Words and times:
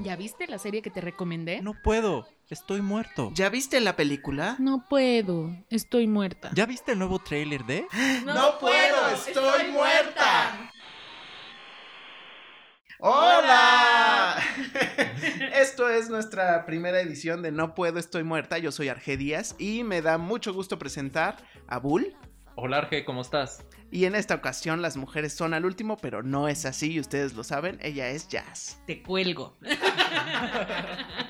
¿Ya 0.00 0.16
viste 0.16 0.46
la 0.46 0.58
serie 0.58 0.80
que 0.82 0.90
te 0.90 1.00
recomendé? 1.00 1.60
No 1.60 1.74
puedo, 1.82 2.28
estoy 2.48 2.82
muerto. 2.82 3.30
¿Ya 3.34 3.48
viste 3.48 3.80
la 3.80 3.96
película? 3.96 4.56
No 4.58 4.86
puedo, 4.88 5.50
estoy 5.70 6.06
muerta. 6.06 6.50
¿Ya 6.54 6.66
viste 6.66 6.92
el 6.92 6.98
nuevo 6.98 7.18
tráiler 7.18 7.64
de? 7.64 7.86
No, 8.24 8.58
puedo, 8.58 9.08
estoy, 9.10 9.72
muerta. 9.72 10.72
¡Hola! 13.00 14.36
Esto 15.54 15.88
es 15.88 16.10
nuestra 16.10 16.66
primera 16.66 17.00
edición 17.00 17.42
de 17.42 17.52
No 17.52 17.74
Puedo, 17.76 18.00
Estoy 18.00 18.24
Muerta. 18.24 18.58
Yo 18.58 18.72
soy 18.72 18.88
Arge 18.88 19.16
Díaz 19.16 19.54
y 19.56 19.84
me 19.84 20.02
da 20.02 20.18
mucho 20.18 20.52
gusto 20.52 20.80
presentar 20.80 21.36
a 21.68 21.78
Bull. 21.78 22.16
Hola 22.60 22.78
Arge, 22.78 23.04
¿cómo 23.04 23.20
estás? 23.20 23.64
Y 23.88 24.06
en 24.06 24.16
esta 24.16 24.34
ocasión 24.34 24.82
las 24.82 24.96
mujeres 24.96 25.32
son 25.32 25.54
al 25.54 25.64
último, 25.64 25.96
pero 25.96 26.24
no 26.24 26.48
es 26.48 26.66
así 26.66 26.94
y 26.94 26.98
ustedes 26.98 27.34
lo 27.34 27.44
saben, 27.44 27.78
ella 27.80 28.08
es 28.08 28.26
Jazz. 28.26 28.82
Te 28.84 29.00
cuelgo. 29.00 29.56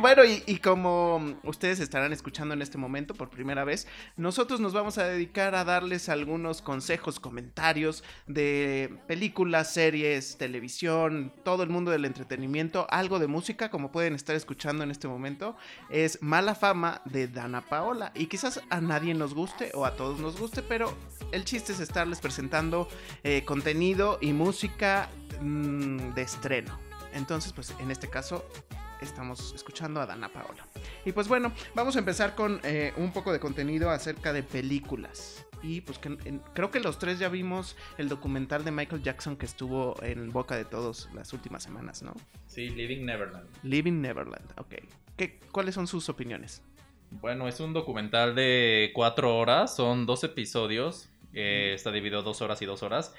Bueno, 0.00 0.22
y, 0.24 0.56
como 0.56 1.36
ustedes 1.44 1.78
estarán 1.78 2.10
escuchando 2.14 2.54
en 2.54 2.62
este 2.62 2.78
momento 2.78 3.12
por 3.12 3.28
primera 3.28 3.64
vez, 3.64 3.86
nosotros 4.16 4.58
nos 4.58 4.72
vamos 4.72 4.96
a 4.96 5.04
dedicar 5.04 5.54
a 5.54 5.62
darles 5.62 6.08
algunos 6.08 6.62
consejos, 6.62 7.20
comentarios 7.20 8.02
de 8.26 8.96
películas, 9.06 9.74
series, 9.74 10.38
televisión, 10.38 11.34
todo 11.44 11.64
el 11.64 11.68
mundo 11.68 11.90
del 11.90 12.06
entretenimiento, 12.06 12.86
algo 12.88 13.18
de 13.18 13.26
música, 13.26 13.68
como 13.68 13.92
pueden 13.92 14.14
estar 14.14 14.34
escuchando 14.34 14.84
en 14.84 14.90
este 14.90 15.06
momento, 15.06 15.54
es 15.90 16.22
Mala 16.22 16.54
Fama 16.54 17.02
de 17.04 17.28
Dana 17.28 17.60
Paola. 17.60 18.10
Y 18.14 18.26
quizás 18.26 18.62
a 18.70 18.80
nadie 18.80 19.12
nos 19.12 19.34
guste 19.34 19.70
o 19.74 19.84
a 19.84 19.96
todos 19.96 20.18
nos 20.18 20.40
guste, 20.40 20.62
pero 20.62 20.96
el 21.30 21.44
chiste 21.44 21.72
es 21.72 21.80
estarles 21.80 22.20
presentando 22.20 22.88
eh, 23.22 23.44
contenido 23.44 24.16
y 24.22 24.32
música 24.32 25.10
mmm, 25.42 26.14
de 26.14 26.22
estreno. 26.22 26.78
Entonces, 27.12 27.52
pues 27.52 27.74
en 27.80 27.90
este 27.90 28.08
caso 28.08 28.46
estamos 29.00 29.52
escuchando 29.54 30.00
a 30.00 30.06
Dana 30.06 30.28
Paola. 30.28 30.66
Y 31.04 31.12
pues 31.12 31.28
bueno, 31.28 31.52
vamos 31.74 31.96
a 31.96 31.98
empezar 31.98 32.34
con 32.34 32.60
eh, 32.64 32.92
un 32.96 33.12
poco 33.12 33.32
de 33.32 33.40
contenido 33.40 33.90
acerca 33.90 34.32
de 34.32 34.42
películas. 34.42 35.46
Y 35.62 35.82
pues 35.82 35.98
que, 35.98 36.08
en, 36.24 36.40
creo 36.54 36.70
que 36.70 36.80
los 36.80 36.98
tres 36.98 37.18
ya 37.18 37.28
vimos 37.28 37.76
el 37.98 38.08
documental 38.08 38.64
de 38.64 38.70
Michael 38.70 39.02
Jackson 39.02 39.36
que 39.36 39.46
estuvo 39.46 39.94
en 40.02 40.30
boca 40.30 40.56
de 40.56 40.64
todos 40.64 41.08
las 41.14 41.32
últimas 41.32 41.62
semanas, 41.62 42.02
¿no? 42.02 42.14
Sí, 42.46 42.70
Living 42.70 43.04
Neverland. 43.04 43.48
Living 43.62 44.00
Neverland, 44.00 44.50
ok. 44.58 44.74
¿Qué, 45.16 45.38
¿Cuáles 45.52 45.74
son 45.74 45.86
sus 45.86 46.08
opiniones? 46.08 46.62
Bueno, 47.10 47.48
es 47.48 47.60
un 47.60 47.72
documental 47.72 48.34
de 48.34 48.92
cuatro 48.94 49.36
horas, 49.36 49.74
son 49.74 50.06
dos 50.06 50.22
episodios, 50.24 51.08
eh, 51.34 51.72
está 51.74 51.90
dividido 51.90 52.22
dos 52.22 52.40
horas 52.40 52.62
y 52.62 52.66
dos 52.66 52.82
horas. 52.82 53.14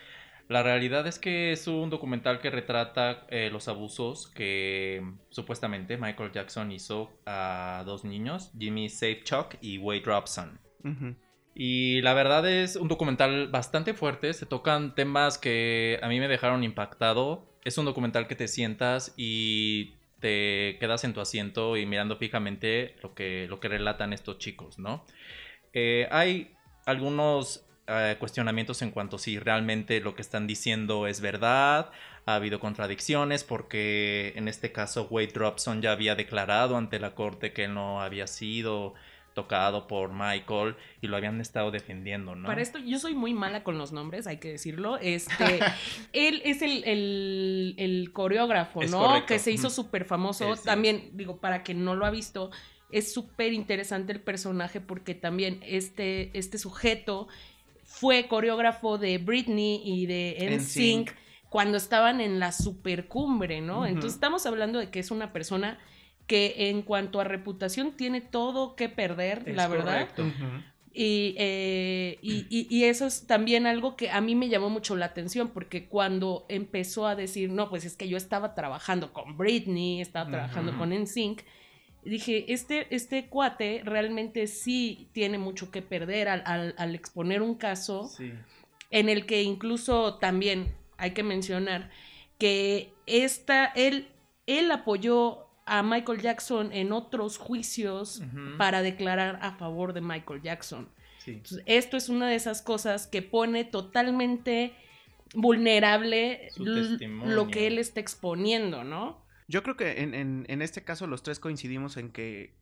La 0.48 0.64
realidad 0.64 1.08
es 1.08 1.20
que 1.20 1.52
es 1.52 1.68
un 1.68 1.90
documental 1.90 2.40
que 2.40 2.50
retrata 2.50 3.26
eh, 3.30 3.50
los 3.52 3.68
abusos 3.68 4.28
que 4.28 5.04
supuestamente 5.30 5.98
Michael 5.98 6.32
Jackson 6.32 6.72
hizo 6.72 7.12
a 7.26 7.84
dos 7.86 8.04
niños, 8.04 8.52
Jimmy 8.58 8.90
Safechuck 8.90 9.56
y 9.62 9.78
Wade 9.78 10.04
Robson. 10.06 10.60
Uh 10.84 10.90
-huh. 10.90 11.16
Y 11.54 12.02
la 12.02 12.14
verdad 12.14 12.50
es 12.50 12.76
un 12.76 12.88
documental 12.88 13.48
bastante 13.48 13.94
fuerte, 13.94 14.34
se 14.34 14.46
tocan 14.46 14.96
temas 14.96 15.38
que 15.38 16.00
a 16.02 16.08
mí 16.08 16.20
me 16.20 16.28
dejaron 16.28 16.64
impactado. 16.64 17.46
Es 17.64 17.78
un 17.78 17.86
documental 17.86 18.28
que 18.28 18.36
te 18.36 18.48
sientas 18.48 19.14
y 19.18 19.96
te 20.20 20.78
quedas 20.80 21.04
en 21.04 21.14
tu 21.14 21.20
asiento 21.20 21.76
y 21.78 21.86
mirando 21.86 22.16
fijamente 22.16 22.96
lo 23.04 23.14
que, 23.14 23.48
lo 23.50 23.60
que 23.60 23.68
relatan 23.68 24.14
estos 24.14 24.38
chicos, 24.38 24.80
¿no? 24.80 25.06
Eh, 25.74 26.08
hay 26.12 26.56
algunos 26.86 27.68
Uh, 27.92 28.18
cuestionamientos 28.20 28.82
en 28.82 28.92
cuanto 28.92 29.18
a 29.18 29.20
si 29.20 29.38
realmente 29.38 30.00
lo 30.00 30.16
que 30.16 30.22
están 30.22 30.48
diciendo 30.48 31.08
es 31.08 31.20
verdad. 31.20 31.92
Ha 32.26 32.36
habido 32.36 32.60
contradicciones 32.60 33.44
porque 33.44 34.32
en 34.38 34.48
este 34.48 34.72
caso 34.72 35.08
Wade 35.10 35.32
Robson 35.34 35.82
ya 35.82 35.92
había 35.92 36.16
declarado 36.16 36.78
ante 36.78 37.00
la 37.00 37.16
corte 37.16 37.52
que 37.52 37.66
él 37.66 37.74
no 37.74 38.02
había 38.02 38.28
sido 38.28 38.94
tocado 39.34 39.88
por 39.88 40.12
Michael 40.14 40.76
y 41.02 41.08
lo 41.08 41.18
habían 41.18 41.42
estado 41.42 41.72
defendiendo, 41.72 42.36
¿no? 42.36 42.48
Para 42.48 42.62
esto 42.62 42.80
yo 42.80 43.00
soy 43.00 43.16
muy 43.16 43.34
mala 43.34 43.64
con 43.64 43.78
los 43.78 43.92
nombres, 43.92 44.28
hay 44.28 44.38
que 44.38 44.52
decirlo. 44.52 44.98
Este, 44.98 45.60
él 46.14 46.42
es 46.46 46.62
el, 46.62 46.84
el, 46.86 47.76
el 47.78 48.12
coreógrafo, 48.14 48.84
Es 48.84 48.92
¿no? 48.92 49.00
correcto. 49.00 49.28
Que 49.28 49.40
se 49.40 49.52
hizo 49.52 49.70
súper 49.70 50.06
famoso. 50.06 50.54
Sí, 50.56 50.62
sí. 50.62 50.66
También, 50.66 51.10
digo, 51.14 51.38
para 51.38 51.64
quien 51.64 51.84
no 51.84 51.96
lo 51.96 52.06
ha 52.06 52.10
visto, 52.12 52.52
es 52.92 53.14
súper 53.14 53.54
interesante 53.54 54.12
el 54.12 54.22
personaje 54.22 54.82
porque 54.82 55.16
también 55.16 55.60
este, 55.64 56.38
este 56.38 56.58
sujeto 56.58 57.28
fue 58.02 58.28
coreógrafo 58.28 58.98
de 58.98 59.18
Britney 59.20 59.80
y 59.86 60.08
de 60.08 60.36
NSYNC 60.58 61.12
cuando 61.50 61.78
estaban 61.78 62.20
en 62.20 62.40
la 62.40 62.52
supercumbre, 62.52 63.62
¿no? 63.62 63.86
Entonces 63.86 64.14
estamos 64.16 64.46
hablando 64.48 64.80
de 64.80 64.90
que 64.90 65.00
es 65.00 65.12
una 65.12 65.32
persona 65.32 65.78
que 66.26 66.70
en 66.70 66.82
cuanto 66.82 67.20
a 67.20 67.24
reputación 67.26 67.92
tiene 67.92 68.20
todo 68.22 68.76
que 68.76 68.90
perder, 68.90 69.44
Es 69.46 69.56
la 69.56 69.68
verdad. 69.68 70.08
Y, 70.94 71.36
eh, 71.38 72.18
y, 72.22 72.46
y- 72.50 72.68
y 72.70 72.84
eso 72.86 73.06
es 73.06 73.26
también 73.28 73.66
algo 73.68 73.96
que 73.96 74.10
a 74.12 74.20
mí 74.20 74.36
me 74.36 74.50
llamó 74.50 74.70
mucho 74.70 74.96
la 74.96 75.06
atención, 75.06 75.50
porque 75.50 75.88
cuando 75.88 76.46
empezó 76.50 77.08
a 77.08 77.16
decir, 77.16 77.50
no, 77.50 77.70
pues 77.70 77.86
es 77.86 77.96
que 77.96 78.10
yo 78.10 78.18
estaba 78.18 78.56
trabajando 78.56 79.14
con 79.14 79.38
Britney, 79.38 80.02
estaba 80.02 80.26
trabajando 80.32 80.78
con 80.78 80.92
NSYNC, 80.92 81.44
dije, 82.10 82.52
este, 82.52 82.88
este 82.96 83.28
cuate 83.28 83.82
realmente 83.86 84.48
sí 84.48 85.10
tiene 85.14 85.38
mucho 85.38 85.70
que 85.72 85.82
perder 85.82 86.28
al, 86.30 86.42
al- 86.46 86.76
al 86.78 86.96
exponer 86.96 87.42
un 87.42 87.56
caso 87.56 88.08
Sí. 88.08 88.34
en 88.90 89.10
el 89.10 89.26
que 89.26 89.44
incluso 89.44 90.16
también 90.18 90.74
hay 90.98 91.12
que 91.12 91.24
mencionar 91.24 91.90
que 92.38 92.94
esta, 93.06 93.66
él, 93.66 94.08
él 94.48 94.72
apoyó 94.72 95.48
a 95.66 95.84
Michael 95.84 96.22
Jackson 96.22 96.74
en 96.74 96.92
otros 96.92 97.38
juicios 97.38 98.22
para 98.58 98.82
declarar 98.82 99.38
a 99.42 99.52
favor 99.54 99.94
de 99.94 100.02
Michael 100.02 100.42
Jackson. 100.42 100.90
Sí. 101.20 101.32
Entonces, 101.34 101.64
esto 101.68 101.98
es 101.98 102.10
una 102.10 102.28
de 102.28 102.36
esas 102.36 102.62
cosas 102.64 103.06
que 103.06 103.22
pone 103.22 103.64
totalmente 103.64 104.74
vulnerable 105.36 106.50
lo 107.26 107.48
que 107.48 107.68
él 107.68 107.78
está 107.78 108.00
exponiendo, 108.00 108.84
¿no? 108.84 109.21
Yo 109.52 109.64
creo 109.64 109.76
que 109.76 110.02
en, 110.02 110.14
en- 110.14 110.46
en 110.48 110.62
este 110.62 110.84
caso 110.84 111.08
los 111.08 111.24
tres 111.24 111.40
coincidimos 111.40 111.98
en 111.98 112.12
que 112.12 112.56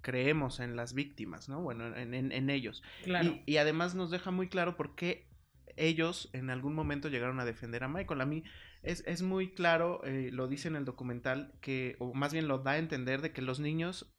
creemos 0.00 0.60
en 0.60 0.76
las 0.76 0.94
víctimas, 0.94 1.48
¿no? 1.48 1.60
Bueno, 1.60 1.94
en, 1.96 2.14
en- 2.14 2.32
en 2.32 2.50
ellos. 2.50 2.82
Claro. 3.04 3.28
Y, 3.28 3.42
y 3.52 3.56
además 3.58 3.94
nos 3.94 4.10
deja 4.10 4.30
muy 4.30 4.48
claro 4.48 4.76
por 4.76 4.94
qué 4.94 5.28
ellos 5.76 6.30
en 6.32 6.50
algún 6.50 6.74
momento 6.74 7.08
llegaron 7.08 7.38
a 7.40 7.44
defender 7.44 7.84
a 7.84 7.88
Michael. 7.88 8.20
A 8.22 8.26
mí 8.26 8.42
es, 8.82 9.04
es 9.06 9.22
muy 9.22 9.52
claro, 9.52 10.02
eh, 10.04 10.30
lo 10.32 10.48
dice 10.48 10.68
en 10.68 10.76
el 10.76 10.84
documental, 10.84 11.52
que, 11.60 11.96
o 11.98 12.14
más 12.14 12.32
bien 12.32 12.48
lo 12.48 12.58
da 12.58 12.72
a 12.72 12.78
entender 12.78 13.20
de 13.20 13.32
que 13.32 13.42
los 13.42 13.60
niños 13.60 14.12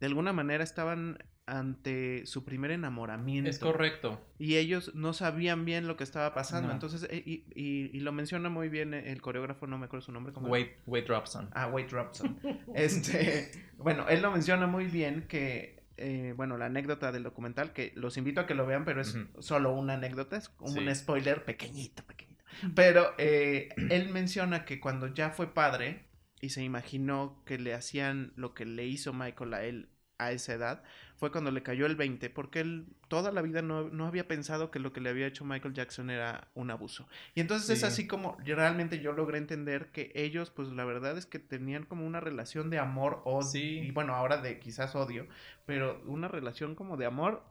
de 0.00 0.06
alguna 0.06 0.32
manera 0.32 0.62
estaban 0.62 1.18
ante 1.46 2.26
su 2.26 2.44
primer 2.44 2.72
enamoramiento. 2.72 3.48
Es 3.48 3.58
correcto. 3.58 4.20
Y 4.38 4.56
ellos 4.56 4.94
no 4.94 5.12
sabían 5.12 5.64
bien 5.64 5.86
lo 5.86 5.96
que 5.96 6.04
estaba 6.04 6.34
pasando. 6.34 6.68
No. 6.68 6.74
Entonces, 6.74 7.06
eh, 7.10 7.22
y, 7.24 7.44
y- 7.54 7.90
y 7.96 8.00
lo 8.00 8.12
menciona 8.12 8.48
muy 8.48 8.68
bien 8.68 8.94
el 8.94 9.22
coreógrafo, 9.22 9.66
no 9.66 9.78
me 9.78 9.86
acuerdo 9.86 10.04
su 10.04 10.12
nombre. 10.12 10.32
¿cómo? 10.32 10.48
Wade, 10.48 10.76
Wade 10.86 11.06
Robson. 11.06 11.48
Ah, 11.52 11.68
Wade 11.68 11.88
Robson. 11.88 12.38
este, 12.74 13.50
bueno, 13.78 14.08
él 14.08 14.22
lo 14.22 14.30
menciona 14.32 14.66
muy 14.66 14.86
bien 14.86 15.26
que, 15.28 15.84
eh, 15.96 16.34
bueno, 16.36 16.58
la 16.58 16.66
anécdota 16.66 17.12
del 17.12 17.22
documental, 17.22 17.72
que 17.72 17.92
los 17.94 18.16
invito 18.16 18.40
a 18.40 18.46
que 18.46 18.54
lo 18.54 18.66
vean, 18.66 18.84
pero 18.84 19.00
es 19.00 19.16
solo 19.38 19.72
una 19.72 19.94
anécdota, 19.94 20.36
es 20.36 20.52
un 20.58 20.74
Sí. 20.74 20.94
spoiler 20.94 21.44
pequeñito, 21.44 22.02
pequeñito. 22.04 22.44
Pero 22.74 23.12
eh, 23.18 23.68
él 23.90 24.08
menciona 24.10 24.64
que 24.64 24.80
cuando 24.80 25.08
ya 25.14 25.30
fue 25.30 25.54
padre 25.54 26.06
y 26.40 26.50
se 26.50 26.62
imaginó 26.64 27.42
que 27.46 27.58
le 27.58 27.72
hacían 27.72 28.32
lo 28.36 28.52
que 28.54 28.64
le 28.66 28.86
hizo 28.86 29.12
Michael 29.12 29.54
a 29.54 29.64
él 29.64 29.88
a 30.18 30.32
esa 30.32 30.54
edad, 30.54 30.82
fue 31.16 31.30
cuando 31.30 31.50
le 31.50 31.62
cayó 31.62 31.86
el 31.86 31.96
20, 31.96 32.30
porque 32.30 32.60
él 32.60 32.86
toda 33.08 33.32
la 33.32 33.42
vida 33.42 33.62
no, 33.62 33.88
no 33.88 34.06
había 34.06 34.26
pensado 34.28 34.70
que 34.70 34.78
lo 34.78 34.92
que 34.92 35.00
le 35.00 35.10
había 35.10 35.26
hecho 35.26 35.44
Michael 35.44 35.74
Jackson 35.74 36.10
era 36.10 36.48
un 36.54 36.70
abuso. 36.70 37.06
Y 37.34 37.40
entonces 37.40 37.68
es 37.70 37.80
Sí. 37.80 37.84
así 37.86 38.06
como 38.06 38.36
realmente 38.44 39.00
yo 39.00 39.12
logré 39.12 39.38
entender 39.38 39.86
que 39.92 40.12
ellos, 40.14 40.50
pues 40.50 40.68
la 40.68 40.84
verdad 40.84 41.16
es 41.18 41.26
que 41.26 41.38
tenían 41.38 41.84
como 41.84 42.06
una 42.06 42.20
relación 42.20 42.70
de 42.70 42.78
amor, 42.78 43.22
odio, 43.24 43.42
Sí. 43.48 43.80
y 43.80 43.90
bueno, 43.90 44.14
ahora 44.14 44.38
de 44.38 44.58
quizás 44.58 44.94
odio, 44.94 45.26
pero 45.66 46.02
una 46.06 46.28
relación 46.28 46.74
como 46.74 46.96
de 46.96 47.06
amor 47.06 47.42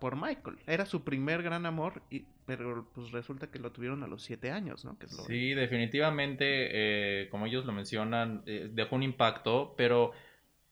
por 0.00 0.16
Michael. 0.16 0.58
Era 0.66 0.84
su 0.84 1.04
primer 1.04 1.42
gran 1.42 1.64
amor, 1.64 2.02
y, 2.10 2.24
pero 2.44 2.88
pues 2.94 3.12
resulta 3.12 3.50
que 3.50 3.58
lo 3.60 3.70
tuvieron 3.70 4.02
a 4.02 4.08
los 4.08 4.22
siete 4.24 4.50
años, 4.50 4.84
¿no? 4.84 4.98
Que 4.98 5.06
es 5.06 5.12
lo- 5.12 5.24
Sí, 5.24 5.54
definitivamente, 5.54 6.44
eh, 7.22 7.28
como 7.30 7.46
ellos 7.46 7.64
lo 7.66 7.72
mencionan, 7.72 8.42
eh, 8.46 8.68
dejó 8.72 8.96
un 8.96 9.04
impacto, 9.04 9.74
pero 9.76 10.10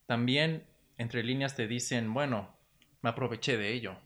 también 0.07 0.65
entre 0.99 1.23
líneas 1.25 1.57
te 1.57 1.67
dicen, 1.67 2.13
bueno, 2.13 2.55
me 3.01 3.11
aproveché 3.11 3.57
de 3.57 3.73
ello. 3.73 3.97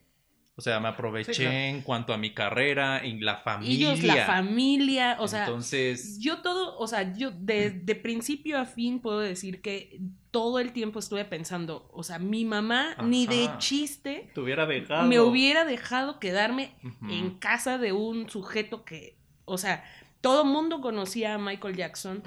O 0.55 0.61
sea, 0.61 0.79
me 0.79 0.87
aproveché 0.87 1.33
Sí, 1.33 1.41
claro. 1.41 1.57
en 1.57 1.81
cuanto 1.81 2.13
a 2.13 2.17
mi 2.17 2.31
carrera, 2.31 2.99
en 3.03 3.25
la 3.25 3.37
familia. 3.37 3.91
Ellos, 3.93 4.03
la 4.03 4.25
familia, 4.27 5.17
o 5.19 5.27
sea, 5.27 5.45
Entonces, 5.45 6.19
yo 6.19 6.43
todo, 6.43 6.77
o 6.77 6.87
sea, 6.87 7.11
yo 7.15 7.31
de, 7.31 7.71
de 7.71 7.95
principio 7.95 8.59
a 8.59 8.65
fin 8.65 8.99
puedo 8.99 9.19
decir 9.19 9.61
que 9.63 9.99
todo 10.29 10.59
el 10.59 10.71
tiempo 10.71 10.99
estuve 10.99 11.25
pensando, 11.25 11.89
o 11.91 12.03
sea, 12.03 12.19
mi 12.19 12.45
mamá 12.45 12.95
ni 13.03 13.25
de 13.25 13.49
chiste 13.57 14.29
te 14.35 14.41
hubiera 14.41 14.67
dejado. 14.67 15.07
me 15.07 15.19
hubiera 15.19 15.65
dejado 15.65 16.19
quedarme 16.19 16.75
en 17.09 17.31
casa 17.39 17.79
de 17.79 17.91
un 17.91 18.29
sujeto 18.29 18.85
que, 18.85 19.17
o 19.45 19.57
sea, 19.57 19.83
todo 20.21 20.45
mundo 20.45 20.81
conocía 20.81 21.33
a 21.33 21.37
Michael 21.39 21.75
Jackson. 21.75 22.23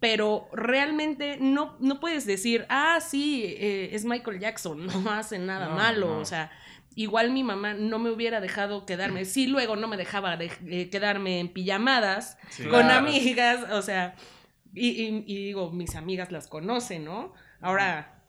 Pero 0.00 0.48
realmente 0.52 1.38
no, 1.40 1.76
no 1.80 1.98
puedes 2.00 2.24
decir, 2.26 2.66
ah, 2.68 2.98
sí, 3.00 3.44
eh, 3.58 3.90
es 3.92 4.04
Michael 4.04 4.38
Jackson, 4.40 4.86
no 5.04 5.10
hace 5.10 5.38
nada 5.38 5.68
No, 5.70 5.76
malo, 5.76 6.06
no. 6.14 6.18
o 6.18 6.24
sea, 6.24 6.50
igual 6.94 7.30
mi 7.32 7.42
mamá 7.44 7.74
no 7.74 7.98
me 7.98 8.10
hubiera 8.10 8.40
dejado 8.40 8.86
quedarme, 8.86 9.24
sí, 9.24 9.46
luego 9.46 9.76
no 9.76 9.88
me 9.88 9.96
dejaba 9.96 10.36
de- 10.36 10.50
eh, 10.68 10.88
quedarme 10.90 11.40
en 11.40 11.48
pijamadas 11.48 12.38
Sí. 12.50 12.64
con 12.64 12.82
Claro. 12.86 13.06
amigas, 13.06 13.70
o 13.72 13.82
sea, 13.82 14.14
y, 14.74 14.88
y- 14.90 15.24
y 15.26 15.44
digo, 15.46 15.70
mis 15.72 15.94
amigas 15.96 16.30
las 16.32 16.46
conocen, 16.48 17.04
¿no? 17.04 17.32
Ahora, 17.60 18.22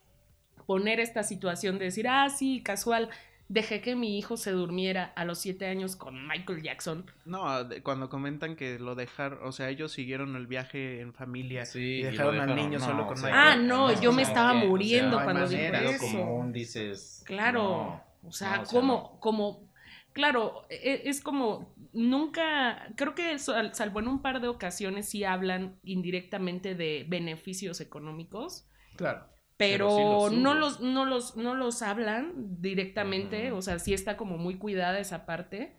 poner 0.66 1.00
esta 1.00 1.22
situación 1.22 1.78
de 1.78 1.86
decir, 1.86 2.06
ah, 2.08 2.28
sí, 2.30 2.62
casual, 2.62 3.10
dejé 3.50 3.80
que 3.80 3.96
mi 3.96 4.16
hijo 4.16 4.36
se 4.36 4.52
durmiera 4.52 5.04
a 5.16 5.24
los 5.24 5.38
siete 5.40 5.66
años 5.66 5.96
con 5.96 6.26
Michael 6.28 6.62
Jackson. 6.62 7.10
No, 7.24 7.44
cuando 7.82 8.08
comentan 8.08 8.54
que 8.54 8.78
lo 8.78 8.94
dejaron, 8.94 9.40
o 9.42 9.50
sea, 9.52 9.68
ellos 9.70 9.90
siguieron 9.92 10.36
el 10.36 10.46
viaje 10.46 11.00
en 11.00 11.12
familia 11.12 11.66
Sí, 11.66 11.80
y 11.98 12.02
dejaron 12.02 12.38
al 12.38 12.54
niño 12.54 12.78
no, 12.78 12.84
solo 12.84 13.02
o 13.02 13.06
con 13.06 13.16
sea, 13.16 13.30
Michael. 13.30 13.48
Ah, 13.48 13.56
no, 13.56 14.00
yo 14.00 14.12
me 14.12 14.22
o 14.22 14.24
sea, 14.24 14.34
estaba 14.34 14.52
que, 14.52 14.58
o 14.58 14.60
sea, 14.60 14.68
muriendo 14.70 15.20
cuando 15.24 15.46
manera, 15.46 15.82
eso. 15.82 15.98
común 15.98 16.52
dices. 16.52 17.22
Claro, 17.26 18.04
no, 18.22 18.28
o 18.28 18.32
sea, 18.32 18.58
no, 18.58 18.62
o 18.62 18.66
sea, 18.66 18.80
como, 18.80 18.92
no. 19.14 19.20
como, 19.20 19.68
claro, 20.12 20.62
es, 20.70 21.20
como, 21.20 21.74
nunca, 21.92 22.86
creo 22.96 23.14
que 23.16 23.38
sal- 23.38 23.74
salvo 23.74 23.98
en 24.00 24.08
un 24.08 24.22
par 24.22 24.40
de 24.40 24.48
ocasiones 24.48 25.08
sí 25.08 25.24
hablan 25.24 25.78
indirectamente 25.82 26.74
de 26.76 27.04
beneficios 27.08 27.80
económicos, 27.80 28.66
Claro. 28.96 29.26
Pero, 29.60 29.88
Pero 29.94 30.28
sí 30.30 30.34
los 30.34 30.42
no, 30.42 30.54
los, 30.54 30.80
no, 30.80 31.04
los, 31.04 31.36
no 31.36 31.54
los 31.54 31.82
hablan 31.82 32.32
directamente, 32.62 33.48
Ujú. 33.48 33.58
o 33.58 33.62
sea, 33.62 33.78
sí 33.78 33.92
está 33.92 34.16
como 34.16 34.38
muy 34.38 34.56
cuidada 34.56 34.98
esa 34.98 35.26
parte. 35.26 35.76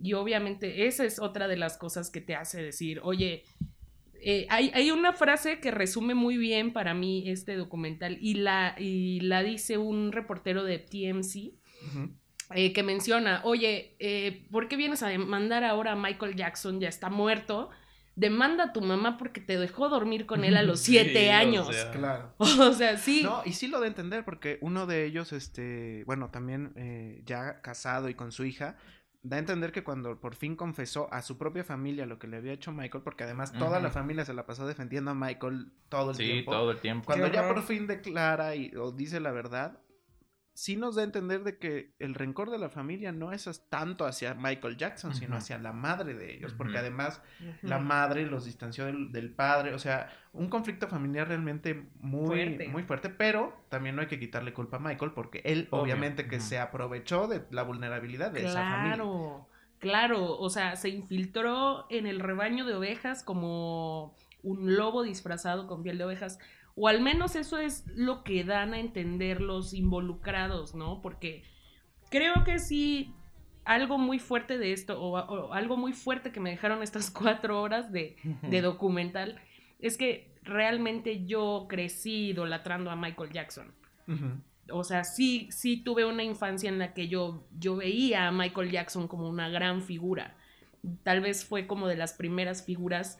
Y 0.00 0.12
obviamente 0.12 0.86
esa 0.86 1.04
es 1.04 1.18
otra 1.18 1.48
de 1.48 1.56
las 1.56 1.76
cosas 1.78 2.10
que 2.10 2.20
te 2.20 2.36
hace 2.36 2.62
decir, 2.62 3.00
oye, 3.02 3.42
eh, 4.22 4.46
hay, 4.50 4.70
hay 4.72 4.92
una 4.92 5.12
frase 5.12 5.58
que 5.58 5.72
resume 5.72 6.14
muy 6.14 6.36
bien 6.36 6.72
para 6.72 6.94
mí 6.94 7.28
este 7.28 7.56
documental 7.56 8.18
y 8.20 8.34
la, 8.34 8.76
y 8.78 9.18
la 9.18 9.42
dice 9.42 9.78
un 9.78 10.12
reportero 10.12 10.62
de 10.62 10.78
TMC 10.78 11.54
Ujú. 11.88 12.12
eh, 12.54 12.72
que 12.72 12.84
menciona, 12.84 13.40
oye, 13.42 13.96
eh, 13.98 14.46
¿por 14.52 14.68
qué 14.68 14.76
vienes 14.76 15.02
a 15.02 15.08
demandar 15.08 15.64
ahora 15.64 15.90
a 15.90 15.96
Michael 15.96 16.36
Jackson? 16.36 16.78
Ya 16.78 16.88
está 16.88 17.10
muerto. 17.10 17.70
Demanda 18.18 18.64
a 18.64 18.72
tu 18.72 18.80
mamá 18.80 19.16
porque 19.16 19.40
te 19.40 19.56
dejó 19.58 19.88
dormir 19.88 20.26
con 20.26 20.42
él 20.44 20.56
a 20.56 20.62
los 20.62 20.80
Sí, 20.88 20.92
siete 20.92 21.30
o 21.30 21.32
años. 21.32 21.68
sea. 21.68 21.90
Claro. 21.92 22.34
O 22.38 22.72
sea, 22.72 22.96
sí. 22.96 23.22
No, 23.22 23.42
y 23.44 23.52
sí 23.52 23.68
lo 23.68 23.80
de 23.80 23.86
entender, 23.88 24.24
porque 24.24 24.58
uno 24.60 24.86
de 24.86 25.04
ellos, 25.04 25.32
este, 25.32 26.02
bueno, 26.06 26.30
también 26.30 26.72
eh, 26.76 27.22
ya 27.24 27.60
casado 27.62 28.08
y 28.08 28.14
con 28.14 28.32
su 28.32 28.44
hija, 28.44 28.76
da 29.22 29.36
a 29.36 29.40
entender 29.40 29.72
que 29.72 29.84
cuando 29.84 30.20
por 30.20 30.34
fin 30.34 30.56
confesó 30.56 31.12
a 31.12 31.22
su 31.22 31.38
propia 31.38 31.62
familia 31.64 32.06
lo 32.06 32.18
que 32.18 32.28
le 32.28 32.36
había 32.38 32.52
hecho 32.52 32.72
Michael, 32.72 33.02
porque 33.04 33.24
además 33.24 33.52
toda 33.52 33.78
la 33.80 33.90
familia 33.90 34.24
se 34.24 34.32
la 34.32 34.46
pasó 34.46 34.66
defendiendo 34.66 35.10
a 35.10 35.14
Michael 35.14 35.72
todo 35.88 36.10
el 36.12 36.16
Sí, 36.16 36.24
tiempo. 36.24 36.52
todo 36.52 36.70
el 36.70 36.78
tiempo. 36.78 37.06
Cuando 37.06 37.26
Qué 37.26 37.32
ya 37.34 37.42
horror. 37.42 37.54
por 37.56 37.64
fin 37.64 37.86
declara 37.86 38.54
y, 38.56 38.72
o 38.76 38.92
dice 38.92 39.20
la 39.20 39.32
verdad, 39.32 39.78
sí 40.58 40.74
nos 40.74 40.96
da 40.96 41.02
a 41.02 41.04
entender 41.04 41.44
de 41.44 41.56
que 41.56 41.94
el 42.00 42.16
rencor 42.16 42.50
de 42.50 42.58
la 42.58 42.68
familia 42.68 43.12
no 43.12 43.32
es 43.32 43.48
tanto 43.70 44.04
hacia 44.06 44.34
Michael 44.34 44.76
Jackson, 44.76 45.14
sino 45.14 45.28
Ujú. 45.34 45.38
hacia 45.38 45.56
la 45.58 45.72
madre 45.72 46.14
de 46.14 46.34
ellos, 46.34 46.52
porque 46.52 46.78
además 46.78 47.22
la 47.62 47.78
madre 47.78 48.26
los 48.26 48.44
distanció 48.44 48.86
del, 48.86 49.12
del 49.12 49.30
padre, 49.30 49.72
o 49.72 49.78
sea, 49.78 50.10
un 50.32 50.48
conflicto 50.48 50.88
familiar 50.88 51.28
realmente 51.28 51.86
muy 52.00 52.26
Fuerte. 52.26 52.68
muy 52.68 52.82
fuerte, 52.82 53.08
pero 53.08 53.54
también 53.68 53.94
no 53.94 54.02
hay 54.02 54.08
que 54.08 54.18
quitarle 54.18 54.52
culpa 54.52 54.78
a 54.78 54.80
Michael 54.80 55.12
porque 55.12 55.42
él 55.44 55.68
Obvio. 55.70 55.82
obviamente 55.84 56.26
que 56.26 56.40
se 56.40 56.58
aprovechó 56.58 57.28
de 57.28 57.44
la 57.50 57.62
vulnerabilidad 57.62 58.32
de 58.32 58.44
esa 58.44 58.64
familia. 58.64 58.96
Claro, 58.96 59.46
claro, 59.78 60.38
o 60.38 60.50
sea, 60.50 60.74
se 60.74 60.88
infiltró 60.88 61.86
en 61.88 62.08
el 62.08 62.18
rebaño 62.18 62.66
de 62.66 62.74
ovejas 62.74 63.22
como 63.22 64.12
un 64.42 64.74
lobo 64.76 65.04
disfrazado 65.04 65.68
con 65.68 65.84
piel 65.84 65.98
de 65.98 66.04
ovejas, 66.04 66.38
o 66.80 66.88
al 66.88 67.00
menos 67.00 67.34
eso 67.34 67.58
es 67.58 67.84
lo 67.94 68.22
que 68.22 68.44
dan 68.44 68.72
a 68.72 68.78
entender 68.78 69.40
los 69.40 69.74
involucrados, 69.74 70.74
¿no? 70.74 71.02
Porque 71.02 71.42
creo 72.08 72.44
que 72.44 72.60
sí, 72.60 73.12
algo 73.64 73.98
muy 73.98 74.20
fuerte 74.20 74.58
de 74.58 74.72
esto, 74.72 75.00
o, 75.00 75.18
o 75.18 75.52
algo 75.52 75.76
muy 75.76 75.92
fuerte 75.92 76.30
que 76.30 76.40
me 76.40 76.50
dejaron 76.50 76.82
estas 76.82 77.10
cuatro 77.12 77.60
horas 77.60 77.90
de, 77.90 78.16
de 78.42 78.60
documental, 78.60 79.40
es 79.80 79.96
que 79.96 80.32
realmente 80.42 81.26
yo 81.26 81.66
crecí 81.68 82.28
idolatrando 82.28 82.90
a 82.90 82.96
Michael 82.96 83.32
Jackson. 83.32 83.74
O 84.70 84.84
sea, 84.84 85.04
sí, 85.04 85.48
sí 85.50 85.78
tuve 85.82 86.04
una 86.04 86.22
infancia 86.22 86.68
en 86.68 86.78
la 86.78 86.94
que 86.94 87.08
yo, 87.08 87.46
yo 87.58 87.76
veía 87.76 88.28
a 88.28 88.32
Michael 88.32 88.70
Jackson 88.70 89.08
como 89.08 89.28
una 89.28 89.48
gran 89.48 89.82
figura. 89.82 90.36
Tal 91.02 91.20
vez 91.20 91.44
fue 91.44 91.66
como 91.66 91.88
de 91.88 91.96
las 91.96 92.14
primeras 92.14 92.64
figuras 92.64 93.18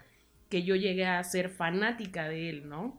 que 0.49 0.63
yo 0.63 0.77
llegué 0.77 1.07
a 1.07 1.23
ser 1.25 1.51
fanática 1.51 2.29
de 2.29 2.49
él, 2.51 2.69
¿no? 2.69 2.99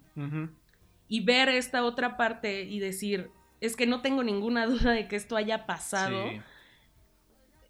Y 1.08 1.22
ver 1.26 1.50
esta 1.50 1.84
otra 1.84 2.18
parte 2.18 2.64
y 2.64 2.80
decir, 2.80 3.32
es 3.62 3.76
que 3.76 3.88
no 3.88 4.02
tengo 4.02 4.24
ninguna 4.24 4.66
duda 4.68 4.92
de 4.92 5.08
que 5.08 5.16
esto 5.16 5.36
haya 5.36 5.66
pasado 5.66 6.30
Sí. 6.30 6.42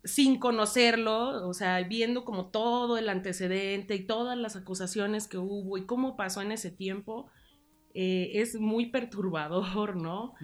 sin 0.04 0.40
conocerlo, 0.40 1.48
o 1.48 1.54
sea, 1.54 1.82
viendo 1.84 2.24
como 2.24 2.48
todo 2.48 2.98
el 2.98 3.10
antecedente 3.10 3.96
y 3.96 4.06
todas 4.06 4.38
las 4.38 4.56
acusaciones 4.56 5.28
que 5.28 5.38
hubo 5.38 5.78
y 5.78 5.86
cómo 5.86 6.16
pasó 6.16 6.42
en 6.42 6.52
ese 6.54 6.72
tiempo, 6.72 7.28
eh, 7.96 8.32
es 8.36 8.56
muy 8.60 8.88
perturbador, 8.88 9.96
¿no? 9.96 10.36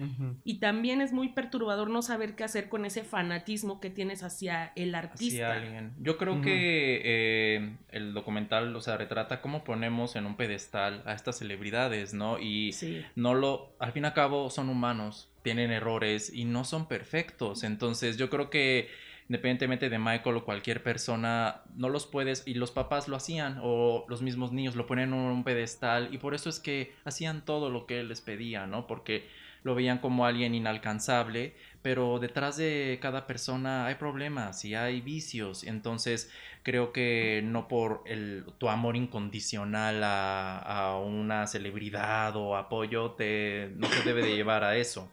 Y 0.44 0.58
también 0.58 1.00
es 1.00 1.12
muy 1.12 1.28
perturbador 1.30 1.88
no 1.90 2.02
saber 2.02 2.34
qué 2.34 2.44
hacer 2.44 2.68
con 2.68 2.84
ese 2.84 3.04
fanatismo 3.04 3.80
que 3.80 3.88
tienes 3.90 4.22
hacia 4.22 4.72
el 4.76 4.94
artista. 4.94 5.52
hacia 5.52 5.52
alguien. 5.62 5.92
Yo 6.00 6.16
creo 6.18 6.40
que 6.42 7.00
eh, 7.04 7.76
el 7.90 8.14
documental, 8.14 8.74
o 8.74 8.80
sea, 8.80 8.96
retrata 8.96 9.40
cómo 9.40 9.64
ponemos 9.64 10.16
en 10.16 10.26
un 10.26 10.36
pedestal 10.36 11.02
a 11.06 11.12
estas 11.14 11.38
celebridades, 11.38 12.14
¿no? 12.14 12.38
Y 12.38 12.72
Sí. 12.72 13.04
no 13.14 13.34
lo, 13.34 13.72
al 13.78 13.92
fin 13.92 14.04
y 14.04 14.06
al 14.06 14.14
cabo 14.14 14.50
son 14.50 14.68
humanos, 14.68 15.30
tienen 15.42 15.70
errores 15.70 16.32
y 16.34 16.44
no 16.44 16.64
son 16.64 16.88
perfectos. 16.88 17.62
Entonces 17.62 18.16
yo 18.16 18.28
creo 18.28 18.50
que 18.50 18.88
independientemente 19.28 19.88
de 19.88 19.98
Michael 19.98 20.36
o 20.36 20.44
cualquier 20.44 20.82
persona, 20.82 21.62
no 21.74 21.88
los 21.88 22.06
puedes, 22.06 22.46
y 22.46 22.54
los 22.54 22.70
papás 22.70 23.08
lo 23.08 23.16
hacían, 23.16 23.58
o 23.62 24.04
los 24.08 24.22
mismos 24.22 24.52
niños 24.52 24.76
lo 24.76 24.86
ponen 24.86 25.12
en 25.12 25.14
un 25.14 25.44
pedestal, 25.44 26.08
y 26.12 26.18
por 26.18 26.34
eso 26.34 26.48
es 26.48 26.60
que 26.60 26.94
hacían 27.04 27.44
todo 27.44 27.70
lo 27.70 27.86
que 27.86 28.00
él 28.00 28.08
les 28.08 28.20
pedía, 28.20 28.66
¿no? 28.66 28.86
Porque 28.86 29.28
lo 29.62 29.74
veían 29.74 29.98
como 29.98 30.26
alguien 30.26 30.54
inalcanzable, 30.54 31.56
pero 31.82 32.20
detrás 32.20 32.56
de 32.56 32.98
cada 33.02 33.26
persona 33.26 33.86
hay 33.86 33.96
problemas 33.96 34.64
y 34.64 34.76
hay 34.76 35.00
vicios, 35.00 35.64
entonces 35.64 36.30
creo 36.62 36.92
que 36.92 37.42
no 37.44 37.66
por 37.66 38.02
el, 38.06 38.44
tu 38.58 38.68
amor 38.68 38.96
incondicional 38.96 40.04
a, 40.04 40.58
a 40.58 40.98
una 40.98 41.48
celebridad 41.48 42.36
o 42.36 42.56
apoyo 42.56 43.12
te, 43.12 43.72
no 43.76 43.88
te 43.88 44.02
debe 44.04 44.22
de 44.22 44.36
llevar 44.36 44.62
a 44.62 44.76
eso. 44.76 45.10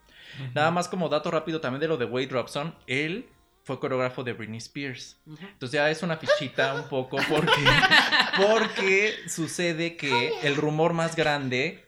Nada 0.53 0.72
más 0.72 0.88
como 0.88 1.10
dato 1.10 1.32
rápido 1.32 1.62
también 1.62 1.82
de 1.82 1.88
lo 1.88 1.98
de 1.98 2.05
Wade 2.05 2.29
Robson, 2.29 2.75
él 2.88 3.27
fue 3.63 3.79
coreógrafo 3.79 4.24
de 4.24 4.34
Britney 4.34 4.58
Spears. 4.58 5.17
Ujú. 5.25 5.38
Entonces 5.41 5.72
ya 5.72 5.89
es 5.89 6.03
una 6.03 6.17
fichita 6.17 6.75
un 6.75 6.84
poco 6.89 7.17
porque, 7.29 7.51
porque 8.38 9.13
sucede 9.27 9.96
que 9.96 10.34
el 10.43 10.55
rumor 10.55 10.93
más 10.93 11.15
grande 11.15 11.86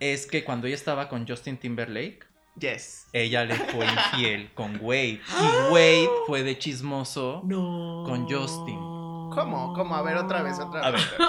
es 0.00 0.26
que 0.26 0.44
cuando 0.44 0.66
ella 0.66 0.76
estaba 0.76 1.08
con 1.08 1.26
Justin 1.26 1.56
Timberlake, 1.56 2.20
Yes. 2.58 3.06
ella 3.12 3.44
le 3.44 3.54
fue 3.54 3.86
infiel 4.12 4.50
con 4.54 4.78
Wade. 4.80 5.20
Y 5.20 5.72
Wade 5.72 6.08
fue 6.26 6.42
de 6.42 6.58
chismoso. 6.58 7.42
No. 7.44 8.02
Con 8.04 8.24
Justin. 8.28 8.76
¿Cómo? 8.76 9.72
¿Cómo? 9.74 9.94
A 9.94 10.02
ver, 10.02 10.16
otra 10.16 10.42
vez, 10.42 10.58
otra 10.58 10.80
A 10.80 10.90
vez. 10.90 11.08
ver, 11.16 11.28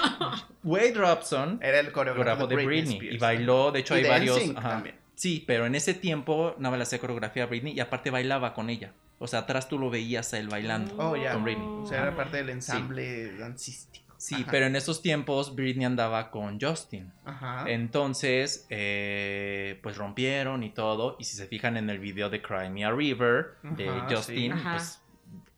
Wade 0.63 0.93
Robson, 0.95 1.59
Era 1.61 1.79
el 1.79 1.91
coreógrafo 1.91 2.47
de 2.47 2.55
Britney, 2.55 2.95
Spears. 2.95 3.15
y 3.15 3.17
bailó, 3.19 3.71
de 3.71 3.79
hecho 3.81 3.93
Y 3.93 3.97
hay 3.97 4.03
de 4.03 4.09
varios... 4.09 4.39
Ajá. 4.55 4.69
también. 4.69 4.95
Sí, 5.13 5.43
pero 5.45 5.65
en 5.67 5.75
ese 5.75 5.93
tiempo 5.93 6.55
nada 6.57 6.71
más 6.71 6.77
le 6.79 6.83
hacía 6.83 6.97
coreografía 6.99 7.43
a 7.43 7.45
Britney 7.47 7.73
y 7.73 7.79
aparte 7.81 8.09
bailaba 8.09 8.53
con 8.53 8.69
ella. 8.69 8.93
O 9.19 9.27
sea, 9.27 9.39
atrás 9.39 9.67
tú 9.67 9.77
lo 9.77 9.89
veías 9.89 10.33
a 10.33 10.39
él 10.39 10.47
bailando. 10.47 10.93
Oh. 10.97 11.15
Con 11.33 11.43
Britney. 11.43 11.67
O 11.67 11.85
sea, 11.85 12.01
era 12.03 12.15
parte 12.15 12.37
del 12.37 12.49
ensamble 12.49 13.37
dancístico. 13.37 14.15
Sí, 14.17 14.35
Ajá. 14.35 14.47
pero 14.51 14.65
en 14.65 14.75
esos 14.75 15.01
tiempos 15.01 15.55
Britney 15.55 15.85
andaba 15.85 16.29
con 16.29 16.59
Justin. 16.59 17.11
Ajá. 17.23 17.63
Entonces, 17.67 18.65
eh, 18.69 19.79
pues 19.81 19.95
rompieron 19.97 20.63
y 20.63 20.71
todo. 20.71 21.15
Y 21.19 21.23
si 21.23 21.37
se 21.37 21.47
fijan 21.47 21.77
en 21.77 21.89
el 21.89 21.99
video 21.99 22.29
de 22.29 22.41
Cry 22.41 22.69
Me 22.69 22.83
a 22.83 22.91
River 22.91 23.55
de 23.63 23.87
Ajá, 23.87 24.07
Justin, 24.09 24.53
sí. 24.53 24.59
Ajá. 24.59 24.71
pues 24.73 25.01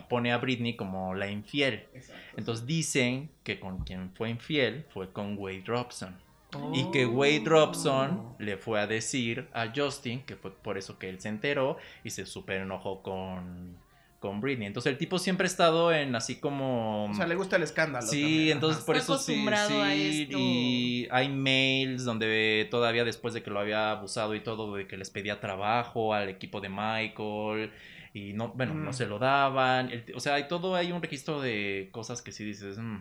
pone 0.10 0.32
a 0.34 0.38
Britney 0.38 0.76
como 0.76 1.16
la 1.16 1.28
infiel. 1.32 1.86
Exacto. 1.94 2.22
Entonces 2.38 2.66
dicen 2.66 3.32
que 3.44 3.60
con 3.60 3.80
quien 3.84 4.12
fue 4.14 4.30
infiel 4.30 4.86
fue 4.94 5.12
con 5.12 5.38
Wade 5.38 5.64
Robson. 5.66 6.16
Oh. 6.54 6.72
Y 6.76 6.92
que 6.92 7.06
Wade 7.06 7.44
Robson 7.46 8.36
le 8.40 8.58
fue 8.58 8.80
a 8.82 8.88
decir 8.88 9.48
a 9.54 9.72
Justin, 9.76 10.22
que 10.24 10.36
fue 10.36 10.52
por 10.54 10.78
eso 10.78 11.00
que 11.00 11.08
él 11.10 11.20
se 11.22 11.30
enteró 11.30 11.78
y 12.04 12.10
se 12.10 12.26
super 12.26 12.62
enojó 12.62 13.02
con, 13.02 13.78
con 14.20 14.42
Britney. 14.42 14.68
Entonces 14.68 14.92
el 14.92 14.98
tipo 14.98 15.18
siempre 15.18 15.46
ha 15.46 15.48
estado 15.48 15.94
en 15.94 16.14
así 16.14 16.36
como... 16.42 17.06
O 17.06 17.14
sea, 17.14 17.26
le 17.26 17.36
gusta 17.36 17.56
el 17.56 17.64
escándalo. 17.64 18.06
Sí, 18.06 18.22
también, 18.22 18.52
entonces 18.52 18.78
ajá. 18.80 18.86
por 18.86 18.98
Está 18.98 19.14
eso 19.14 19.18
sí, 19.24 19.32
acostumbrado 19.32 19.82
a 19.82 19.92
sí, 19.92 20.22
esto. 20.24 20.38
y 20.38 21.08
hay 21.10 21.30
mails 21.30 22.04
donde 22.04 22.68
todavía 22.70 23.06
después 23.06 23.34
de 23.34 23.42
que 23.44 23.50
lo 23.50 23.60
había 23.60 23.92
abusado 23.92 24.36
y 24.36 24.42
todo, 24.42 24.76
de 24.76 24.88
que 24.88 24.98
les 24.98 25.10
pedía 25.10 25.40
trabajo 25.40 26.14
al 26.14 26.28
equipo 26.28 26.60
de 26.60 26.68
Michael 26.68 27.72
y 28.14 28.34
no, 28.34 28.50
bueno, 28.50 28.74
no 28.74 28.90
Mm. 28.90 28.94
se 28.94 29.06
lo 29.08 29.20
daban, 29.20 29.90
el- 29.90 30.04
o 30.14 30.20
sea, 30.20 30.34
hay 30.34 30.50
todo, 30.50 30.76
hay 30.76 30.92
un 30.92 31.02
registro 31.02 31.40
de 31.40 31.88
cosas 31.94 32.22
que 32.22 32.34
sí 32.34 32.44
dices, 32.44 32.78
mm. 32.78 32.98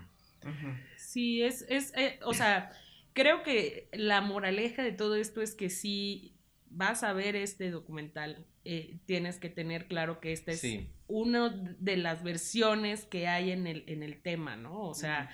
Sí, 0.97 1.42
es, 1.42 1.66
es, 1.69 1.92
eh, 1.97 2.21
o 2.25 2.33
sea, 2.33 2.71
creo 3.12 3.43
que 3.43 3.88
la 3.93 4.21
moraleja 4.21 4.83
de 4.83 4.93
todo 4.93 5.17
esto 5.17 5.43
es 5.43 5.55
que 5.55 5.71
si 5.71 6.37
vas 6.69 7.02
a 7.02 7.12
ver 7.12 7.37
este 7.37 7.71
documental, 7.71 8.47
eh, 8.64 8.99
tienes 9.07 9.38
que 9.38 9.49
tener 9.49 9.87
claro 9.88 10.21
que 10.21 10.33
esta 10.33 10.52
es 10.52 10.61
Sí. 10.61 10.88
una 11.09 11.49
de 11.50 11.97
las 11.97 12.23
versiones 12.23 13.05
que 13.05 13.26
hay 13.26 13.50
en 13.50 13.67
el, 13.67 13.85
en 13.87 14.02
el 14.02 14.21
tema, 14.23 14.57
¿no? 14.57 14.83
O 14.83 14.95
sea, 14.95 15.31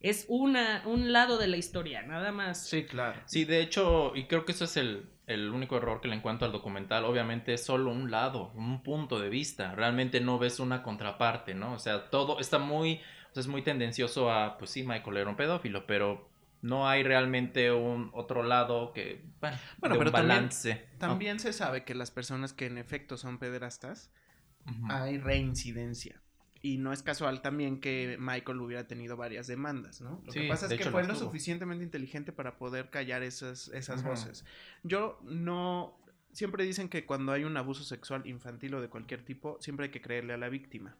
es 0.00 0.24
una, 0.28 0.82
un 0.86 1.12
lado 1.12 1.36
de 1.36 1.48
la 1.48 1.58
historia, 1.58 2.00
nada 2.02 2.32
más. 2.32 2.66
Sí, 2.66 2.84
claro. 2.84 3.20
Sí, 3.26 3.44
de 3.44 3.60
hecho, 3.60 4.12
y 4.16 4.24
creo 4.24 4.46
que 4.46 4.52
eso 4.52 4.64
es 4.64 4.78
el, 4.78 5.10
el 5.26 5.50
único 5.50 5.76
error 5.76 6.00
que 6.00 6.08
le 6.08 6.14
encuentro 6.16 6.46
al 6.46 6.52
documental. 6.52 7.04
Obviamente 7.04 7.52
es 7.52 7.62
solo 7.62 7.90
un 7.90 8.10
lado, 8.10 8.50
un 8.54 8.82
punto 8.82 9.20
de 9.20 9.28
vista. 9.28 9.74
Realmente 9.74 10.20
no 10.20 10.38
ves 10.38 10.58
una 10.58 10.82
contraparte, 10.82 11.54
¿no? 11.54 11.74
O 11.74 11.78
sea, 11.78 12.08
todo 12.08 12.40
está 12.40 12.58
muy, 12.58 12.94
o 13.30 13.34
sea, 13.34 13.42
es 13.42 13.46
muy 13.48 13.60
tendencioso 13.60 14.30
a, 14.32 14.56
pues 14.56 14.70
sí, 14.70 14.84
Michael 14.84 15.18
era 15.18 15.28
un 15.28 15.36
pedófilo, 15.36 15.86
pero 15.86 16.29
no 16.62 16.88
hay 16.88 17.02
realmente 17.02 17.72
un 17.72 18.10
otro 18.12 18.42
lado 18.42 18.92
que, 18.92 19.24
bueno, 19.40 19.56
Bueno, 19.78 19.94
de 19.94 19.98
pero 19.98 20.10
un 20.10 20.14
también- 20.14 20.28
balance. 20.28 20.88
También 20.98 21.40
se 21.40 21.52
sabe 21.52 21.84
que 21.84 21.94
las 21.94 22.10
personas 22.10 22.52
que 22.52 22.66
en 22.66 22.78
efecto 22.78 23.16
son 23.16 23.38
pederastas, 23.38 24.10
hay 24.88 25.18
reincidencia. 25.18 26.20
Y 26.62 26.76
no 26.76 26.92
es 26.92 27.02
casual 27.02 27.40
también 27.40 27.80
que 27.80 28.18
Michael 28.20 28.60
hubiera 28.60 28.86
tenido 28.86 29.16
varias 29.16 29.46
demandas, 29.46 30.02
¿no? 30.02 30.20
Lo 30.26 30.30
Sí, 30.32 30.40
que 30.40 30.48
pasa 30.48 30.66
es 30.66 30.74
que 30.78 30.90
fue 30.90 31.04
lo 31.06 31.14
suficientemente 31.14 31.82
inteligente 31.82 32.32
para 32.32 32.58
poder 32.58 32.90
callar 32.90 33.22
esas, 33.22 33.68
esas 33.68 34.02
voces. 34.04 34.44
Yo 34.82 35.18
no... 35.24 35.96
Siempre 36.32 36.64
dicen 36.64 36.88
que 36.90 37.06
cuando 37.06 37.32
hay 37.32 37.42
un 37.44 37.56
abuso 37.56 37.82
sexual 37.82 38.24
infantil 38.26 38.74
o 38.74 38.80
de 38.82 38.88
cualquier 38.88 39.24
tipo, 39.24 39.56
siempre 39.60 39.86
hay 39.86 39.90
que 39.90 40.00
creerle 40.02 40.34
a 40.34 40.36
la 40.36 40.48
víctima. 40.50 40.96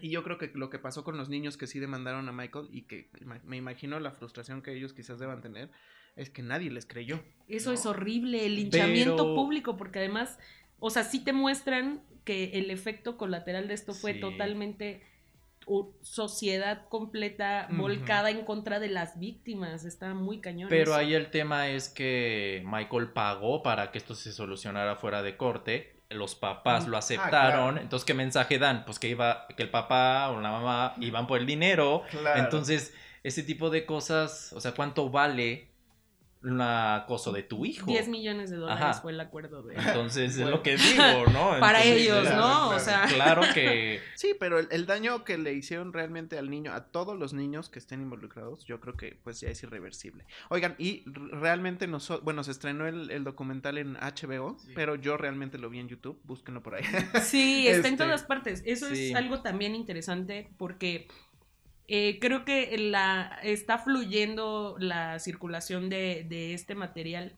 Y 0.00 0.10
yo 0.10 0.22
creo 0.24 0.38
que 0.38 0.50
lo 0.54 0.70
que 0.70 0.78
pasó 0.78 1.04
con 1.04 1.16
los 1.16 1.28
niños 1.28 1.56
que 1.56 1.66
sí 1.66 1.78
demandaron 1.78 2.28
a 2.28 2.32
Michael 2.32 2.68
y 2.72 2.82
que 2.82 3.08
me 3.44 3.56
imagino 3.56 4.00
la 4.00 4.10
frustración 4.10 4.60
que 4.62 4.74
ellos 4.74 4.92
quizás 4.92 5.18
deban 5.18 5.40
tener, 5.40 5.70
es 6.16 6.30
que 6.30 6.42
nadie 6.42 6.70
les 6.70 6.84
creyó. 6.86 7.22
Eso 7.48 7.70
¿no? 7.70 7.74
es 7.74 7.86
horrible, 7.86 8.44
el 8.46 8.56
linchamiento 8.56 9.16
Pero- 9.16 9.34
público, 9.34 9.76
porque 9.76 10.00
además, 10.00 10.38
o 10.80 10.90
sea, 10.90 11.04
sí 11.04 11.22
te 11.22 11.32
muestran 11.32 12.02
que 12.24 12.52
el 12.58 12.70
efecto 12.70 13.16
colateral 13.16 13.68
de 13.68 13.74
esto 13.74 13.94
fue 13.94 14.14
Sí. 14.14 14.20
totalmente 14.20 15.02
sociedad 16.02 16.88
completa 16.88 17.68
volcada 17.70 18.30
en 18.30 18.44
contra 18.44 18.80
de 18.80 18.88
las 18.88 19.18
víctimas. 19.18 19.84
Está 19.84 20.12
muy 20.14 20.40
cañón. 20.40 20.68
Pero 20.68 20.90
eso. 20.92 20.94
ahí 21.00 21.14
el 21.14 21.30
tema 21.30 21.68
es 21.70 21.88
que 21.88 22.62
Michael 22.66 23.08
pagó 23.12 23.62
para 23.62 23.90
que 23.90 23.98
esto 23.98 24.14
se 24.14 24.32
solucionara 24.32 24.96
fuera 24.96 25.22
de 25.22 25.36
corte. 25.36 25.93
Los 26.10 26.34
papás 26.34 26.86
Mm. 26.86 26.90
lo 26.90 26.96
Ah, 26.96 27.00
aceptaron. 27.00 27.30
claro. 27.74 27.78
Entonces, 27.80 28.04
¿qué 28.04 28.14
mensaje 28.14 28.58
dan? 28.58 28.84
Pues 28.84 28.98
que 28.98 29.08
iba, 29.08 29.46
que 29.56 29.62
el 29.62 29.70
papá 29.70 30.28
o 30.30 30.40
la 30.40 30.50
mamá 30.50 30.94
iban 31.00 31.26
por 31.26 31.38
el 31.40 31.46
dinero. 31.46 32.02
Entonces, 32.36 32.94
ese 33.22 33.42
tipo 33.42 33.70
de 33.70 33.86
cosas, 33.86 34.52
o 34.52 34.60
sea, 34.60 34.72
¿cuánto 34.72 35.08
vale 35.10 35.68
un 36.44 36.60
acoso 36.60 37.32
de 37.32 37.42
tu 37.42 37.64
hijo? 37.64 37.86
10 37.86 38.08
millones 38.08 38.50
de 38.50 38.56
dólares 38.56 38.82
Ajá. 38.84 39.00
fue 39.00 39.12
el 39.12 39.20
acuerdo 39.20 39.62
de... 39.62 39.74
Entonces, 39.76 40.34
Bueno. 40.36 40.50
es 40.50 40.56
lo 40.56 40.62
que 40.62 40.76
digo, 40.76 41.26
¿no? 41.32 41.50
Para 41.60 41.82
Entonces, 41.82 42.02
ellos, 42.02 42.20
claro, 42.22 42.36
¿no? 42.36 42.42
claro. 42.68 42.76
O 42.76 42.78
sea, 42.80 43.06
Claro 43.06 43.42
que 43.54 44.00
Sí, 44.14 44.34
pero 44.38 44.58
el, 44.58 44.68
el 44.70 44.86
daño 44.86 45.24
que 45.24 45.38
le 45.38 45.52
hicieron 45.54 45.92
realmente 45.92 46.38
al 46.38 46.50
niño, 46.50 46.72
a 46.72 46.84
todos 46.86 47.18
los 47.18 47.32
niños 47.32 47.68
que 47.68 47.78
estén 47.78 48.00
involucrados, 48.02 48.64
yo 48.64 48.80
creo 48.80 48.96
que 48.96 49.18
pues 49.24 49.40
ya 49.40 49.48
es 49.48 49.62
irreversible. 49.62 50.24
Oigan, 50.50 50.74
y 50.78 51.02
realmente 51.06 51.86
nosotros, 51.86 52.24
bueno, 52.24 52.44
se 52.44 52.50
estrenó 52.50 52.86
el, 52.86 53.10
el 53.10 53.24
documental 53.24 53.78
en 53.78 53.94
HBO, 53.94 54.56
pero 54.74 54.96
yo 54.96 55.16
realmente 55.16 55.58
lo 55.58 55.70
vi 55.70 55.78
en 55.80 55.88
YouTube, 55.88 56.20
búsquenlo 56.24 56.62
por 56.62 56.74
ahí. 56.74 56.84
Sí, 57.22 57.66
está 57.68 57.88
en 57.88 57.94
Este, 57.94 58.04
todas 58.04 58.24
partes. 58.24 58.62
Eso 58.66 58.88
sí. 58.90 59.10
es 59.10 59.14
algo 59.16 59.40
también 59.40 59.74
interesante 59.74 60.50
porque 60.58 61.08
eh, 61.86 62.18
creo 62.20 62.44
que 62.44 62.76
la 62.78 63.38
está 63.42 63.78
fluyendo 63.78 64.76
la 64.78 65.18
circulación 65.18 65.88
de, 65.88 66.24
de 66.28 66.54
este 66.54 66.74
material 66.74 67.32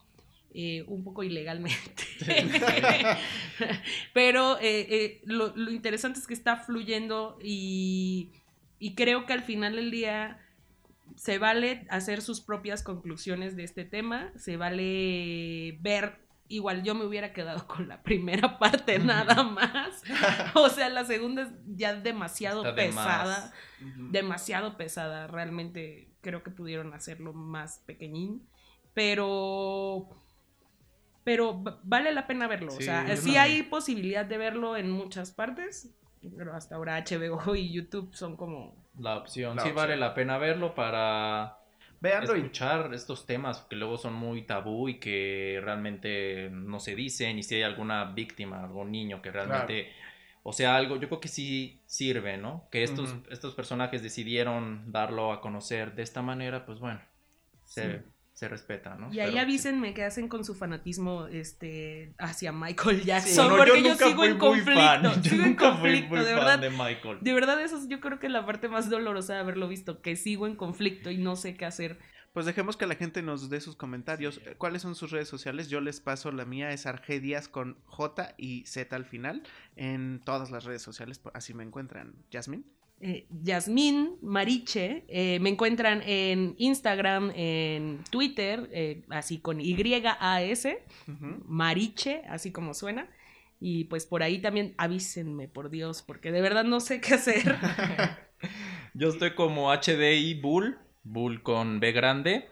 eh, 0.53 0.83
un 0.87 1.03
poco 1.03 1.23
ilegalmente. 1.23 2.03
Pero 4.13 4.57
eh, 4.61 5.21
lo, 5.25 5.55
lo 5.55 5.71
interesante 5.71 6.19
es 6.19 6.27
que 6.27 6.33
está 6.33 6.57
fluyendo 6.57 7.37
y, 7.43 8.31
y 8.79 8.95
creo 8.95 9.25
que 9.25 9.33
al 9.33 9.43
final 9.43 9.75
del 9.75 9.91
día 9.91 10.39
se 11.15 11.39
vale 11.39 11.85
hacer 11.89 12.21
sus 12.21 12.41
propias 12.41 12.83
conclusiones 12.83 13.55
de 13.55 13.63
este 13.63 13.85
tema, 13.85 14.31
se 14.37 14.55
vale 14.55 15.77
ver, 15.81 16.19
igual 16.49 16.83
yo 16.83 16.95
me 16.95 17.05
hubiera 17.05 17.33
quedado 17.33 17.67
con 17.67 17.87
la 17.87 18.01
primera 18.03 18.57
parte 18.59 18.99
nada 18.99 19.43
más, 19.43 20.03
o 20.55 20.69
sea, 20.69 20.89
la 20.89 21.05
segunda 21.05 21.43
es 21.43 21.49
ya 21.67 21.93
demasiado 21.95 22.61
Está 22.65 22.81
de 22.81 22.87
pesada, 22.87 23.53
demasiado 24.11 24.77
pesada, 24.77 25.27
realmente 25.27 26.09
creo 26.21 26.43
que 26.43 26.51
pudieron 26.51 26.93
hacerlo 26.93 27.33
más 27.33 27.79
pequeñín, 27.85 28.47
pero... 28.93 30.09
Pero 31.23 31.61
vale 31.83 32.13
la 32.13 32.25
pena 32.25 32.47
verlo, 32.47 32.73
o 32.73 32.79
sea, 32.81 33.17
sí 33.17 33.33
no- 33.33 33.41
hay 33.41 33.63
posibilidad 33.63 34.25
de 34.25 34.37
verlo 34.37 34.77
en 34.77 34.89
muchas 34.89 35.31
partes, 35.31 35.93
pero 36.37 36.53
hasta 36.55 36.75
ahora 36.75 37.03
HBO 37.03 37.53
y 37.53 37.69
YouTube 37.73 38.15
son 38.15 38.37
como 38.37 38.87
la 38.97 39.17
opción. 39.17 39.57
La 39.57 39.63
sí 39.63 39.69
opción. 39.69 39.75
vale 39.75 39.97
la 39.97 40.13
pena 40.13 40.37
verlo 40.37 40.73
para 40.73 41.57
Véanlo 41.99 42.35
y 42.35 42.39
escuchar 42.39 42.93
estos 42.93 43.25
temas 43.25 43.61
que 43.69 43.75
luego 43.75 43.97
son 43.97 44.13
muy 44.13 44.43
tabú 44.43 44.87
y 44.89 44.99
que 44.99 45.59
realmente 45.63 46.49
no 46.51 46.79
se 46.79 46.95
dicen 46.95 47.39
y 47.39 47.43
si 47.43 47.55
hay 47.55 47.63
alguna 47.63 48.05
víctima, 48.05 48.63
algún 48.63 48.91
niño 48.91 49.21
que 49.21 49.31
realmente, 49.31 49.91
o 50.43 50.53
sea, 50.53 50.75
algo, 50.75 50.97
yo 50.97 51.07
creo 51.07 51.19
que 51.19 51.27
sí 51.27 51.81
sirve, 51.85 52.37
¿no? 52.37 52.67
Que 52.71 52.83
estos, 52.83 53.15
estos 53.31 53.55
personajes 53.55 54.03
decidieron 54.03 54.91
darlo 54.91 55.31
a 55.31 55.41
conocer 55.41 55.95
de 55.95 56.03
esta 56.03 56.21
manera, 56.21 56.65
pues 56.65 56.79
bueno, 56.79 57.01
se, 57.65 57.99
Sí. 57.99 58.03
Se 58.37 58.47
respeta, 58.47 58.93
¿no? 58.93 59.11
Y 59.11 59.19
ahí 59.19 59.31
Pero- 59.31 59.41
avísenme 59.41 59.95
qué 59.95 60.03
hacen 60.03 60.27
con 60.27 60.45
su 60.45 60.53
fanatismo 60.53 61.25
este, 61.25 62.13
hacia 62.19 62.51
Michael 62.51 63.03
Jackson. 63.03 63.49
Sí, 63.49 63.55
porque 63.57 63.81
yo, 63.81 63.89
nunca 63.89 64.05
sigo 64.05 64.17
fui 64.19 64.27
en 64.27 64.31
muy 64.33 64.39
conflicto. 64.39 64.73
fan, 64.79 65.03
yo 65.03 65.23
sigo 65.23 65.35
en 65.43 65.49
nunca 65.49 65.71
fui 65.71 65.79
conflicto, 65.81 66.09
muy 66.09 66.19
de 66.19 66.25
fan 66.35 66.35
verdad. 66.35 66.59
de 66.59 66.69
Michael. 66.69 67.17
De 67.21 67.33
verdad, 67.33 67.59
eso 67.63 67.77
es, 67.79 67.87
yo 67.87 67.99
creo 67.99 68.19
que 68.19 68.29
la 68.29 68.45
parte 68.45 68.69
más 68.69 68.91
dolorosa 68.91 69.33
de 69.33 69.39
haberlo 69.39 69.67
visto, 69.67 70.03
que 70.03 70.15
sigo 70.15 70.45
en 70.45 70.55
conflicto 70.55 71.09
y 71.09 71.17
no 71.17 71.35
sé 71.35 71.55
qué 71.57 71.65
hacer. 71.65 71.97
Pues 72.33 72.45
dejemos 72.45 72.77
que 72.77 72.85
la 72.85 72.93
gente 72.93 73.23
nos 73.23 73.49
dé 73.49 73.59
sus 73.59 73.75
comentarios. 73.75 74.35
Sí. 74.35 74.41
¿Cuáles 74.59 74.83
son 74.83 74.93
sus 74.93 75.09
redes 75.09 75.27
sociales? 75.27 75.67
Yo 75.69 75.81
les 75.81 75.99
paso 75.99 76.31
la 76.31 76.45
mía, 76.45 76.69
es 76.69 76.85
Argedias 76.85 77.47
con 77.47 77.79
J 77.85 78.35
y 78.37 78.63
Z 78.67 78.95
al 78.95 79.05
final, 79.05 79.41
en 79.75 80.21
todas 80.23 80.51
las 80.51 80.63
redes 80.63 80.83
sociales, 80.83 81.19
así 81.33 81.55
me 81.55 81.63
encuentran. 81.63 82.13
Jasmine. 82.31 82.65
Eh, 82.99 83.27
Yasmín 83.43 84.17
Mariche, 84.21 85.05
eh, 85.07 85.39
me 85.39 85.49
encuentran 85.49 86.01
en 86.03 86.55
Instagram, 86.57 87.31
en 87.35 88.03
Twitter, 88.09 88.67
eh, 88.71 89.03
así 89.09 89.37
con 89.37 89.61
Y-A-S. 89.61 90.83
Mariche, 91.45 92.23
así 92.27 92.51
como 92.51 92.73
suena. 92.73 93.07
Y 93.59 93.85
pues 93.85 94.05
por 94.05 94.23
ahí 94.23 94.39
también 94.39 94.73
avísenme, 94.77 95.47
por 95.47 95.69
Dios, 95.69 96.01
porque 96.01 96.31
de 96.31 96.41
verdad 96.41 96.63
no 96.63 96.79
sé 96.79 96.99
qué 97.01 97.15
hacer. 97.15 97.55
Yo 98.93 99.09
estoy 99.09 99.35
como 99.35 99.71
HDI 99.71 100.35
Bull, 100.35 100.77
Bull 101.03 101.43
con 101.43 101.79
B 101.79 101.91
grande, 101.91 102.47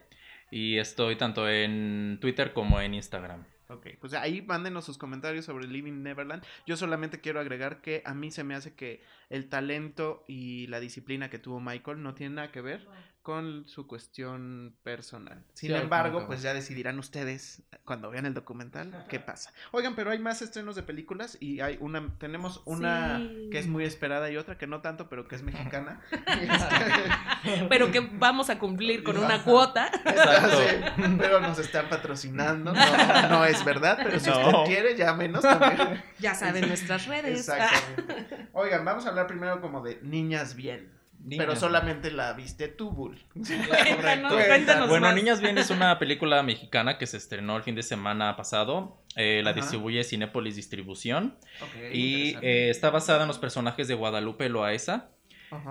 y 0.51 0.77
estoy 0.77 1.15
tanto 1.15 1.49
en 1.49 2.19
Twitter 2.21 2.53
como 2.53 2.79
en 2.81 2.93
Instagram. 2.93 3.45
Ok, 3.67 3.87
pues 3.99 4.13
ahí 4.13 4.43
mándenos 4.43 4.85
sus 4.85 4.97
comentarios 4.97 5.45
sobre 5.45 5.67
Living 5.67 6.03
Neverland. 6.03 6.43
Yo 6.67 6.77
solamente 6.77 7.19
quiero 7.19 7.39
agregar 7.39 7.81
que 7.81 8.03
a 8.05 8.13
mí 8.13 8.29
se 8.29 8.43
me 8.43 8.53
hace 8.53 8.75
que 8.75 9.01
el 9.29 9.49
talento 9.49 10.23
y 10.27 10.67
la 10.67 10.79
disciplina 10.79 11.29
que 11.29 11.39
tuvo 11.39 11.59
Michael 11.59 12.03
no 12.03 12.13
tiene 12.13 12.35
nada 12.35 12.51
que 12.51 12.61
ver 12.61 12.87
con 13.25 13.67
su 13.67 13.87
cuestión 13.87 14.75
personal. 14.83 15.43
Sin 15.55 15.71
Sí, 15.71 15.75
embargo, 15.75 16.27
pues 16.27 16.43
ya 16.43 16.53
decidirán 16.53 16.99
ustedes 16.99 17.63
cuando 17.83 18.11
vean 18.11 18.27
el 18.27 18.35
documental 18.35 19.03
qué 19.09 19.19
pasa. 19.19 19.51
Oigan, 19.71 19.95
pero 19.95 20.11
hay 20.11 20.19
más 20.19 20.43
estrenos 20.43 20.75
de 20.75 20.83
películas 20.83 21.35
y 21.39 21.59
hay 21.59 21.79
una, 21.81 22.07
tenemos 22.19 22.61
una 22.65 23.17
Sí. 23.17 23.49
que 23.51 23.57
es 23.57 23.65
muy 23.65 23.83
esperada 23.83 24.29
y 24.29 24.37
otra 24.37 24.59
que 24.59 24.67
no 24.67 24.81
tanto, 24.81 25.09
pero 25.09 25.27
que 25.27 25.33
es 25.37 25.41
mexicana. 25.41 26.01
Pero 27.69 27.91
que 27.91 27.99
vamos 27.99 28.49
a 28.49 28.59
cumplir 28.59 29.03
con 29.03 29.17
una 29.17 29.43
cuota. 29.43 29.87
Exacto. 30.05 30.57
Sí, 30.57 31.03
pero 31.17 31.39
nos 31.39 31.57
están 31.59 31.89
patrocinando. 31.89 32.73
No, 32.73 33.29
no 33.29 33.45
es 33.45 33.63
verdad, 33.65 33.99
pero 34.03 34.19
si 34.19 34.29
usted 34.29 34.51
quiere, 34.65 34.95
llámenos 34.95 35.41
también. 35.41 36.03
Ya 36.19 36.33
saben 36.33 36.67
nuestras 36.67 37.05
redes. 37.07 37.39
Exactamente. 37.47 38.47
Oigan, 38.53 38.83
vamos 38.85 39.05
a 39.05 39.09
hablar 39.09 39.27
primero 39.27 39.61
como 39.61 39.81
de 39.81 39.99
niñas 40.01 40.55
bien. 40.55 40.91
Pero 41.27 41.55
solamente 41.55 42.11
la 42.11 42.33
viste 42.33 42.67
tú, 42.67 42.91
Bull. 42.91 43.17
Cuéntanos, 43.33 44.33
cuéntanos 44.47 44.89
Bueno, 44.89 45.07
más. 45.07 45.15
Niñas 45.15 45.41
Bien 45.41 45.57
es 45.57 45.69
una 45.69 45.97
película 45.99 46.43
mexicana 46.43 46.97
que 46.97 47.07
se 47.07 47.17
estrenó 47.17 47.57
el 47.57 47.63
fin 47.63 47.75
de 47.75 47.83
semana 47.83 48.35
pasado. 48.35 49.01
Eh, 49.15 49.41
la 49.43 49.51
Ajá. 49.51 49.61
distribuye 49.61 50.03
Cinépolis 50.03 50.55
Distribución. 50.55 51.35
Ok, 51.61 51.93
Y 51.93 52.35
eh, 52.41 52.69
está 52.69 52.89
basada 52.89 53.21
en 53.23 53.27
los 53.27 53.39
personajes 53.39 53.87
de 53.87 53.93
Guadalupe 53.95 54.49
Loaesa. 54.49 55.09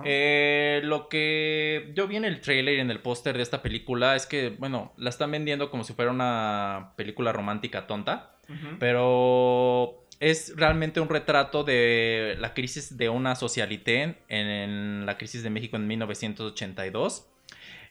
Eh, 0.03 0.81
lo 0.83 1.09
que 1.09 1.91
yo 1.93 2.07
vi 2.07 2.15
en 2.15 2.25
el 2.25 2.41
trailer 2.41 2.77
y 2.77 2.79
en 2.79 2.89
el 2.89 3.01
póster 3.01 3.37
de 3.37 3.43
esta 3.43 3.61
película 3.61 4.15
es 4.15 4.25
que, 4.25 4.49
bueno, 4.49 4.93
la 4.97 5.09
están 5.11 5.29
vendiendo 5.29 5.69
como 5.69 5.83
si 5.83 5.93
fuera 5.93 6.09
una 6.09 6.93
película 6.95 7.31
romántica 7.31 7.85
tonta. 7.85 8.31
Pero 8.79 10.04
es 10.19 10.55
realmente 10.55 10.99
un 10.99 11.09
retrato 11.09 11.63
de 11.63 12.35
la 12.39 12.53
crisis 12.53 12.97
de 12.97 13.09
una 13.09 13.35
socialité 13.35 14.01
en, 14.01 14.47
en 14.47 15.05
la 15.05 15.17
crisis 15.17 15.43
de 15.43 15.49
México 15.49 15.75
en 15.75 15.87
1982. 15.87 17.27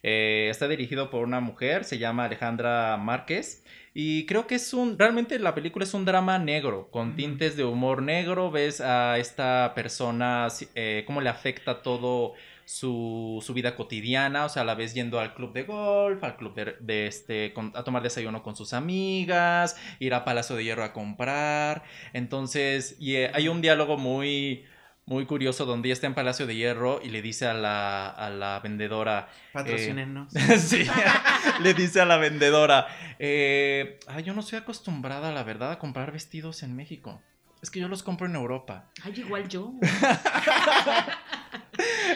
Eh, 0.06 0.48
está 0.50 0.68
dirigido 0.68 1.08
por 1.08 1.24
una 1.24 1.40
mujer, 1.40 1.84
se 1.84 1.96
llama 1.96 2.26
Alejandra 2.26 2.98
Márquez. 2.98 3.64
Y 3.94 4.26
creo 4.26 4.46
que 4.46 4.56
es 4.56 4.74
un, 4.74 4.98
realmente 4.98 5.38
la 5.38 5.54
película 5.54 5.84
es 5.84 5.94
un 5.94 6.04
drama 6.04 6.38
negro, 6.38 6.88
con 6.90 7.16
tintes 7.16 7.56
de 7.56 7.64
humor 7.64 8.02
negro. 8.02 8.50
Ves 8.50 8.82
a 8.82 9.18
esta 9.18 9.72
persona, 9.74 10.48
eh, 10.74 11.04
cómo 11.06 11.22
le 11.22 11.30
afecta 11.30 11.80
todo 11.80 12.34
su, 12.64 13.42
su, 13.44 13.54
vida 13.54 13.76
cotidiana, 13.76 14.44
o 14.44 14.48
sea, 14.48 14.64
la 14.64 14.74
ves 14.74 14.94
yendo 14.94 15.20
al 15.20 15.34
club 15.34 15.52
de 15.52 15.64
golf, 15.64 16.22
al 16.24 16.36
club 16.36 16.54
de, 16.54 17.06
este, 17.06 17.54
a 17.74 17.84
tomar 17.84 18.02
desayuno 18.02 18.42
con 18.42 18.56
sus 18.56 18.72
amigas, 18.72 19.76
ir 19.98 20.14
a 20.14 20.24
Palacio 20.24 20.56
de 20.56 20.64
Hierro 20.64 20.84
a 20.84 20.92
comprar. 20.92 21.84
Entonces, 22.12 22.96
y 22.98 23.16
eh, 23.16 23.30
hay 23.34 23.48
un 23.48 23.60
diálogo 23.60 23.96
muy, 23.96 24.64
muy 25.06 25.26
curioso 25.26 25.66
donde 25.66 25.88
ella 25.88 25.94
está 25.94 26.06
en 26.06 26.14
Palacio 26.14 26.46
de 26.46 26.56
Hierro 26.56 27.00
y 27.02 27.10
le 27.10 27.20
dice 27.20 27.46
a 27.46 27.54
la, 27.54 28.08
a 28.08 28.30
la 28.30 28.60
vendedora. 28.60 29.28
Patrocínenos. 29.52 30.32
sí, 30.58 30.86
le 31.62 31.74
dice 31.74 32.00
a 32.00 32.06
la 32.06 32.16
vendedora. 32.16 32.86
Eh, 33.18 33.98
yo 34.24 34.34
no 34.34 34.42
soy 34.42 34.58
acostumbrada, 34.58 35.32
la 35.32 35.42
verdad, 35.42 35.72
a 35.72 35.78
comprar 35.78 36.12
vestidos 36.12 36.62
en 36.62 36.74
México. 36.74 37.20
Es 37.62 37.70
que 37.70 37.80
yo 37.80 37.88
los 37.88 38.02
compro 38.02 38.26
en 38.26 38.34
Europa. 38.34 38.90
Ay, 39.02 39.14
igual 39.16 39.48
yo. 39.48 39.72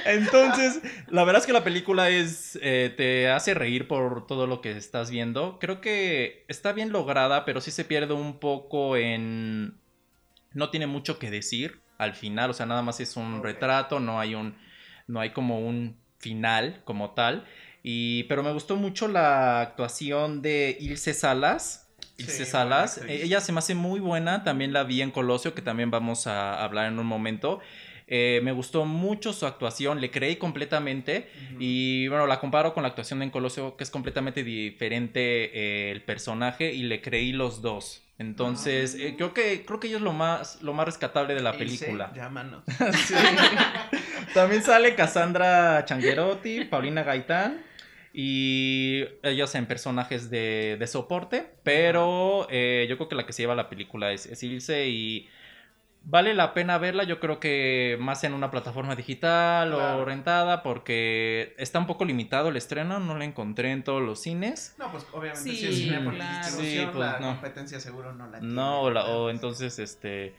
Entonces, 0.08 0.80
la 1.08 1.24
verdad 1.24 1.40
es 1.40 1.46
que 1.46 1.52
la 1.52 1.64
película 1.64 2.08
es. 2.08 2.58
Eh, 2.62 2.92
te 2.96 3.28
hace 3.28 3.54
reír 3.54 3.86
por 3.86 4.26
todo 4.26 4.46
lo 4.46 4.60
que 4.60 4.72
estás 4.72 5.10
viendo. 5.10 5.58
Creo 5.60 5.80
que 5.80 6.44
está 6.48 6.72
bien 6.72 6.90
lograda, 6.92 7.44
pero 7.44 7.60
sí 7.60 7.70
se 7.70 7.84
pierde 7.84 8.14
un 8.14 8.38
poco 8.38 8.96
en. 8.96 9.74
No 10.54 10.70
tiene 10.70 10.86
mucho 10.86 11.18
que 11.18 11.30
decir 11.30 11.80
al 11.98 12.14
final. 12.14 12.50
O 12.50 12.54
sea, 12.54 12.66
nada 12.66 12.82
más 12.82 13.00
es 13.00 13.16
un 13.16 13.42
retrato. 13.42 14.00
No 14.00 14.18
hay 14.18 14.34
un. 14.34 14.56
No 15.06 15.20
hay 15.20 15.30
como 15.30 15.60
un 15.60 15.96
final 16.18 16.80
como 16.84 17.10
tal. 17.10 17.44
Y. 17.82 18.24
Pero 18.24 18.42
me 18.42 18.52
gustó 18.52 18.76
mucho 18.76 19.08
la 19.08 19.60
actuación 19.60 20.40
de 20.40 20.76
Ilse 20.80 21.12
Salas. 21.12 21.88
Ilse 22.16 22.46
Salas. 22.46 23.00
Ella 23.06 23.40
se 23.40 23.52
me 23.52 23.58
hace 23.58 23.74
muy 23.74 24.00
buena. 24.00 24.42
También 24.42 24.72
la 24.72 24.84
vi 24.84 25.02
en 25.02 25.10
Colosio, 25.10 25.54
que 25.54 25.62
también 25.62 25.90
vamos 25.90 26.26
a 26.26 26.64
hablar 26.64 26.86
en 26.86 26.98
un 26.98 27.06
momento. 27.06 27.60
Eh, 28.10 28.40
me 28.42 28.52
gustó 28.52 28.86
mucho 28.86 29.34
su 29.34 29.44
actuación, 29.44 30.00
le 30.00 30.10
creí 30.10 30.36
completamente 30.36 31.28
y 31.58 32.08
bueno, 32.08 32.26
la 32.26 32.40
comparo 32.40 32.72
con 32.72 32.82
la 32.82 32.88
actuación 32.88 33.18
de 33.18 33.26
en 33.26 33.30
Colosio, 33.30 33.76
que 33.76 33.84
es 33.84 33.90
completamente 33.90 34.42
diferente 34.42 35.20
eh, 35.52 35.92
el 35.92 36.00
personaje 36.00 36.72
y 36.72 36.84
le 36.84 37.02
creí 37.02 37.32
los 37.32 37.60
dos. 37.60 38.02
Entonces, 38.16 38.94
eh, 38.94 39.14
creo 39.16 39.34
que 39.34 39.62
creo 39.66 39.78
que 39.78 39.88
ello 39.88 39.98
es 39.98 40.02
lo 40.02 40.14
más 40.14 40.62
lo 40.62 40.72
más 40.72 40.86
rescatable 40.86 41.34
de 41.34 41.42
la 41.42 41.52
película. 41.52 42.10
Llámanos. 42.16 42.64
También 44.34 44.62
sale 44.62 44.94
Cassandra 44.94 45.84
Changuerotti, 45.84 46.64
Paulina 46.64 47.02
Gaitán 47.02 47.60
y 48.14 49.04
ellos 49.22 49.54
en 49.54 49.66
personajes 49.66 50.30
de, 50.30 50.82
soporte, 50.90 51.46
pero 51.62 52.48
yo 52.48 52.96
creo 52.96 53.08
que 53.08 53.14
la 53.14 53.26
que 53.26 53.34
se 53.34 53.42
lleva 53.42 53.54
la 53.54 53.68
película 53.68 54.12
es, 54.12 54.24
es 54.24 54.42
Ilse 54.42 54.88
y 54.88 55.28
vale 56.10 56.32
la 56.32 56.54
pena 56.54 56.78
verla, 56.78 57.04
yo 57.04 57.20
creo 57.20 57.38
que 57.38 57.98
más 58.00 58.24
en 58.24 58.32
una 58.32 58.50
plataforma 58.50 58.96
digital 58.96 59.74
o 59.74 60.04
rentada, 60.06 60.62
porque 60.62 61.54
está 61.58 61.78
un 61.78 61.86
poco 61.86 62.06
limitado 62.06 62.48
el 62.48 62.56
estreno, 62.56 62.98
no 62.98 63.16
la 63.16 63.26
encontré 63.26 63.72
en 63.72 63.84
todos 63.84 64.00
los 64.02 64.22
cines. 64.22 64.74
No, 64.78 64.90
pues 64.90 65.06
obviamente 65.12 65.50
si 65.50 65.66
es 65.66 65.76
cine 65.76 66.00
por 66.00 66.14
sí, 66.14 66.80
pues, 66.86 66.96
la 66.96 67.18
competencia 67.18 67.78
seguro 67.78 68.14
no 68.14 68.26
la 68.26 68.40
tiene. 68.40 68.54
No, 68.54 68.80
o 68.84 69.28
entonces, 69.30 69.78
este, 69.78 70.34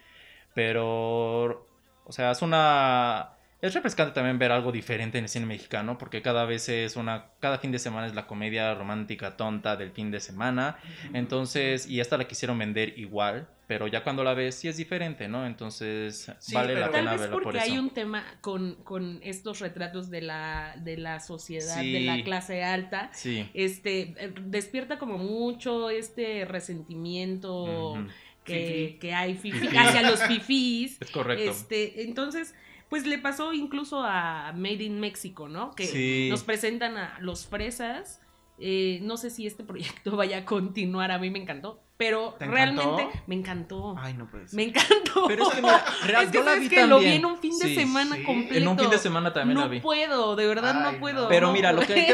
pero, 0.55 1.67
o 2.03 2.11
sea, 2.11 2.31
es 2.31 2.41
una... 2.41 3.33
Es 3.61 3.73
refrescante 3.73 4.13
también 4.13 4.39
ver 4.39 4.53
algo 4.53 4.71
diferente 4.71 5.17
en 5.17 5.25
el 5.25 5.29
cine 5.29 5.45
mexicano, 5.45 5.97
porque 5.97 6.21
cada 6.21 6.45
vez 6.45 6.69
es 6.69 6.95
una, 6.95 7.25
cada 7.41 7.59
fin 7.59 7.73
de 7.73 7.77
semana 7.77 8.07
es 8.07 8.15
la 8.15 8.25
comedia 8.25 8.73
romántica 8.73 9.35
tonta 9.35 9.75
del 9.75 9.91
fin 9.91 10.11
de 10.11 10.21
semana. 10.21 10.77
Entonces, 11.13 11.85
y 11.85 11.99
esta 11.99 12.17
la 12.17 12.25
quisieron 12.25 12.57
vender 12.57 12.97
igual, 12.97 13.49
pero 13.69 13.85
ya 13.85 14.03
cuando 14.03 14.23
la 14.23 14.33
ves 14.33 14.55
sí 14.55 14.67
es 14.67 14.77
diferente, 14.77 15.27
¿no? 15.27 15.45
Entonces 15.45 16.31
vale 16.51 16.73
la 16.73 16.89
pena 16.89 17.15
verla 17.15 17.39
por 17.39 17.55
eso. 17.55 17.63
hay 17.63 17.77
un 17.77 17.91
tema 17.91 18.25
con, 18.41 18.77
con, 18.83 19.19
estos 19.21 19.59
retratos 19.59 20.09
de 20.09 20.23
la, 20.23 20.73
de 20.77 20.97
la 20.97 21.19
sociedad, 21.19 21.79
de 21.79 21.99
la 21.99 22.23
clase 22.23 22.63
alta. 22.63 23.11
Sí. 23.13 23.47
Este, 23.53 24.15
eh, 24.17 24.33
despierta 24.41 24.97
como 24.97 25.19
mucho 25.19 25.91
este 25.91 26.45
resentimiento 26.45 28.03
que, 28.43 28.97
que, 28.99 29.13
hay 29.13 29.39
hacia 29.77 30.01
los 30.01 30.23
fifís. 30.23 30.97
Es 30.99 31.11
correcto. 31.11 31.51
Este, 31.51 32.01
entonces 32.01 32.55
pues 32.89 33.05
le 33.05 33.19
pasó 33.19 33.53
incluso 33.53 34.01
a 34.03 34.51
Made 34.51 34.83
in 34.83 34.99
Mexico, 34.99 35.47
¿no? 35.47 35.75
Que 35.75 36.27
nos 36.27 36.41
presentan 36.41 36.97
a 36.97 37.19
los 37.19 37.45
fresas. 37.45 38.19
Eh, 38.61 38.99
no 39.03 39.17
sé 39.17 39.29
si 39.29 39.47
este 39.47 39.63
proyecto 39.65 40.15
vaya 40.15 40.39
a 40.39 40.45
continuar, 40.45 41.11
a 41.11 41.17
mí 41.17 41.29
me 41.29 41.39
encantó. 41.39 41.81
Pero 41.97 42.37
realmente 42.39 43.09
me 43.27 43.35
encantó. 43.35 43.93
Ay, 43.99 44.13
no 44.13 44.31
puede 44.31 44.45
Me 44.53 44.63
encantó. 44.63 45.27
Pero 45.27 45.49
es 45.49 45.55
que, 45.55 45.61
mira, 45.61 45.83
es 46.23 46.29
que, 46.29 46.37
yo 46.37 46.43
la 46.45 46.55
vi 46.55 46.69
que 46.69 46.87
lo 46.87 46.99
vi 46.99 47.07
en 47.07 47.25
un 47.25 47.37
fin 47.39 47.59
de 47.59 47.75
semana 47.75 48.15
completo. 48.25 48.55
En 48.55 48.67
un 48.69 48.79
fin 48.79 48.89
de 48.89 48.97
semana 48.97 49.33
también 49.33 49.59
la 49.59 49.67
vi. 49.67 49.77
No 49.77 49.83
puedo, 49.83 50.35
de 50.37 50.47
verdad 50.47 50.93
no 50.93 50.97
puedo. 50.97 51.27
Pero 51.27 51.51
mira, 51.51 51.73
lo 51.73 51.81
que 51.81 52.07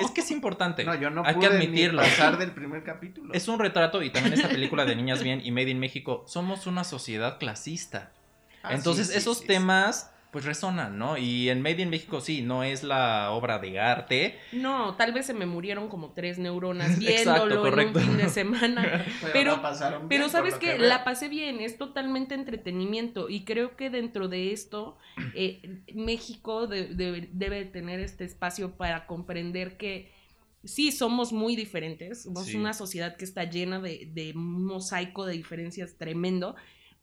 es 0.00 0.10
que 0.12 0.20
es 0.20 0.30
importante. 0.30 0.84
No, 0.84 0.94
yo 0.94 1.10
no 1.10 1.24
Hay 1.26 1.34
que 1.34 1.46
admitirlo. 1.46 2.02
pasar 2.02 2.38
del 2.38 2.52
primer 2.52 2.84
capítulo. 2.84 3.34
Es 3.34 3.48
un 3.48 3.58
retrato 3.58 4.00
y 4.02 4.10
también 4.10 4.34
esta 4.34 4.48
película 4.48 4.84
de 4.84 4.94
Niñas 4.94 5.24
Bien 5.24 5.40
y 5.44 5.50
Made 5.50 5.70
in 5.70 5.80
México. 5.80 6.22
Somos 6.28 6.68
una 6.68 6.84
sociedad 6.84 7.40
clasista. 7.40 8.12
Ah, 8.62 8.74
Entonces, 8.74 9.10
esos 9.10 9.44
temas 9.44 10.11
pues 10.32 10.46
resonan, 10.46 10.98
¿no? 10.98 11.18
Y 11.18 11.50
en 11.50 11.60
Made 11.60 11.82
in 11.82 11.90
México 11.90 12.22
sí, 12.22 12.40
no 12.40 12.64
es 12.64 12.82
la 12.82 13.32
obra 13.32 13.58
de 13.58 13.78
arte. 13.78 14.38
No, 14.52 14.96
tal 14.96 15.12
vez 15.12 15.26
se 15.26 15.34
me 15.34 15.44
murieron 15.44 15.88
como 15.88 16.14
tres 16.14 16.38
neuronas 16.38 16.98
viéndolo 16.98 17.66
en 17.66 17.88
un 17.88 17.94
fin 17.94 18.16
de 18.16 18.28
semana. 18.30 19.04
pero, 19.34 19.60
pero, 20.08 20.30
sabes 20.30 20.54
que, 20.54 20.78
la 20.78 21.04
pasé 21.04 21.28
bien, 21.28 21.60
es 21.60 21.76
totalmente 21.76 22.34
entretenimiento. 22.34 23.28
Y 23.28 23.44
creo 23.44 23.76
que 23.76 23.90
dentro 23.90 24.28
de 24.28 24.52
esto 24.52 24.96
eh, 25.34 25.82
México 25.94 26.66
debe 26.66 27.64
tener 27.66 28.00
este 28.00 28.24
espacio 28.24 28.78
para 28.78 29.06
comprender 29.06 29.76
que 29.76 30.14
sí 30.64 30.92
somos 30.92 31.34
muy 31.34 31.56
diferentes, 31.56 32.22
somos 32.22 32.54
una 32.54 32.72
sociedad 32.72 33.16
que 33.16 33.26
está 33.26 33.44
llena 33.44 33.80
de, 33.80 34.08
de 34.10 34.32
un 34.34 34.64
mosaico 34.64 35.26
de 35.26 35.34
diferencias 35.34 35.98
tremendo, 35.98 36.56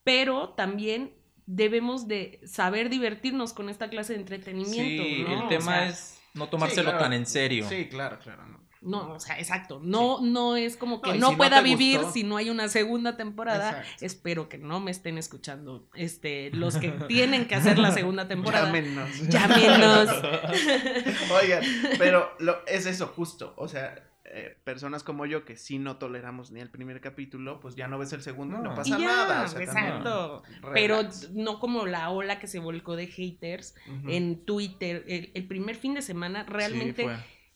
pero 0.04 0.50
también 0.56 1.18
debemos 1.50 2.08
de 2.08 2.40
saber 2.46 2.90
divertirnos 2.90 3.54
con 3.54 3.70
esta 3.70 3.90
clase 3.90 4.14
de 4.14 4.20
entretenimiento. 4.20 5.04
Sí, 5.04 5.26
el 5.28 5.48
tema 5.48 5.88
es 5.88 6.20
no 6.36 6.48
tomárselo 6.48 6.96
tan 6.98 7.12
en 7.14 7.26
serio. 7.26 7.68
Sí, 7.68 7.88
claro, 7.90 8.20
claro. 8.20 8.44
No. 8.82 9.12
o 9.12 9.20
sea, 9.20 9.38
exacto. 9.38 9.82
No, 9.84 10.22
no 10.22 10.56
es 10.56 10.78
como 10.78 11.02
que 11.02 11.16
no, 11.16 11.36
pueda 11.36 11.60
vivir 11.62 12.00
si 12.14 12.24
no 12.24 12.38
hay 12.38 12.50
una 12.50 12.70
segunda 12.70 13.18
temporada. 13.18 13.84
Espero 14.00 14.48
que 14.48 14.58
no 14.58 14.80
me 14.80 14.92
estén 14.92 15.18
escuchando 15.18 15.90
este, 15.96 16.52
los 16.52 16.78
que 16.78 16.92
tienen 17.08 17.48
que 17.48 17.56
hacer 17.56 17.78
la 17.78 17.92
segunda 17.92 18.28
temporada. 18.28 18.68
Llámenos. 18.68 19.28
Llámenos. 19.28 20.10
Oigan, 21.42 21.64
pero 21.98 22.32
lo, 22.40 22.66
es 22.68 22.86
eso, 22.86 23.08
justo. 23.08 23.54
O 23.58 23.68
sea, 23.68 24.09
eh, 24.32 24.56
personas 24.63 25.04
como 25.04 25.26
yo 25.26 25.44
que 25.44 25.56
sí 25.56 25.80
no 25.80 25.98
toleramos 25.98 26.52
ni 26.52 26.60
el 26.60 26.70
primer 26.70 27.02
capítulo, 27.02 27.60
pues 27.60 27.76
ya 27.76 27.88
no 27.88 27.98
ves 27.98 28.13
el 28.13 28.22
segundo 28.22 28.60
y 28.60 28.62
no 28.62 28.76
pasa 28.76 28.98
nada. 29.00 29.46
exacto. 29.46 30.44
Pero 30.74 31.02
no 31.34 31.60
como 31.60 31.88
la 31.88 32.12
ola 32.12 32.38
que 32.38 32.46
se 32.46 32.60
volcó 32.60 32.96
de 32.96 33.08
haters 33.08 33.74
en 34.08 34.46
Twitter. 34.46 35.04
El, 35.08 35.48
primer 35.48 35.76
fin 35.76 35.96
de 35.96 36.04
semana 36.04 36.44
realmente 36.44 37.08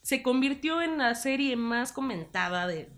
se 0.02 0.24
convirtió 0.24 0.82
en 0.82 0.98
la 0.98 1.14
serie 1.14 1.56
más 1.56 1.92
comentada 1.92 2.66
de, 2.66 2.90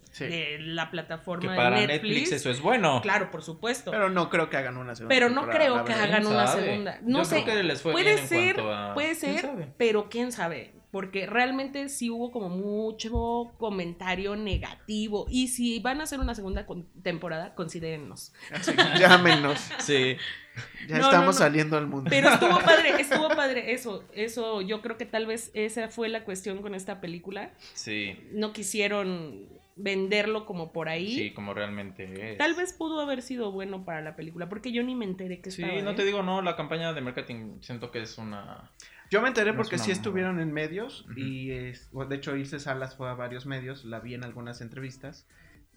la 0.60 0.90
plataforma 0.90 1.52
que 1.52 1.58
para 1.58 1.86
Netflix. 1.86 2.32
eso 2.32 2.50
es 2.50 2.62
bueno. 2.62 3.02
Claro, 3.02 3.30
por 3.30 3.44
supuesto. 3.44 3.92
Pero 3.92 4.10
no 4.10 4.30
creo 4.30 4.50
que 4.50 4.56
hagan 4.56 4.78
una 4.78 4.96
segunda. 4.96 5.14
Pero 5.14 5.30
no 5.30 5.50
creo 5.50 5.84
que 5.84 5.92
hagan 5.92 6.26
una 6.26 6.48
segunda. 6.48 7.00
No 7.04 7.26
sé. 7.26 7.44
puede 7.84 8.26
ser, 8.26 8.56
puede 8.94 9.16
ser, 9.16 9.74
pero 9.78 10.08
quién 10.10 10.32
sabe 10.32 10.76
porque 10.96 11.26
realmente 11.26 11.90
sí 11.90 12.10
hubo 12.10 12.32
como 12.32 12.48
mucho 12.48 13.52
comentario 13.58 14.38
negativo. 14.38 15.26
Y 15.30 15.50
si 15.50 15.82
van 15.82 16.00
a 16.00 16.04
hacer 16.04 16.22
una 16.22 16.34
segunda 16.36 16.66
temporada, 17.04 17.54
considérennos. 17.54 18.32
llámenos. 18.98 19.60
Sí. 19.80 20.16
Ya 20.88 21.00
estamos 21.00 21.40
saliendo 21.40 21.78
al 21.78 21.88
mundo. 21.88 22.10
Pero 22.10 22.30
estuvo 22.30 22.58
padre, 22.66 23.02
estuvo 23.02 23.28
padre 23.28 23.74
eso. 23.74 24.06
Eso, 24.14 24.62
yo 24.62 24.82
creo 24.82 24.96
que 24.96 25.06
tal 25.06 25.26
vez 25.26 25.52
esa 25.54 25.90
fue 25.90 26.08
la 26.08 26.24
cuestión 26.24 26.62
con 26.62 26.74
esta 26.74 27.02
película. 27.02 27.52
Sí. 27.74 28.18
No 28.32 28.54
quisieron 28.54 29.50
venderlo 29.76 30.46
como 30.46 30.72
por 30.72 30.88
ahí. 30.88 31.14
Sí, 31.14 31.34
como 31.34 31.54
realmente 31.54 32.32
es. 32.32 32.38
Tal 32.38 32.54
vez 32.54 32.72
pudo 32.72 33.02
haber 33.02 33.22
sido 33.22 33.52
bueno 33.52 33.84
para 33.84 34.00
la 34.00 34.16
película, 34.16 34.48
porque 34.48 34.72
yo 34.72 34.82
ni 34.82 34.96
me 34.96 35.04
enteré 35.04 35.42
que 35.42 35.50
estaba. 35.50 35.74
Sí, 35.74 35.82
no 35.82 35.94
te 35.94 36.04
¿eh? 36.04 36.06
digo, 36.06 36.24
no, 36.24 36.42
la 36.42 36.56
campaña 36.56 36.94
de 36.94 37.02
marketing 37.02 37.60
siento 37.60 37.92
que 37.92 38.02
es 38.02 38.18
una 38.18 38.72
yo 39.12 39.22
me 39.22 39.28
enteré 39.30 39.54
porque 39.54 39.78
sí 39.78 39.91
estuvieron 39.91 40.39
en 40.39 40.52
medios 40.54 41.06
y 41.15 41.48
de 41.48 42.15
hecho 42.15 42.36
Ilse 42.36 42.60
Salas 42.60 42.96
fue 42.96 43.10
a 43.10 43.13
varios 43.13 43.46
medios, 43.46 43.86
la 43.86 44.00
vi 44.00 44.13
en 44.13 44.24
algunas 44.24 44.62
entrevistas. 44.62 45.28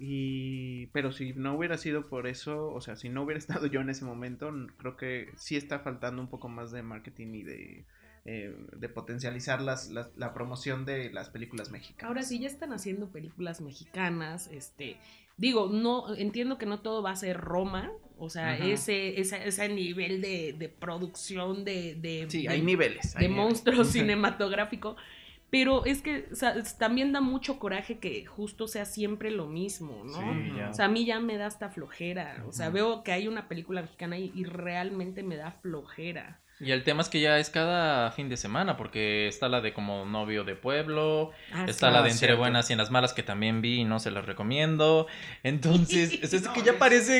Y 0.00 0.86
pero 0.88 1.10
si 1.12 1.32
no 1.34 1.54
hubiera 1.56 1.76
sido 1.76 2.08
por 2.08 2.26
eso, 2.28 2.68
o 2.72 2.80
sea, 2.80 2.94
si 2.96 3.08
no 3.08 3.22
hubiera 3.22 3.38
estado 3.38 3.66
yo 3.66 3.80
en 3.80 3.90
ese 3.90 4.04
momento, 4.04 4.50
creo 4.78 4.96
que 4.96 5.32
sí 5.36 5.56
está 5.56 5.80
faltando 5.80 6.22
un 6.22 6.28
poco 6.28 6.48
más 6.48 6.70
de 6.70 6.82
marketing 6.82 7.34
y 7.34 7.42
de 7.42 7.84
eh, 8.24 8.54
de 8.76 8.88
potencializar 8.90 9.62
las, 9.62 9.88
las- 9.88 10.14
la 10.16 10.34
promoción 10.34 10.84
de 10.84 11.10
las 11.10 11.30
películas 11.30 11.70
mexicanas. 11.70 12.04
Ahora 12.08 12.22
sí, 12.22 12.38
ya 12.38 12.46
están 12.48 12.72
haciendo 12.74 13.08
películas 13.10 13.60
mexicanas, 13.62 14.48
este, 14.52 14.98
digo, 15.38 15.70
no, 15.72 16.14
entiendo 16.14 16.58
que 16.58 16.66
no 16.66 16.80
todo 16.80 17.02
va 17.02 17.12
a 17.12 17.16
ser 17.16 17.38
Roma, 17.40 17.90
o 18.18 18.28
sea, 18.30 18.52
Ajá. 18.54 18.64
ese, 18.66 19.20
ese, 19.20 19.46
ese 19.48 19.68
nivel 19.68 20.20
de, 20.20 20.54
de 20.58 20.68
producción 20.68 21.64
de, 21.64 21.94
de, 21.96 22.26
Sí, 22.28 22.42
de- 22.42 22.48
hay 22.48 22.62
niveles. 22.62 23.14
de 23.14 23.28
niveles. 23.28 23.36
monstruo 23.36 23.84
cinematográfico, 23.84 24.96
pero 25.50 25.84
es 25.86 26.02
que 26.02 26.26
o 26.32 26.34
sea, 26.36 26.50
es- 26.50 26.76
también 26.78 27.12
da 27.12 27.20
mucho 27.20 27.58
coraje 27.58 27.98
que 27.98 28.26
justo 28.26 28.68
sea 28.68 28.84
siempre 28.84 29.30
lo 29.30 29.46
mismo, 29.46 30.02
¿no? 30.04 30.20
Sí, 30.20 30.52
ya. 30.56 30.70
O 30.70 30.74
sea, 30.74 30.84
a 30.86 30.88
mí 30.88 31.04
ya 31.06 31.20
me 31.20 31.36
da 31.38 31.46
hasta 31.46 31.70
flojera, 31.70 32.44
o 32.46 32.52
sea, 32.52 32.70
veo 32.70 33.02
que 33.02 33.12
hay 33.12 33.28
una 33.28 33.48
película 33.48 33.82
mexicana 33.82 34.18
y, 34.18 34.30
y 34.34 34.44
realmente 34.44 35.22
me 35.22 35.36
da 35.36 35.52
flojera. 35.52 36.40
Y 36.60 36.72
el 36.72 36.82
tema 36.82 37.02
es 37.02 37.08
que 37.08 37.20
ya 37.20 37.38
es 37.38 37.50
cada 37.50 38.10
fin 38.10 38.28
de 38.28 38.36
semana, 38.36 38.76
porque 38.76 39.28
está 39.28 39.48
la 39.48 39.60
de 39.60 39.72
como 39.72 40.04
novio 40.04 40.42
de 40.42 40.56
pueblo, 40.56 41.30
Ah, 41.52 41.66
está 41.68 41.90
la 41.90 42.00
Ah, 42.00 42.02
de 42.02 42.08
entre 42.08 42.26
cierto. 42.26 42.38
buenas 42.38 42.68
y 42.70 42.72
en 42.72 42.78
las 42.78 42.90
malas 42.90 43.12
que 43.12 43.22
también 43.22 43.60
vi 43.62 43.80
y 43.80 43.84
no 43.84 44.00
se 44.00 44.10
las 44.10 44.26
recomiendo. 44.26 45.06
Entonces, 45.42 46.12
es, 46.22 46.34
es 46.34 46.42
No, 46.42 46.52
que 46.52 46.62
ya 46.62 46.72
eso. 46.72 46.78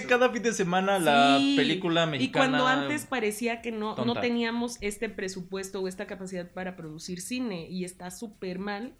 cada 0.09 0.31
fin 0.31 0.43
de 0.43 0.53
semana 0.53 0.99
la 0.99 1.39
Sí, 1.39 1.55
película 1.57 2.05
Y 2.05 2.11
mexicana. 2.11 2.47
cuando 2.59 2.67
antes 2.67 3.07
parecía 3.07 3.63
que 3.63 3.71
no, 3.71 3.95
no 4.05 4.15
teníamos 4.15 4.79
este 4.81 5.09
presupuesto 5.09 5.81
o 5.81 5.89
esta 5.89 6.07
capacidad 6.07 6.51
para 6.51 6.77
producir 6.77 7.21
cine 7.21 7.67
y 7.69 7.85
está 7.85 8.11
súper 8.11 8.59
mal. 8.59 8.93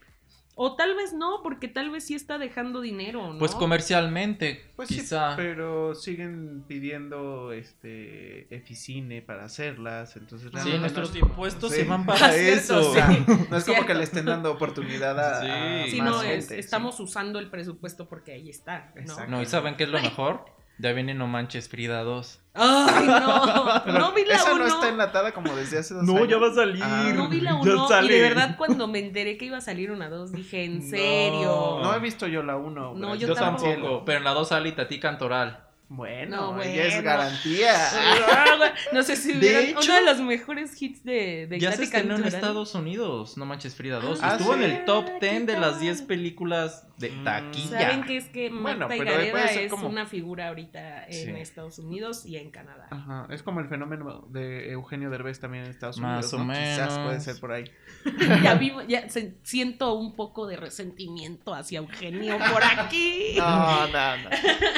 O 0.61 0.75
tal 0.75 0.97
vez 0.97 1.13
no, 1.13 1.41
porque 1.45 1.69
tal 1.69 1.89
vez 1.91 2.05
sí 2.05 2.15
está 2.17 2.37
dejando 2.37 2.81
dinero, 2.81 3.33
¿no? 3.33 3.39
Pues 3.39 3.55
comercialmente, 3.55 4.61
Pues 4.75 4.89
sí, 4.89 4.97
quizá. 4.97 5.35
pero 5.37 5.95
siguen 5.95 6.65
pidiendo 6.67 7.53
este 7.53 8.53
Eficine 8.55 9.23
para 9.23 9.45
hacerlas, 9.45 10.17
entonces 10.17 10.51
Sí, 10.53 10.59
Sí, 10.59 10.69
realmente 10.71 10.79
nuestros 11.01 11.13
no- 11.15 11.29
impuestos 11.29 11.71
Sí. 11.73 11.77
se 11.83 11.85
van 11.85 12.05
para 12.05 12.27
Ah, 12.27 12.35
eso. 12.37 12.91
O 12.91 12.93
sea, 12.93 13.07
Sí. 13.09 13.25
no 13.51 13.57
es 13.57 13.65
como 13.65 13.87
que 13.87 13.95
le 13.95 14.03
estén 14.03 14.25
dando 14.25 14.51
oportunidad 14.53 15.19
a, 15.19 15.39
a 15.83 15.85
Sí. 15.85 15.91
Sí, 15.93 16.03
más 16.03 16.11
no, 16.11 16.23
es, 16.23 16.29
gente, 16.29 16.55
sí. 16.55 16.61
estamos 16.61 16.99
usando 17.01 17.39
el 17.39 17.51
presupuesto 17.51 18.09
porque 18.09 18.33
ahí 18.33 18.49
está, 18.51 18.91
¿no? 18.95 19.01
Exacto. 19.01 19.31
No, 19.31 19.41
¿y 19.43 19.47
saben 19.47 19.77
qué 19.77 19.85
es 19.85 19.91
lo 19.91 20.01
mejor? 20.01 20.45
Ya 20.79 20.93
viene 20.93 21.13
No 21.15 21.27
Manches 21.27 21.69
Frida 21.69 22.03
2. 22.03 22.41
¡Ay, 22.55 23.07
no! 23.07 23.83
No 23.99 24.13
vi 24.13 24.25
la 24.25 24.35
esa 24.37 24.53
uno. 24.55 24.65
no 24.65 24.67
está 24.69 24.89
enlatada 24.89 25.33
como 25.33 25.55
desde 25.57 25.79
hace 25.79 25.95
dos 25.95 26.05
No, 26.05 26.17
años. 26.17 26.29
ya 26.29 26.39
va 26.39 26.49
a 26.49 26.55
salir. 26.55 26.83
Ah, 26.85 27.13
No 27.15 27.29
vi 27.29 27.41
la 27.41 27.51
Ya 27.53 27.57
uno 27.57 27.85
y 27.85 27.89
sale. 27.89 28.15
de 28.15 28.21
verdad 28.23 28.57
cuando 28.57 28.87
me 28.89 28.99
enteré 29.01 29.37
que 29.37 29.45
iba 29.47 29.57
a 29.59 29.61
salir 29.61 29.91
una 29.91 30.09
dos 30.09 30.33
dije, 30.33 30.65
¿en 30.65 30.89
serio? 30.89 31.81
No 31.83 31.95
he 31.95 31.99
visto 32.01 32.27
yo 32.27 32.43
la 32.43 32.57
1. 32.57 32.95
No, 32.95 33.15
Yo, 33.15 33.29
yo 33.29 33.35
tampoco. 33.35 33.71
tampoco. 33.71 34.05
Pero 34.05 34.19
en 34.19 34.25
la 34.25 34.31
2 34.33 34.49
sale 34.49 34.73
Tati 34.73 34.99
Cantoral. 35.01 35.65
Bueno, 35.91 36.53
No, 36.53 36.63
ya 36.63 36.71
es 36.85 36.95
bueno. 36.97 37.03
garantía. 37.11 37.75
No 38.93 39.03
sé 39.03 39.17
si 39.17 39.33
De 39.33 39.39
vieron 39.39 39.63
hecho, 39.65 39.79
uno 39.85 39.95
de 39.95 40.03
los 40.05 40.21
mejores 40.21 40.81
hits 40.83 41.03
de, 41.05 41.47
de 41.49 41.59
Ya 41.61 41.73
se 41.73 41.83
Ignacio 41.83 41.85
estrenó 41.85 42.17
en. 42.17 42.25
Estados 42.25 42.75
Unidos, 42.75 43.37
No 43.39 43.47
Manches 43.47 43.75
Frida 43.75 43.99
2. 44.01 44.19
Ah, 44.23 44.33
Estuvo 44.33 44.55
¿sí? 44.55 44.63
en 44.65 44.71
el 44.71 44.85
top 44.85 45.05
Ah, 45.09 45.19
10 45.21 45.47
de 45.47 45.55
¿qué 45.55 45.59
las 45.61 45.71
tal? 45.73 45.81
10 45.81 46.03
películas 46.03 46.87
de 46.99 47.11
Mm. 47.11 47.25
taquilla. 47.25 47.81
Saben 47.81 48.03
que 48.05 48.17
es 48.17 48.25
que 48.29 48.51
Bueno, 48.51 48.89
Marta 48.89 48.97
Higareda 48.97 49.45
es 49.53 49.71
como- 49.71 49.89
una 49.89 50.07
figura 50.07 50.49
ahorita 50.49 51.05
en 51.07 51.13
Sí. 51.13 51.31
Estados 51.41 51.79
Unidos 51.79 52.27
y 52.27 52.37
en 52.37 52.51
Canadá. 52.51 52.89
Ajá, 52.91 53.27
es 53.31 53.43
como 53.45 53.61
el 53.61 53.69
fenómeno 53.69 54.27
de 54.31 54.73
Eugenio 54.73 55.09
Derbez 55.09 55.39
también 55.39 55.65
en 55.65 55.71
Estados 55.71 55.99
Más 55.99 56.33
Unidos. 56.33 56.35
o 56.35 56.45
¿no? 56.45 56.53
Quizás 56.53 56.91
menos. 56.93 57.07
puede 57.07 57.21
ser 57.21 57.41
por 57.41 57.53
ahí. 57.53 57.65
Ya 58.43 58.55
vivo, 58.55 58.83
ya 58.83 59.09
se- 59.09 59.37
siento 59.43 59.95
un 59.95 60.17
poco 60.17 60.47
de 60.47 60.57
resentimiento 60.57 61.55
hacia 61.55 61.79
Eugenio 61.79 62.37
por 62.53 62.63
aquí. 62.65 63.35
No, 63.39 63.87
no, 63.89 64.17
no. 64.17 64.31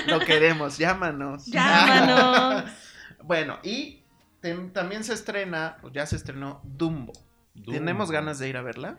Lo 0.07 0.19
queremos, 0.21 0.77
llámanos. 0.79 1.47
Llámanos. 1.47 2.65
bueno, 3.25 3.59
y 3.63 4.03
también 4.73 5.05
se 5.05 5.15
estrena, 5.15 5.79
o 5.83 5.91
ya 5.91 6.05
se 6.07 6.17
estrenó 6.17 6.61
Dumbo. 6.65 7.13
Dumbo. 7.55 7.73
¿Tenemos 7.73 8.11
ganas 8.11 8.39
de 8.39 8.49
ir 8.49 8.57
a 8.57 8.63
verla? 8.63 8.99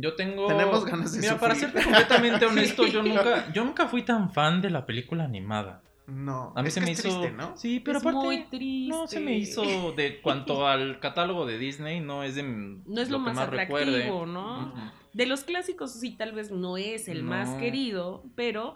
Yo 0.00 0.14
tengo. 0.14 0.46
Tenemos 0.46 0.84
ganas 0.84 1.12
de 1.12 1.20
Mira, 1.20 1.38
para 1.38 1.54
serte 1.54 1.82
completamente 1.82 2.46
honesto, 2.46 2.86
yo 2.86 3.02
nunca, 3.02 3.50
yo 3.54 3.64
nunca 3.64 3.88
fui 3.88 4.02
tan 4.02 4.30
fan 4.32 4.60
de 4.62 4.70
la 4.70 4.86
película 4.86 5.24
animada. 5.24 5.82
No. 6.06 6.54
A 6.56 6.62
mí 6.62 6.68
es 6.68 6.74
se 6.74 6.80
que 6.80 6.86
me 6.86 6.92
es 6.92 6.98
hizo. 7.04 7.20
triste, 7.20 7.36
¿no? 7.36 7.56
Sí, 7.56 7.80
pero 7.80 7.98
es 7.98 8.02
aparte. 8.04 8.24
muy 8.24 8.44
triste. 8.44 8.88
No 8.88 9.06
se 9.06 9.20
me 9.20 9.36
hizo 9.36 9.92
de 9.92 10.20
cuanto 10.22 10.66
al 10.66 11.00
catálogo 11.00 11.44
de 11.44 11.58
Disney, 11.58 12.00
no 12.00 12.22
es 12.22 12.34
de 12.34 12.42
No 12.42 13.00
es 13.00 13.10
lo, 13.10 13.18
más 13.18 13.36
atractivo, 13.36 13.78
recuerde. 13.78 14.10
¿no? 14.26 14.68
Ujú. 14.68 14.78
De 15.12 15.26
los 15.26 15.44
clásicos 15.44 15.92
sí, 15.92 16.16
tal 16.16 16.32
vez 16.32 16.50
no 16.50 16.76
es 16.78 17.08
el 17.08 17.24
más 17.24 17.50
querido, 17.56 18.24
pero 18.36 18.74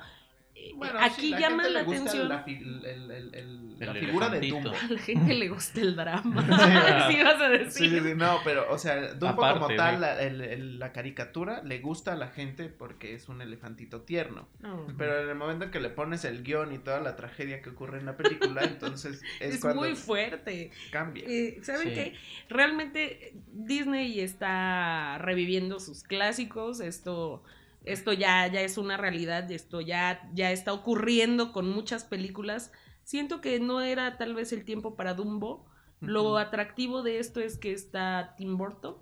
Bueno, 0.77 0.99
aquí 1.01 1.31
la 1.31 1.41
llama 1.41 1.63
gente 1.65 1.71
la 1.75 1.81
atención. 1.81 2.29
La, 2.29 2.43
fi- 2.43 2.57
el- 2.57 2.85
el- 2.85 3.11
el- 3.11 3.35
el- 3.35 3.79
la 3.79 3.93
El 3.93 3.99
figura 4.07 4.29
de. 4.29 4.41
Dumbo. 4.49 4.71
A 4.71 4.93
la 4.93 4.99
gente 5.01 5.35
le 5.35 5.49
gusta 5.49 5.81
el 5.81 5.97
drama. 5.97 6.47
Sí. 7.11 7.23
vas 7.23 7.41
a 7.41 7.49
decir. 7.49 7.91
sí, 7.91 8.01
sí, 8.01 8.15
no, 8.17 8.39
pero, 8.45 8.67
o 8.73 8.79
sea, 8.79 9.15
Dumbo 9.15 9.45
Aparte 9.45 9.61
como 9.61 9.75
tal, 9.77 10.01
la, 10.01 10.23
el- 10.23 10.41
el- 10.41 10.79
la 10.79 10.93
caricatura 10.93 11.63
le 11.65 11.81
gusta 11.81 12.13
a 12.13 12.17
la 12.17 12.29
gente 12.29 12.69
porque 12.69 13.15
es 13.15 13.29
un 13.29 13.43
elefantito 13.43 14.03
tierno. 14.03 14.49
No. 14.61 14.87
Pero 14.97 15.21
en 15.23 15.29
el 15.29 15.35
momento 15.35 15.65
en 15.65 15.71
que 15.73 15.81
le 15.81 15.89
pones 15.91 16.25
el 16.25 16.43
guion 16.45 16.73
y 16.73 16.79
toda 16.79 17.01
la 17.01 17.17
tragedia 17.17 17.61
que 17.63 17.71
ocurre 17.71 17.99
en 17.99 18.07
la 18.07 18.17
película, 18.17 18.63
entonces 18.65 19.21
es, 19.41 19.55
Es, 19.57 19.61
cuando 19.61 19.81
muy 19.83 19.97
fuerte. 19.97 20.71
cambia. 20.91 21.25
Eh, 21.27 21.59
¿Saben 21.63 21.89
Sí. 21.89 21.95
qué? 21.95 22.15
Realmente 22.49 23.35
Disney 23.53 24.21
está 24.21 25.19
reviviendo 25.19 25.81
sus 25.81 26.03
clásicos. 26.05 26.81
Esto, 26.81 27.43
esto 27.85 28.13
ya, 28.13 28.47
ya 28.47 28.61
es 28.63 28.79
una 28.79 28.97
realidad. 28.97 29.51
Esto 29.51 29.81
ya, 29.81 30.29
ya 30.35 30.51
está 30.53 30.73
ocurriendo 30.73 31.53
con 31.53 31.69
muchas 31.71 32.05
películas. 32.05 32.73
Siento 33.05 33.41
que 33.41 33.59
no 33.61 33.81
era 33.81 34.17
tal 34.19 34.35
vez 34.35 34.53
el 34.53 34.65
tiempo 34.65 34.95
para 34.97 35.15
Dumbo. 35.15 35.67
Lo 36.01 36.37
atractivo 36.39 37.03
de 37.03 37.19
esto 37.19 37.41
es 37.41 37.59
que 37.59 37.73
está 37.73 38.35
Tim 38.37 38.57
Burton. 38.57 38.97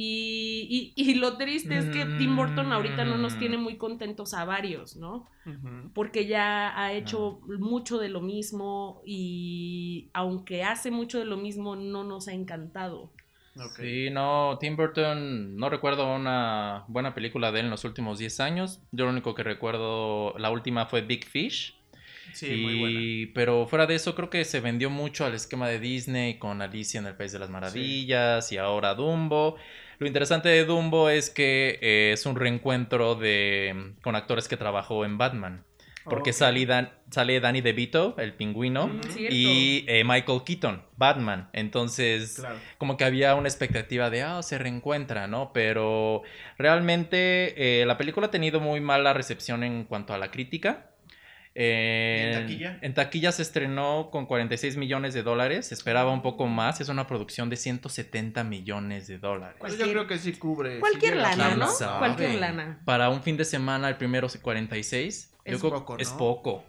Y, 0.00 0.94
y- 0.96 1.10
y 1.10 1.14
lo 1.14 1.36
triste 1.38 1.76
es 1.76 1.86
que 1.86 2.04
Tim 2.18 2.36
Burton 2.36 2.72
ahorita 2.72 3.04
no 3.04 3.18
nos 3.18 3.34
Mm. 3.34 3.38
tiene 3.40 3.58
muy 3.58 3.76
contentos 3.78 4.32
a 4.32 4.44
varios, 4.44 4.96
¿no? 4.96 5.26
Porque 5.94 6.26
ya 6.26 6.78
ha 6.78 6.92
hecho 6.92 7.40
mucho 7.58 7.98
de 7.98 8.08
lo 8.10 8.20
mismo 8.20 9.00
y 9.04 10.10
aunque 10.12 10.62
hace 10.62 10.90
mucho 10.90 11.18
de 11.18 11.24
lo 11.24 11.36
mismo 11.38 11.74
no 11.74 12.04
nos 12.04 12.28
ha 12.28 12.32
encantado. 12.34 13.12
Sí, 13.76 14.10
no, 14.10 14.56
Tim 14.60 14.76
Burton, 14.76 15.56
no 15.56 15.68
recuerdo 15.68 16.14
una 16.14 16.84
buena 16.88 17.14
película 17.14 17.52
de 17.52 17.60
él 17.60 17.66
en 17.66 17.70
los 17.70 17.84
últimos 17.84 18.18
10 18.18 18.40
años. 18.40 18.80
Yo 18.92 19.04
lo 19.04 19.10
único 19.10 19.34
que 19.34 19.42
recuerdo, 19.42 20.34
la 20.38 20.50
última 20.50 20.86
fue 20.86 21.02
Big 21.02 21.26
Fish. 21.26 21.74
Sí, 22.32 22.46
y, 22.46 22.62
muy 22.62 22.78
buena. 22.78 23.32
Pero 23.34 23.66
fuera 23.66 23.86
de 23.86 23.94
eso, 23.94 24.14
creo 24.14 24.30
que 24.30 24.44
se 24.44 24.60
vendió 24.60 24.90
mucho 24.90 25.24
al 25.24 25.34
esquema 25.34 25.68
de 25.68 25.80
Disney 25.80 26.38
con 26.38 26.62
Alicia 26.62 27.00
en 27.00 27.06
el 27.06 27.16
País 27.16 27.32
de 27.32 27.38
las 27.38 27.50
Maravillas 27.50 28.52
y 28.52 28.58
ahora 28.58 28.94
Dumbo. 28.94 29.56
Lo 29.98 30.06
interesante 30.06 30.48
de 30.48 30.64
Dumbo 30.64 31.10
es 31.10 31.28
que 31.30 31.78
eh, 31.82 32.12
es 32.12 32.24
un 32.26 32.36
reencuentro 32.36 33.16
de, 33.16 33.94
con 34.02 34.14
actores 34.14 34.46
que 34.46 34.56
trabajó 34.56 35.04
en 35.04 35.18
Batman. 35.18 35.64
Porque 36.08 36.30
Ok. 36.30 36.36
sale, 36.36 36.66
Dan- 36.66 36.90
sale 37.10 37.40
Danny 37.40 37.60
DeVito, 37.60 38.14
el 38.18 38.34
pingüino, 38.34 38.90
y 39.18 39.84
eh, 39.88 40.04
Michael 40.04 40.42
Keaton, 40.44 40.82
Batman. 40.96 41.48
Entonces, 41.52 42.36
Claro. 42.40 42.56
como 42.78 42.96
que 42.96 43.04
había 43.04 43.34
una 43.34 43.48
expectativa 43.48 44.10
de, 44.10 44.22
ah, 44.22 44.42
se 44.42 44.58
reencuentra, 44.58 45.26
¿no? 45.26 45.52
Pero 45.52 46.22
realmente 46.58 47.80
eh, 47.82 47.86
la 47.86 47.96
película 47.96 48.26
ha 48.26 48.30
tenido 48.30 48.60
muy 48.60 48.80
mala 48.80 49.12
recepción 49.12 49.62
en 49.64 49.84
cuanto 49.84 50.12
a 50.14 50.18
la 50.18 50.30
crítica. 50.30 50.84
Eh, 51.60 52.20
¿Y 52.20 52.26
en 52.36 52.40
taquilla? 52.42 52.78
en 52.82 52.94
taquilla 52.94 53.32
se 53.32 53.42
estrenó 53.42 54.10
con 54.12 54.26
46 54.26 54.76
millones 54.76 55.12
de 55.12 55.24
dólares, 55.24 55.66
se 55.66 55.74
esperaba 55.74 56.12
un 56.12 56.22
poco 56.22 56.46
más, 56.46 56.80
es 56.80 56.88
una 56.88 57.08
producción 57.08 57.50
de 57.50 57.56
170 57.56 58.44
millones 58.44 59.08
de 59.08 59.18
dólares. 59.18 59.56
Pues 59.58 59.72
yo 59.72 59.78
Cualquier- 59.78 59.90
creo 59.96 60.06
que 60.06 60.18
sí 60.18 60.32
cubre. 60.34 60.78
Cualquier 60.78 61.16
lana, 61.16 61.46
¿Quién 61.48 61.58
¿no? 61.58 61.66
sabe? 61.68 61.98
Cualquier 61.98 62.34
lana. 62.36 62.80
Para 62.84 63.08
un 63.10 63.22
fin 63.24 63.36
de 63.36 63.44
semana, 63.44 63.88
el 63.88 63.96
primero 63.96 64.28
46, 64.40 65.34
Es 65.48 65.62
yo 65.62 65.68
creo 65.68 65.80
poco, 65.80 65.98
es 65.98 66.10
poco. 66.10 66.64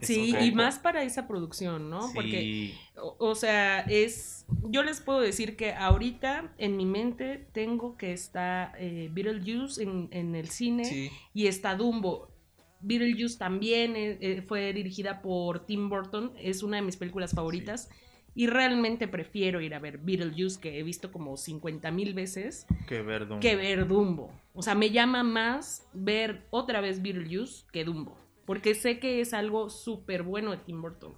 Es 0.00 0.08
Sí, 0.08 0.32
poco. 0.32 0.44
y 0.44 0.52
más 0.52 0.78
para 0.78 1.02
esa 1.04 1.26
producción, 1.28 1.88
¿no? 1.88 2.10
Porque, 2.14 2.40
Sí. 2.40 2.74
o, 2.96 3.16
o 3.18 3.34
sea, 3.34 3.80
es... 3.80 4.44
Yo 4.70 4.82
les 4.82 5.00
puedo 5.00 5.20
decir 5.20 5.56
que 5.56 5.72
ahorita 5.72 6.52
en 6.58 6.76
mi 6.76 6.84
mente 6.84 7.46
tengo 7.52 7.96
que 7.96 8.12
está 8.12 8.72
eh, 8.78 9.08
Beetlejuice 9.12 9.82
en, 9.82 10.08
en 10.10 10.34
el 10.34 10.48
cine 10.48 10.84
Sí. 10.84 11.10
y 11.32 11.46
está 11.46 11.74
Dumbo. 11.76 12.28
Beetlejuice 12.80 13.38
también 13.38 13.96
eh, 13.96 14.18
eh, 14.20 14.42
fue 14.46 14.72
dirigida 14.74 15.22
por 15.22 15.64
Tim 15.64 15.88
Burton, 15.88 16.32
es 16.38 16.62
una 16.62 16.76
de 16.76 16.82
mis 16.82 16.96
películas 16.96 17.32
favoritas. 17.32 17.88
Y 18.36 18.48
realmente 18.48 19.06
prefiero 19.06 19.60
ir 19.60 19.74
a 19.74 19.78
ver 19.78 19.98
Beetlejuice, 19.98 20.60
que 20.60 20.78
he 20.80 20.82
visto 20.82 21.12
como 21.12 21.36
50 21.36 21.90
mil 21.92 22.14
veces, 22.14 22.66
Que 22.88 23.00
ver 23.00 23.28
Dumbo. 23.28 23.40
que 23.40 23.54
ver 23.54 23.86
Dumbo. 23.86 24.32
O 24.54 24.62
sea, 24.62 24.74
me 24.74 24.90
llama 24.90 25.22
más 25.22 25.86
ver 25.94 26.42
otra 26.50 26.80
vez 26.80 27.00
Beetlejuice 27.00 27.64
que 27.72 27.84
Dumbo. 27.84 28.16
Porque 28.46 28.74
sé 28.74 28.98
que 28.98 29.20
es 29.20 29.32
algo 29.34 29.70
súper 29.70 30.22
bueno 30.22 30.50
de 30.50 30.58
Tim 30.58 30.82
Burton. 30.82 31.14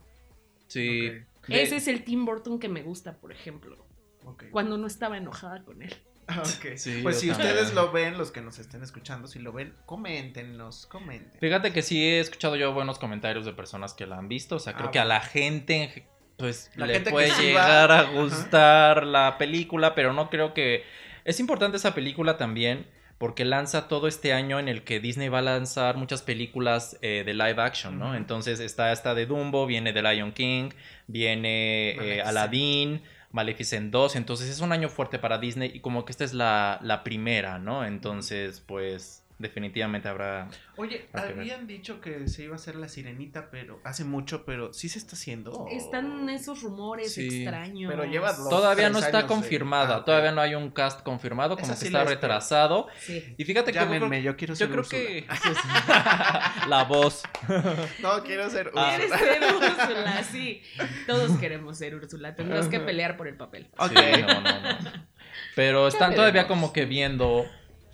Sí. 0.69 1.11
Ese 1.49 1.77
es 1.77 1.89
el 1.89 2.05
Tim 2.05 2.25
Burton 2.25 2.59
que 2.59 2.69
me 2.69 2.83
gusta, 2.83 3.17
por 3.19 3.33
ejemplo. 3.33 3.77
Ok. 4.25 4.45
Cuando 4.51 4.77
no 4.79 4.87
estaba 4.87 5.17
enojada 5.17 5.62
con 5.65 5.83
él. 5.83 5.95
Ok. 6.29 6.67
Sí, 6.77 7.01
pues 7.03 7.21
si 7.21 7.29
también. 7.29 7.51
ustedes 7.51 7.75
lo 7.75 7.93
ven, 7.93 8.19
los 8.19 8.33
que 8.33 8.41
nos 8.41 8.59
estén 8.59 8.83
escuchando, 8.83 9.29
si 9.29 9.39
lo 9.39 9.53
ven, 9.53 9.75
coméntenos, 9.87 10.87
comenten. 10.87 11.39
Fíjate 11.41 11.73
que 11.73 11.83
sí 11.83 12.03
he 12.03 12.19
escuchado 12.21 12.57
yo 12.57 12.73
buenos 12.75 12.99
comentarios 12.99 13.45
de 13.47 13.53
personas 13.53 13.95
que 13.95 14.07
la 14.07 14.19
han 14.19 14.29
visto. 14.29 14.57
O 14.57 14.59
sea, 14.59 14.75
creo 14.75 14.89
Ah, 14.89 14.91
que 14.91 14.99
a 14.99 15.05
la 15.05 15.21
gente 15.21 15.83
en, 15.85 16.05
pues 16.37 16.71
La 16.75 16.87
le 16.87 16.95
gente 16.95 17.11
puede 17.11 17.31
va- 17.31 17.39
llegar 17.41 17.93
a 17.93 18.01
Ajá. 18.01 18.11
gustar 18.12 19.07
la 19.07 19.37
película, 19.39 19.95
pero 19.95 20.12
no 20.12 20.29
creo 20.31 20.53
que... 20.53 20.85
Es 21.25 21.39
importante 21.41 21.77
esa 21.77 21.95
película 21.95 22.37
también 22.37 22.87
porque 23.18 23.44
lanza 23.44 23.88
todo 23.88 24.09
este 24.09 24.33
año 24.33 24.59
en 24.59 24.68
el 24.68 24.83
que 24.83 25.00
Disney 25.00 25.29
va 25.29 25.38
a 25.38 25.42
lanzar 25.42 25.96
muchas 25.96 26.22
películas 26.22 26.98
eh, 27.00 27.22
de 27.24 27.33
live 27.33 27.61
action, 27.62 27.98
¿no? 27.98 28.14
Entonces 28.14 28.61
está 28.61 28.92
esta 28.92 29.14
de 29.14 29.26
Dumbo, 29.26 29.66
viene 29.66 29.92
The 29.92 30.02
Lion 30.02 30.33
King, 30.33 30.70
viene 31.07 31.90
eh. 31.90 32.22
Aladdin, 32.22 33.02
Maleficent 33.33 33.90
2, 33.90 34.16
entonces 34.16 34.48
es 34.48 34.61
un 34.61 34.72
año 34.72 34.88
fuerte 34.88 35.18
para 35.18 35.38
Disney 35.38 35.70
y 35.74 35.81
como 35.81 36.05
que 36.05 36.12
esta 36.12 36.24
es 36.24 36.35
la, 36.35 36.79
la 36.83 37.05
primera, 37.05 37.59
¿no? 37.59 37.85
Entonces, 37.85 38.61
pues 38.61 39.26
definitivamente 39.38 40.09
habrá... 40.09 40.49
Oye, 40.77 41.09
habían 41.12 41.66
dicho 41.66 42.01
que 42.01 42.27
se 42.29 42.44
iba 42.44 42.55
a 42.55 42.57
hacer 42.57 42.77
la 42.77 42.88
sirenita, 42.88 43.51
pero 43.51 43.81
hace 43.85 44.05
mucho, 44.05 44.44
pero 44.46 44.72
sí 44.72 44.88
se 44.88 44.99
está 44.99 45.14
haciendo. 45.14 45.66
Están 45.70 46.29
esos 46.31 46.62
rumores 46.62 47.12
Sí. 47.14 47.42
extraños. 47.42 47.90
Pero 47.90 48.05
lleva 48.07 48.33
dos- 48.33 48.49
Todavía 48.49 48.88
no 48.88 48.99
está 48.99 49.22
de- 49.22 49.27
confirmada, 49.27 49.96
Ah, 49.96 50.05
todavía 50.05 50.33
no 50.33 50.40
hay 50.40 50.55
un 50.55 50.70
cast 50.70 51.03
confirmado, 51.03 51.57
como 51.57 51.64
Esa 51.66 51.75
que 51.75 51.81
sí 51.81 51.87
está 51.87 52.05
retrasado. 52.05 52.87
Sí. 52.99 53.35
Y 53.37 53.44
fíjate 53.44 53.72
que 53.72 53.79
yo 53.79 53.87
creo- 53.87 54.14
yo 54.20 54.37
quiero 54.37 54.55
yo 54.55 54.57
ser 54.57 54.68
creo 54.68 54.81
Úrsula. 54.81 55.03
que 55.03 55.27
la 56.68 56.85
voz. 56.85 57.22
No, 58.01 58.22
quiero 58.22 58.49
ser 58.51 58.70
Ah. 58.75 58.94
¿Quieres 58.96 59.12
Úrsula. 59.12 59.33
ser 59.33 59.55
Úrsula? 59.90 60.25
Sí. 60.25 60.62
Todos 61.07 61.38
queremos 61.38 61.79
ser 61.79 61.94
Úrsula. 61.94 62.35
Tendrás 62.35 62.68
que 62.68 62.81
pelear 62.81 63.16
por 63.16 63.29
el 63.29 63.37
papel. 63.37 63.68
Ok. 63.79 63.90
Sí, 63.90 64.22
no, 64.22 64.40
no, 64.40 64.62
no. 64.62 64.92
Pero 65.55 65.88
están 65.88 66.14
todavía 66.14 66.46
como 66.46 66.72
que 66.72 66.85
viendo. 66.87 67.44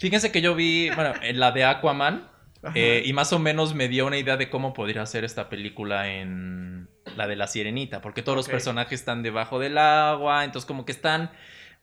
Fíjense 0.03 0.33
que 0.33 0.43
yo 0.43 0.57
vi, 0.57 0.91
bueno, 0.97 1.15
en 1.23 1.38
la 1.38 1.53
de 1.53 1.65
Aquaman. 1.65 2.29
Eh, 2.75 3.03
y 3.05 3.12
más 3.12 3.33
o 3.33 3.38
menos 3.38 3.75
me 3.75 3.88
dio 3.88 4.07
una 4.07 4.19
idea 4.19 4.37
de 4.37 4.49
cómo 4.49 4.73
podría 4.73 5.05
ser 5.07 5.25
esta 5.25 5.49
película 5.49 6.12
en 6.12 6.88
la 7.17 7.27
de 7.27 7.37
la 7.37 7.47
sirenita. 7.47 8.01
Porque 8.01 8.23
todos 8.23 8.37
los 8.37 8.49
personajes 8.49 9.01
están 9.01 9.23
debajo 9.23 9.61
del 9.61 9.79
agua. 9.79 10.45
Entonces, 10.45 10.67
como 10.67 10.85
que 10.85 10.93
están 10.93 11.31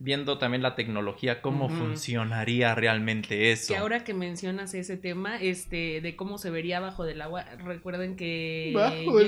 viendo 0.01 0.37
también 0.37 0.63
la 0.63 0.75
tecnología, 0.75 1.41
cómo 1.41 1.67
funcionaría 1.69 2.73
realmente 2.73 3.51
eso. 3.51 3.73
Que 3.73 3.77
ahora 3.77 4.05
que 4.05 4.13
mencionas 4.13 4.73
ese 4.73 4.95
tema, 4.95 5.37
este, 5.37 5.99
de 5.99 6.15
cómo 6.15 6.37
se 6.37 6.49
vería 6.49 6.79
bajo 6.79 7.03
del 7.03 7.21
agua, 7.21 7.43
recuerden 7.65 8.15
que 8.15 8.71
Bajo 8.73 9.19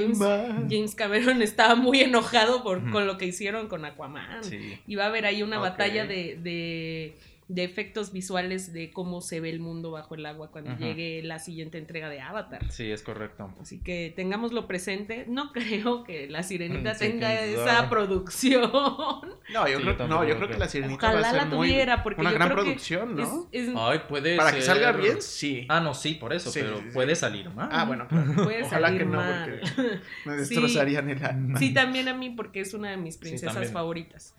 James, 0.70 0.96
Cameron 0.96 1.42
estaba 1.42 1.76
muy 1.76 2.00
enojado 2.00 2.64
por, 2.64 2.90
con 2.90 3.06
lo 3.06 3.18
que 3.18 3.26
hicieron 3.26 3.68
con 3.68 3.84
Aquaman. 3.84 4.44
Sí. 4.46 4.80
Y 4.88 4.96
va 4.96 5.06
a 5.06 5.08
haber 5.08 5.26
ahí 5.26 5.44
una 5.44 5.60
batalla 5.60 6.06
de, 6.06 6.38
de, 6.42 7.18
de 7.54 7.66
efectos 7.66 8.14
visuales 8.14 8.72
de 8.72 8.92
cómo 8.92 9.20
se 9.20 9.42
ve 9.42 9.50
el 9.50 9.60
mundo 9.60 9.92
bajo 9.92 10.16
el 10.16 10.26
agua 10.26 10.52
cuando 10.52 10.78
llegue 10.78 11.22
la 11.22 11.38
siguiente 11.38 11.78
entrega 11.78 12.08
de 12.08 12.22
Avatar. 12.22 12.72
Sí, 12.72 12.90
es 12.90 13.04
correcto. 13.04 13.54
Así 13.60 13.80
que 13.82 14.14
tengámoslo 14.16 14.68
presente. 14.70 15.26
No 15.28 15.52
creo 15.54 16.06
que 16.06 16.30
la 16.30 16.44
sirenita 16.44 16.96
Sí, 16.96 17.10
tenga 17.10 17.42
esa 17.44 17.90
producción. 17.90 18.62
No, 18.72 19.68
yo, 19.68 19.78
Sí, 19.80 19.84
creo, 19.84 19.98
yo 19.98 20.08
no, 20.08 20.24
yo 20.24 20.38
creo 20.38 20.48
que 20.48 20.58
la 20.58 20.70
sirenita 20.70 21.08
va 21.08 21.12
a 21.12 21.16
Ojalá 21.20 21.30
ser 21.32 21.38
la 21.42 21.46
muy, 21.56 21.68
tuviera, 21.68 22.04
porque 22.04 22.22
una 22.22 22.30
yo 22.32 22.36
gran 22.36 22.48
creo 22.50 22.58
que 22.60 22.64
producción, 22.70 23.16
¿no? 23.18 23.48
Es- 23.52 23.68
es- 23.68 23.76
Ay, 23.76 24.00
puede 24.08 24.38
Para 24.38 24.54
que 24.54 24.62
salga 24.62 24.94
bien, 24.94 25.22
sí. 25.22 25.66
Ah, 25.68 25.82
no, 25.82 25.94
sí, 25.94 26.14
por 26.16 26.32
eso, 26.32 26.50
Sí, 26.52 26.60
pero 26.62 26.78
sí, 26.78 26.84
sí. 26.88 26.90
puede 26.94 27.16
salir 27.16 27.50
mal. 27.50 27.68
Ah, 27.70 27.84
bueno, 27.84 28.08
claro. 28.08 28.34
puede 28.46 28.64
Ojalá 28.64 28.88
salir 28.88 29.02
que 29.02 29.06
no, 29.08 29.18
mal. 29.18 29.50
porque 29.66 30.00
me 30.26 30.38
destrozarían 30.38 31.10
el 31.10 31.24
alma. 31.26 31.60
Sí, 31.60 31.74
también 31.74 32.08
a 32.08 32.14
mí, 32.14 32.30
porque 32.30 32.62
es 32.62 32.74
una 32.74 32.92
de 32.92 32.98
mis 32.98 33.18
princesas 33.18 33.72
favoritas. 33.74 34.36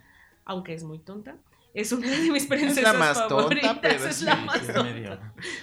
Aunque 0.47 0.73
es 0.73 0.83
muy 0.83 0.99
tonta. 0.99 1.37
Es 1.75 1.91
una 1.93 2.07
de 2.09 2.31
mis 2.31 2.47
princesas 2.47 2.95
más 2.99 3.15
tonta, 3.29 3.35
favoritas. 3.37 3.79
pero 3.81 4.05
es 4.07 4.17
sí, 4.17 4.25
la 4.27 4.37
más 4.37 4.59
Sí, 4.59 4.67
tonta. 4.67 4.83
medio. 4.83 5.19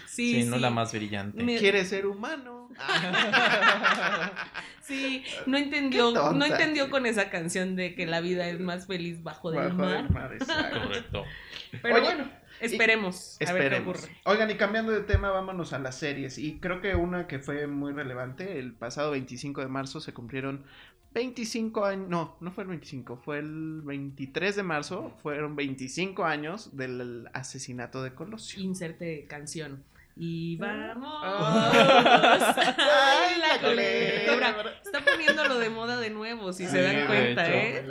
Sí, 0.08 0.10
Sí, 0.36 0.44
sí. 0.44 0.50
no 0.50 0.58
la 0.58 0.70
más 0.72 0.92
brillante. 0.92 1.44
Me- 1.44 1.58
Quiere 1.58 1.86
ser 1.86 2.08
humano. 2.08 2.70
Sí, 4.82 5.24
no 5.46 5.56
entendió, 5.58 6.12
tonta. 6.14 6.32
no 6.34 6.46
entendió 6.46 6.90
con 6.90 7.06
esa 7.06 7.30
canción 7.30 7.76
de 7.76 7.94
que 7.94 8.08
la 8.08 8.22
vida 8.22 8.48
es 8.48 8.60
más 8.60 8.88
feliz 8.88 9.22
bajo 9.22 9.52
del 9.52 9.66
Bajo 9.66 9.76
mar. 9.76 10.02
del 10.04 10.10
mar, 10.10 10.34
exacto. 10.34 10.80
Correcto. 10.82 11.26
Pero 11.84 11.96
Oye, 11.96 12.04
bueno, 12.06 12.32
esperemos 12.62 13.38
a 13.40 13.54
ver 13.54 13.62
qué 13.62 13.68
Esperemos. 13.68 13.98
ocurre. 13.98 14.16
Oigan, 14.26 14.52
y 14.52 14.56
cambiando 14.56 14.92
de 14.92 15.02
tema, 15.02 15.32
vámonos 15.32 15.74
a 15.74 15.80
las 15.80 15.98
series. 15.98 16.38
Y 16.38 16.60
creo 16.60 16.82
que 16.82 16.96
una 16.96 17.28
que 17.28 17.40
fue 17.40 17.68
muy 17.68 17.94
relevante, 17.94 18.60
el 18.60 18.74
pasado 18.74 19.12
25 19.12 19.62
de 19.62 19.68
marzo 19.68 20.00
se 20.00 20.14
cumplieron 20.14 20.64
25 21.14 21.86
años, 21.86 22.08
no, 22.08 22.38
no 22.40 22.52
fue 22.52 22.64
el 22.66 22.70
25, 22.70 23.18
fue 23.18 23.40
el 23.40 23.82
23 23.84 24.56
de 24.56 24.64
marzo, 24.64 25.12
fueron 25.24 25.56
25 25.56 26.24
años 26.26 26.78
del 26.78 27.28
asesinato 27.34 28.04
de 28.04 28.14
Colosio. 28.14 28.62
Inserte 28.62 29.26
canción. 29.28 29.84
Y 30.22 30.58
vamos. 30.58 31.22
Ah. 31.24 31.72
Ay, 32.78 33.40
la 33.40 33.60
culebra. 33.70 34.54
culebra. 34.54 34.82
Está 34.84 35.00
poniéndolo 35.06 35.58
de 35.60 35.70
moda 35.70 35.98
de 35.98 36.10
nuevo, 36.10 36.52
si 36.52 36.66
Sí, 36.66 36.72
se 36.72 36.82
dan 36.82 37.08
cuenta. 37.08 37.50
¿eh? 37.50 37.86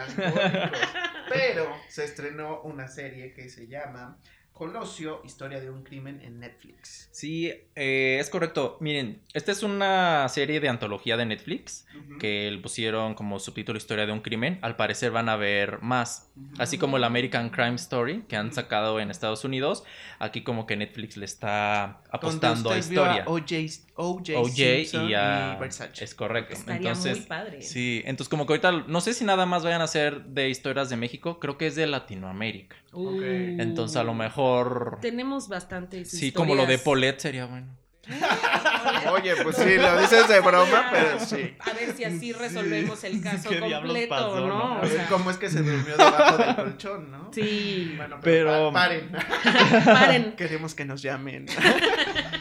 Pero 1.31 1.71
se 1.89 2.05
estrenó 2.05 2.61
una 2.63 2.87
serie 2.89 3.33
que 3.33 3.49
se 3.49 3.67
llama 3.67 4.19
Colosio, 4.59 5.23
historia 5.25 5.61
de 5.61 5.71
un 5.71 5.85
crimen 5.85 6.21
en 6.21 6.41
Netflix. 6.41 7.09
Sí, 7.13 7.53
eh, 7.77 8.19
es 8.19 8.29
correcto. 8.29 8.77
Miren, 8.81 9.23
esta 9.33 9.53
es 9.53 9.63
una 9.63 10.29
serie 10.29 10.59
de 10.59 10.69
antología 10.69 11.17
de 11.17 11.27
Netflix 11.27 11.87
Ujú. 11.97 12.19
que 12.19 12.51
le 12.51 12.59
pusieron 12.59 13.15
como 13.15 13.39
subtítulo 13.39 13.79
Historia 13.79 14.05
de 14.05 14.11
un 14.11 14.21
crimen. 14.21 14.59
Al 14.63 14.75
parecer 14.75 15.13
van 15.13 15.29
a 15.29 15.37
ver 15.37 15.81
más. 15.81 16.33
Ujú. 16.37 16.61
Así 16.61 16.77
como 16.77 16.97
el 16.97 17.05
American 17.05 17.51
Crime 17.51 17.77
Story 17.77 18.25
que 18.29 18.35
han 18.35 18.53
sacado 18.53 18.99
en 18.99 19.13
Estados 19.13 19.45
Unidos. 19.45 19.85
Aquí 20.19 20.43
como 20.43 20.67
que 20.67 20.77
Netflix 20.77 21.17
le 21.17 21.25
está 21.25 22.03
apostando 22.11 22.71
a 22.71 22.75
Donde 22.75 22.81
usted 22.81 22.91
vio 22.91 23.03
historia. 23.05 23.25
O.J. 23.27 23.55
O.J. 23.95 24.39
OJ 24.39 24.55
Simpson 24.55 25.09
y 25.09 25.15
a... 25.15 25.57
Versace. 25.61 26.05
Es 26.05 26.15
correcto. 26.15 26.55
Estaría 26.55 26.77
Entonces, 26.89 27.19
muy 27.19 27.27
padre. 27.27 27.63
sí, 27.63 28.03
entonces 28.05 28.29
como 28.29 28.47
que 28.47 28.55
ahorita 28.55 28.73
no 28.87 29.01
sé 29.01 29.15
si 29.15 29.25
nada 29.25 29.47
más 29.47 29.63
vayan 29.65 29.83
a 29.83 29.87
ser 29.87 30.25
de 30.25 30.49
historias 30.51 30.89
de 30.89 30.97
México, 30.97 31.39
creo 31.39 31.59
que 31.59 31.67
es 31.69 31.75
de 31.77 31.87
Latinoamérica. 31.87 32.77
Uh, 32.93 33.21
Entonces 33.61 33.97
a 33.97 34.03
lo 34.05 34.15
mejor 34.15 34.99
Tenemos 35.03 35.49
bastantes 35.49 36.11
sí, 36.11 36.33
como 36.33 36.55
lo 36.55 36.65
de. 36.67 36.79
Paulette 36.79 37.21
sería 37.21 37.47
bueno. 37.47 37.77
Oye, 39.13 39.35
pues 39.43 39.57
sí, 39.57 39.77
lo 39.77 40.01
dices 40.01 40.27
de 40.29 40.41
broma, 40.41 40.89
pero 40.91 41.21
sí. 41.21 41.55
A 41.61 41.73
ver 41.75 41.95
si 41.95 42.05
así 42.05 42.33
resolvemos 42.33 43.05
el 43.05 43.21
caso 43.23 43.51
¿Qué 43.51 43.57
diablos 43.61 43.81
completo, 43.93 44.09
pasó, 44.15 44.41
¿no? 44.41 44.47
no? 44.47 44.75
A 44.79 44.81
ver 44.81 45.07
cómo 45.11 45.31
es 45.31 45.37
que 45.37 45.51
se 45.51 45.59
durmió 45.63 45.95
debajo 45.97 46.39
del 46.39 46.57
colchón, 46.57 47.11
¿no? 47.11 47.31
Sí, 47.35 47.93
Bueno, 47.99 48.17
pero, 48.23 48.47
Pero- 48.49 48.73
pa- 48.73 48.81
paren. 48.81 49.11
paren. 49.85 50.33
Queremos 50.37 50.75
que 50.75 50.87
nos 50.87 51.03
llamen. 51.03 51.47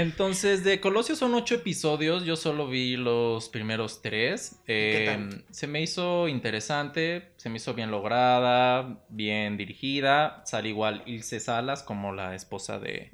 Entonces, 0.00 0.64
de 0.64 0.80
Colosio 0.80 1.16
son 1.16 1.34
ocho 1.34 1.56
episodios. 1.56 2.24
Yo 2.24 2.36
solo 2.36 2.68
vi 2.68 2.96
los 2.96 3.48
primeros 3.48 4.00
tres. 4.02 4.60
qué 4.66 5.02
Eh, 5.02 5.04
tal? 5.06 5.44
se 5.50 5.66
me 5.66 5.82
hizo 5.82 6.28
interesante, 6.28 7.30
se 7.36 7.50
me 7.50 7.56
hizo 7.56 7.74
bien 7.74 7.90
lograda, 7.90 9.00
bien 9.08 9.56
dirigida. 9.56 10.42
Sale 10.46 10.68
igual 10.68 11.02
Ilse 11.06 11.40
Salas 11.40 11.82
como 11.82 12.12
la 12.12 12.34
esposa 12.34 12.78
de, 12.78 13.10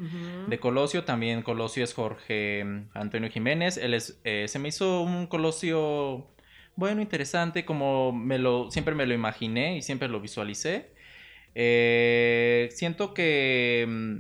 de 0.47 0.59
Colosio. 0.61 1.05
También 1.05 1.43
Colosio 1.43 1.85
es 1.85 1.95
Jorge 1.95 2.65
mm, 2.65 2.89
Antonio 2.95 3.31
Jiménez. 3.31 3.77
Él 3.77 3.95
es, 3.95 4.21
eh, 4.25 4.47
se 4.49 4.59
me 4.59 4.69
hizo 4.69 5.01
un 5.03 5.27
Colosio 5.27 6.29
bueno, 6.77 7.01
interesante, 7.01 7.65
como 7.65 8.13
me 8.13 8.39
lo, 8.39 8.71
siempre 8.71 8.95
me 8.95 9.07
lo 9.07 9.15
imaginé 9.15 9.77
y 9.77 9.83
siempre 9.83 10.09
lo 10.09 10.21
visualicé. 10.21 10.91
Eh, 11.55 12.69
siento 12.73 13.15
que, 13.15 13.87
mm, 13.89 14.19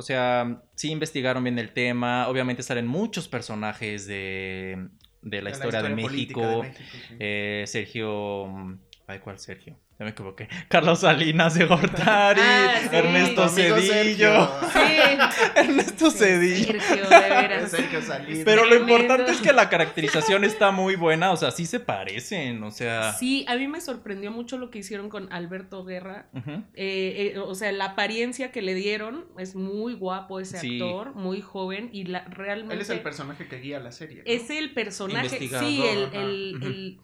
o 0.00 0.02
sea, 0.02 0.62
sí 0.74 0.90
investigaron 0.90 1.44
bien 1.44 1.58
el 1.58 1.72
tema. 1.72 2.26
Obviamente 2.28 2.62
salen 2.62 2.86
muchos 2.86 3.28
personajes 3.28 4.06
de, 4.06 4.88
de 5.20 5.42
la, 5.42 5.50
historia, 5.50 5.82
de 5.82 5.90
México. 5.90 6.40
de 6.40 6.56
México, 6.62 6.82
sí. 7.08 7.14
Eh, 7.20 7.64
Sergio, 7.66 8.46
mm, 8.46 8.78
ay, 9.06 9.18
¿cuál 9.18 9.38
Sergio? 9.38 9.78
Ya 10.00 10.04
me 10.04 10.12
equivoqué. 10.12 10.48
Carlos 10.68 11.00
Salinas 11.00 11.52
de 11.52 11.66
Gortari, 11.66 12.40
Ah, 12.42 12.74
sí. 12.80 12.88
Ernesto 12.90 13.48
Cedillo. 13.50 14.50
Sí, 14.72 14.78
Ernesto 15.56 16.10
Cedillo. 16.10 16.80
Sergio, 16.80 17.02
de 17.10 17.18
veras. 17.28 17.70
Sergio 17.70 18.00
Salinas. 18.00 18.40
Pero 18.46 18.64
lo 18.64 18.76
importante 18.76 19.30
es 19.30 19.42
que 19.42 19.52
la 19.52 19.68
caracterización 19.68 20.44
está 20.44 20.70
muy 20.70 20.96
buena, 20.96 21.32
o 21.32 21.36
sea, 21.36 21.50
sí 21.50 21.66
se 21.66 21.80
parecen, 21.80 22.62
o 22.62 22.70
sea. 22.70 23.12
Sí, 23.12 23.44
a 23.46 23.56
mí 23.56 23.68
me 23.68 23.82
sorprendió 23.82 24.32
mucho 24.32 24.56
lo 24.56 24.70
que 24.70 24.78
hicieron 24.78 25.10
con 25.10 25.30
Alberto 25.34 25.84
Guerra. 25.84 26.30
Eh, 26.74 27.34
eh, 27.34 27.38
o 27.38 27.54
sea, 27.54 27.70
la 27.70 27.84
apariencia 27.84 28.52
que 28.52 28.62
le 28.62 28.72
dieron 28.72 29.26
es 29.38 29.54
muy 29.54 29.92
guapo 29.92 30.40
ese 30.40 30.60
Sí. 30.60 30.80
actor, 30.80 31.14
muy 31.14 31.42
joven 31.42 31.90
y 31.92 32.04
la, 32.04 32.24
realmente 32.24 32.74
Él 32.74 32.80
es 32.80 32.88
el 32.88 33.00
personaje 33.00 33.48
que 33.48 33.58
guía 33.60 33.78
la 33.80 33.92
serie. 33.92 34.18
¿no? 34.18 34.22
es 34.24 34.48
el 34.48 34.72
personaje, 34.72 35.38
sí, 35.46 35.82
el, 35.82 36.98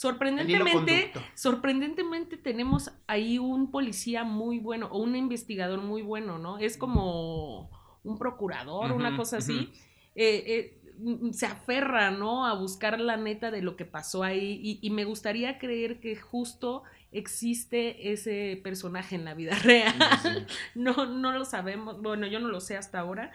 sorprendentemente, 0.00 1.12
sorprendentemente 1.34 2.36
tenemos 2.36 2.90
ahí 3.06 3.38
un 3.38 3.70
policía 3.70 4.24
muy 4.24 4.58
bueno 4.58 4.88
o 4.90 4.98
un 5.02 5.14
investigador 5.16 5.80
muy 5.82 6.02
bueno, 6.02 6.38
¿no? 6.38 6.58
Es 6.58 6.76
como 6.76 7.70
un 8.02 8.18
procurador, 8.18 8.92
una 8.92 9.16
cosa 9.16 9.38
así. 9.38 9.70
Eh, 10.14 10.44
eh, 10.46 11.32
se 11.32 11.46
aferra, 11.46 12.10
¿no? 12.10 12.46
A 12.46 12.54
buscar 12.54 13.00
la 13.00 13.16
neta 13.16 13.50
de 13.50 13.62
lo 13.62 13.76
que 13.76 13.84
pasó 13.86 14.22
ahí 14.22 14.60
y, 14.62 14.78
y 14.82 14.90
me 14.90 15.04
gustaría 15.04 15.58
creer 15.58 16.00
que 16.00 16.16
justo 16.16 16.82
existe 17.12 18.12
ese 18.12 18.60
personaje 18.62 19.16
en 19.16 19.24
la 19.24 19.34
vida 19.34 19.54
real. 19.64 19.94
no, 20.74 21.06
no 21.06 21.32
lo 21.32 21.44
sabemos, 21.44 22.00
bueno, 22.02 22.26
yo 22.26 22.38
no 22.40 22.48
lo 22.48 22.60
sé 22.60 22.76
hasta 22.76 23.00
ahora. 23.00 23.32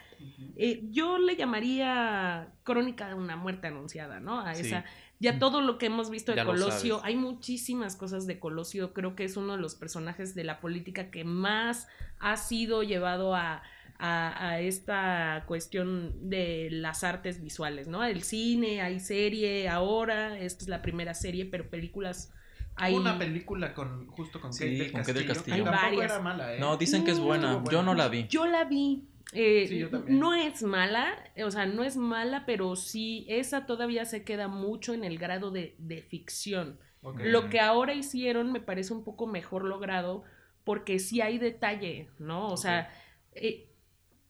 Eh, 0.55 0.81
yo 0.91 1.17
le 1.17 1.35
llamaría 1.35 2.53
crónica 2.63 3.07
de 3.09 3.15
una 3.15 3.35
muerte 3.35 3.67
anunciada, 3.67 4.19
¿no? 4.19 4.39
A 4.39 4.53
Sí. 4.55 4.67
esa, 4.67 4.85
ya 5.19 5.39
todo 5.39 5.61
lo 5.61 5.77
que 5.77 5.85
hemos 5.87 6.09
visto 6.09 6.31
de 6.31 6.37
Ya 6.37 6.45
Colosio, 6.45 7.01
hay 7.03 7.15
muchísimas 7.15 7.95
cosas 7.95 8.27
de 8.27 8.39
Colosio, 8.39 8.93
creo 8.93 9.15
que 9.15 9.23
es 9.23 9.37
uno 9.37 9.55
de 9.55 9.61
los 9.61 9.75
personajes 9.75 10.35
de 10.35 10.43
la 10.43 10.59
política 10.59 11.09
que 11.09 11.23
más 11.23 11.87
ha 12.19 12.37
sido 12.37 12.83
llevado 12.83 13.33
a, 13.35 13.63
a, 13.97 14.49
a 14.49 14.59
esta 14.59 15.43
cuestión 15.47 16.29
de 16.29 16.69
las 16.71 17.03
artes 17.03 17.41
visuales, 17.41 17.87
¿no? 17.87 18.03
El 18.03 18.23
cine, 18.23 18.81
hay 18.81 18.99
serie 18.99 19.69
ahora, 19.69 20.37
esta 20.37 20.63
es 20.63 20.69
la 20.69 20.81
primera 20.81 21.13
serie, 21.13 21.45
pero 21.45 21.69
películas 21.69 22.31
hay... 22.75 22.93
Hubo 22.93 23.01
una 23.01 23.17
película 23.17 23.73
con 23.73 24.07
justo 24.07 24.41
con 24.41 24.51
Sí, 24.53 24.63
Kate 24.65 24.75
del 24.75 24.91
con 24.91 25.01
Kate 25.01 25.13
del 25.13 25.27
Castillo, 25.27 25.33
Castillo. 25.45 25.55
Hay 25.55 25.63
tampoco 25.63 25.95
varias. 25.95 26.11
era 26.11 26.21
mala, 26.21 26.55
¿eh? 26.55 26.59
No, 26.59 26.75
dicen 26.75 27.05
que 27.05 27.11
es 27.11 27.19
No, 27.19 27.25
buena. 27.25 27.63
Yo 27.71 27.83
no 27.83 27.93
la 27.93 28.09
vi. 28.09 28.27
Yo 28.27 28.45
la 28.45 28.65
vi. 28.65 29.07
Eh, 29.33 29.65
Sí, 29.67 29.79
yo 29.79 29.89
también. 29.89 30.19
no 30.19 30.33
es 30.33 30.63
mala, 30.63 31.13
o 31.43 31.51
sea, 31.51 31.65
no 31.65 31.83
es 31.83 31.97
mala, 31.97 32.45
pero 32.45 32.75
sí, 32.75 33.25
esa 33.29 33.65
todavía 33.65 34.05
se 34.05 34.23
queda 34.23 34.47
mucho 34.47 34.93
en 34.93 35.03
el 35.03 35.17
grado 35.17 35.51
de, 35.51 35.75
de 35.79 36.01
ficción. 36.01 36.79
Lo 37.19 37.49
que 37.49 37.59
ahora 37.59 37.93
hicieron 37.93 38.51
me 38.51 38.59
parece 38.61 38.91
un 38.93 39.03
poco 39.03 39.27
mejor 39.27 39.63
logrado 39.65 40.23
porque 40.63 40.97
sí 40.97 41.21
hay 41.21 41.37
detalle, 41.37 42.09
¿no? 42.17 42.47
O 42.47 42.57
sea, 42.57 42.89
eh, 43.33 43.69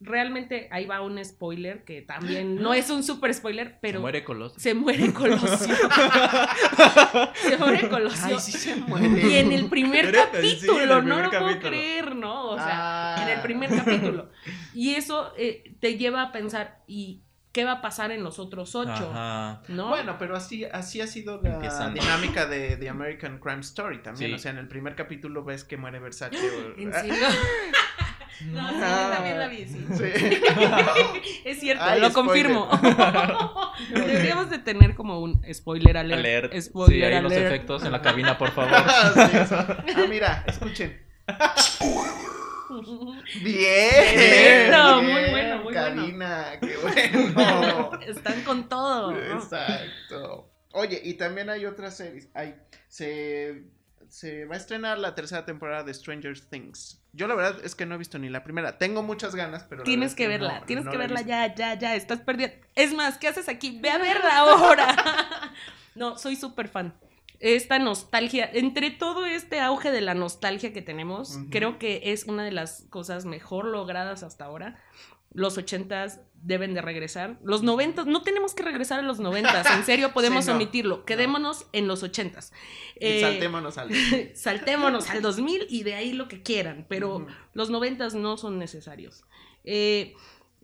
realmente 0.01 0.67
ahí 0.71 0.85
va 0.85 0.99
un 1.01 1.23
spoiler 1.23 1.85
que 1.85 2.01
también 2.01 2.55
no 2.61 2.73
es 2.73 2.89
un 2.89 3.01
super 3.03 3.33
spoiler, 3.33 3.77
pero 3.81 3.99
Se 3.99 4.01
muere 4.01 4.23
Colosio. 4.25 4.59
se 4.59 4.73
muere 4.73 5.13
Colosio. 5.13 5.73
se 7.35 7.57
muere 7.57 7.89
Colosio. 7.89 8.35
Ay, 8.35 8.39
sí 8.39 8.51
se 8.51 8.75
muere. 8.75 9.07
Y 9.25 9.35
en 9.37 9.51
el 9.51 9.67
primer 9.69 10.11
capítulo, 10.11 10.77
en 10.81 10.89
el 11.03 11.05
no 11.07 11.21
lo 11.21 11.29
puedo 11.29 11.59
creer, 11.59 12.15
¿no? 12.15 12.49
O 12.49 12.55
sea, 12.57 12.67
Ah. 12.67 13.04
El 13.35 13.41
primer 13.41 13.69
capítulo. 13.75 14.29
Y 14.73 14.95
eso 14.95 15.31
eh, 15.37 15.75
te 15.79 15.97
lleva 15.97 16.21
a 16.21 16.31
pensar, 16.31 16.81
¿y 16.87 17.21
qué 17.53 17.63
va 17.63 17.73
a 17.73 17.81
pasar 17.81 18.11
en 18.11 18.23
los 18.23 18.39
otros 18.39 18.75
ocho? 18.75 19.09
Ajá. 19.13 19.61
¿No? 19.69 19.87
Bueno, 19.87 20.17
pero 20.19 20.35
así, 20.35 20.65
así 20.65 20.99
ha 20.99 21.07
sido 21.07 21.41
la 21.41 21.89
dinámica 21.93 22.45
de 22.45 22.75
The 22.75 22.89
American 22.89 23.39
Crime 23.39 23.61
Story 23.61 24.01
también. 24.01 24.31
Sí. 24.31 24.35
o 24.35 24.39
sea, 24.39 24.51
en 24.51 24.57
el 24.57 24.67
primer 24.67 24.95
capítulo 24.95 25.43
ves 25.45 25.63
que 25.63 25.77
muere 25.77 25.99
Versace. 25.99 26.35
o- 26.37 26.77
¿En 26.79 26.91
serio? 26.93 27.15
No, 28.51 28.67
sí, 28.67 28.75
yo 28.75 29.09
también 29.15 29.39
la 29.39 29.47
vi, 29.47 29.65
sí. 29.65 29.85
Sí. 29.93 30.03
Es 31.45 31.57
cierto, 31.61 31.85
Ay, 31.85 32.01
lo 32.01 32.09
spoiler. 32.09 32.53
confirmo. 32.53 32.69
Deberíamos 33.93 34.49
de 34.49 34.59
tener 34.59 34.93
como 34.93 35.21
un 35.21 35.41
spoiler 35.53 35.95
alert. 35.95 36.19
Alert. 36.19 36.53
Spoiler 36.61 37.11
sí, 37.11 37.15
ahí 37.15 37.23
los 37.23 37.31
efectos 37.31 37.85
en 37.85 37.93
la 37.93 38.01
cabina, 38.01 38.37
por 38.37 38.51
favor. 38.51 38.71
Sí. 38.73 39.37
Ah, 39.95 40.05
mira, 40.09 40.43
escuchen. 40.47 40.99
Bien. 43.43 44.67
Bueno, 44.69 45.01
muy 45.01 45.11
bueno, 45.31 45.55
muy 45.57 45.73
bueno. 45.73 45.73
cabina, 45.73 46.45
qué 46.61 46.77
bueno. 46.77 47.99
Están 48.01 48.41
con 48.43 48.67
todo. 48.69 49.11
¿no? 49.11 49.35
Exacto. 49.35 50.51
Oye, 50.73 51.01
y 51.03 51.13
también 51.15 51.49
hay 51.49 51.65
otras 51.65 51.95
series. 51.97 52.29
Hay, 52.33 52.55
se, 52.87 53.63
se 54.09 54.45
va 54.45 54.55
a 54.55 54.57
estrenar 54.57 54.97
la 54.97 55.15
tercera 55.15 55.45
temporada 55.45 55.83
de 55.83 55.93
Stranger 55.93 56.39
Things. 56.39 57.01
Yo 57.13 57.27
la 57.27 57.35
verdad 57.35 57.57
es 57.63 57.75
que 57.75 57.85
no 57.85 57.95
he 57.95 57.97
visto 57.97 58.19
ni 58.19 58.29
la 58.29 58.43
primera. 58.43 58.77
Tengo 58.77 59.01
muchas 59.01 59.35
ganas, 59.35 59.63
pero... 59.63 59.83
Tienes 59.83 60.15
que 60.15 60.27
verla, 60.27 60.59
no- 60.59 60.65
tienes 60.65 60.83
no 60.85 60.91
que 60.91 60.97
verla 60.97 61.21
ya, 61.21 61.55
ya, 61.55 61.75
ya, 61.79 61.95
estás 61.95 62.19
perdida. 62.19 62.51
Es 62.75 62.93
más, 62.93 63.17
¿qué 63.17 63.29
haces 63.29 63.47
aquí? 63.47 63.79
Ve 63.81 63.89
a 63.89 63.97
verla 63.97 64.37
ahora. 64.39 64.95
No, 65.95 66.17
soy 66.17 66.35
súper 66.35 66.67
fan. 66.67 66.93
Esta 67.45 67.77
nostalgia, 67.77 68.49
entre 68.51 68.89
todo 68.89 69.23
este 69.27 69.59
auge 69.59 69.91
de 69.91 70.01
la 70.01 70.15
nostalgia 70.15 70.73
que 70.73 70.81
tenemos, 70.81 71.37
creo 71.51 71.77
que 71.77 72.01
es 72.05 72.23
una 72.23 72.43
de 72.43 72.51
las 72.51 72.87
cosas 72.89 73.25
mejor 73.25 73.65
logradas 73.65 74.23
hasta 74.23 74.45
ahora. 74.45 74.81
Los 75.31 75.55
ochentas 75.59 76.21
deben 76.33 76.73
de 76.73 76.81
regresar. 76.81 77.37
Los 77.43 77.61
noventas, 77.61 78.07
no 78.07 78.23
tenemos 78.23 78.55
que 78.55 78.63
regresar 78.63 78.99
a 78.99 79.03
los 79.03 79.19
noventas, 79.19 79.67
en 79.75 79.85
serio 79.85 80.11
podemos 80.15 80.45
Sí, 80.45 80.49
no, 80.49 80.55
omitirlo. 80.55 81.05
Quedémonos 81.05 81.67
en 81.71 81.87
los 81.87 82.01
ochentas. 82.01 82.51
Eh, 82.95 83.21
saltémonos 83.21 83.77
al... 83.77 83.91
saltémonos 84.33 85.07
al 85.11 85.21
2000 85.21 85.67
y 85.69 85.83
de 85.83 85.93
ahí 85.93 86.13
lo 86.13 86.27
que 86.27 86.41
quieran, 86.41 86.87
pero 86.89 87.17
Ujú. 87.17 87.27
los 87.53 87.69
noventas 87.69 88.15
no 88.15 88.37
son 88.37 88.57
necesarios. 88.57 89.23
Eh, 89.65 90.15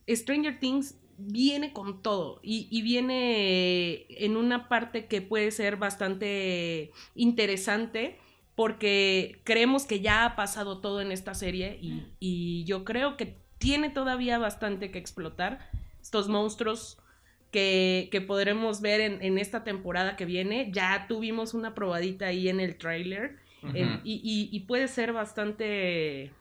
Stranger 0.10 0.60
Things 0.60 0.96
viene 1.18 1.74
con 1.74 2.02
todo 2.02 2.40
y, 2.44 2.68
y 2.72 2.82
viene 2.82 4.06
en 4.10 4.38
una 4.38 4.68
parte 4.70 5.06
que 5.08 5.22
puede 5.22 5.52
ser 5.52 5.78
bastante 5.78 6.92
interesante 7.16 8.18
porque 8.56 9.40
creemos 9.44 9.86
que 9.86 10.02
ya 10.02 10.26
ha 10.26 10.36
pasado 10.36 10.80
todo 10.80 11.02
en 11.02 11.12
esta 11.12 11.34
serie 11.34 11.78
y, 11.82 12.04
y 12.20 12.64
yo 12.66 12.84
creo 12.84 13.18
que 13.18 13.36
tiene 13.58 13.90
todavía 13.90 14.38
bastante 14.38 14.92
que 14.92 15.00
explotar 15.00 15.70
estos 16.02 16.28
monstruos 16.28 16.98
que, 17.52 18.08
que 18.12 18.22
podremos 18.22 18.82
ver 18.82 19.02
en, 19.02 19.22
en 19.22 19.38
esta 19.38 19.64
temporada 19.64 20.16
que 20.16 20.26
viene. 20.26 20.72
Ya 20.74 21.06
tuvimos 21.08 21.54
una 21.54 21.76
probadita 21.76 22.28
ahí 22.28 22.48
en 22.50 22.60
el 22.60 22.78
tráiler. 22.78 23.38
Eh, 23.76 24.00
y- 24.04 24.50
y 24.52 24.60
puede 24.62 24.88
ser 24.88 25.14
bastante 25.14 26.32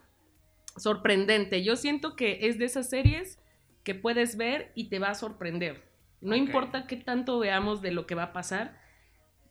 sorprendente. 0.76 1.62
Yo 1.62 1.76
siento 1.76 2.16
que 2.16 2.38
es 2.42 2.58
de 2.58 2.64
esas 2.66 2.88
series 2.88 3.38
que 3.82 3.94
puedes 3.94 4.36
ver 4.36 4.72
y 4.74 4.88
te 4.88 4.98
va 4.98 5.10
a 5.10 5.14
sorprender. 5.14 5.90
No 6.20 6.34
importa 6.36 6.86
qué 6.86 6.96
tanto 6.96 7.38
veamos 7.38 7.80
de 7.80 7.92
lo 7.92 8.06
que 8.06 8.14
va 8.14 8.24
a 8.24 8.32
pasar, 8.32 8.78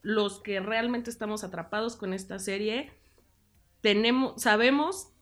los 0.02 0.40
que 0.40 0.60
realmente 0.60 1.10
estamos 1.10 1.44
atrapados 1.44 1.96
con 1.96 2.14
esta 2.14 2.38
serie, 2.40 2.92
tenemos, 3.82 4.42
sabemos 4.42 5.14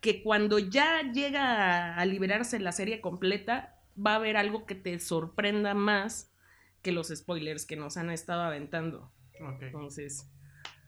que 0.00 0.22
cuando 0.22 0.58
ya 0.58 1.02
llega 1.12 1.94
a, 1.94 1.96
a 1.96 2.04
liberarse 2.04 2.58
la 2.58 2.72
serie 2.72 3.00
completa, 3.00 3.80
va 3.96 4.12
a 4.12 4.16
haber 4.16 4.36
algo 4.36 4.66
que 4.66 4.74
te 4.74 4.98
sorprenda 4.98 5.74
más 5.74 6.34
que 6.82 6.92
los 6.92 7.08
spoilers 7.08 7.66
que 7.66 7.76
nos 7.76 7.96
han 7.96 8.10
estado 8.10 8.42
aventando. 8.42 9.12
Ok. 9.40 9.62
Entonces, 9.62 10.30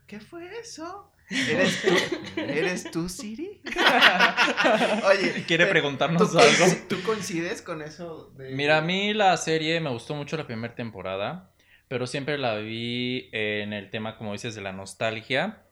¿Qué 0.08 0.20
fue 0.20 0.58
eso? 0.58 1.12
¿Eres 1.30 1.82
tú? 1.82 2.40
¿Eres 2.40 2.90
tú, 2.90 3.08
Siri? 3.08 3.60
Oye, 5.04 5.44
¿Quiere 5.46 5.64
pero, 5.64 5.70
preguntarnos 5.70 6.32
¿tú, 6.32 6.38
algo? 6.38 6.66
¿tú 6.88 7.02
coincides 7.02 7.60
con 7.60 7.82
eso? 7.82 8.32
De... 8.36 8.50
Mira, 8.54 8.78
a 8.78 8.80
mí 8.80 9.12
la 9.12 9.36
serie 9.36 9.80
me 9.80 9.90
gustó 9.90 10.14
mucho 10.14 10.36
la 10.36 10.46
primera 10.46 10.74
temporada, 10.74 11.52
pero 11.88 12.06
siempre 12.06 12.38
la 12.38 12.56
vi 12.56 13.28
en 13.32 13.72
el 13.72 13.90
tema, 13.90 14.16
como 14.16 14.32
dices, 14.32 14.54
de 14.54 14.62
la 14.62 14.72
nostalgia. 14.72 15.64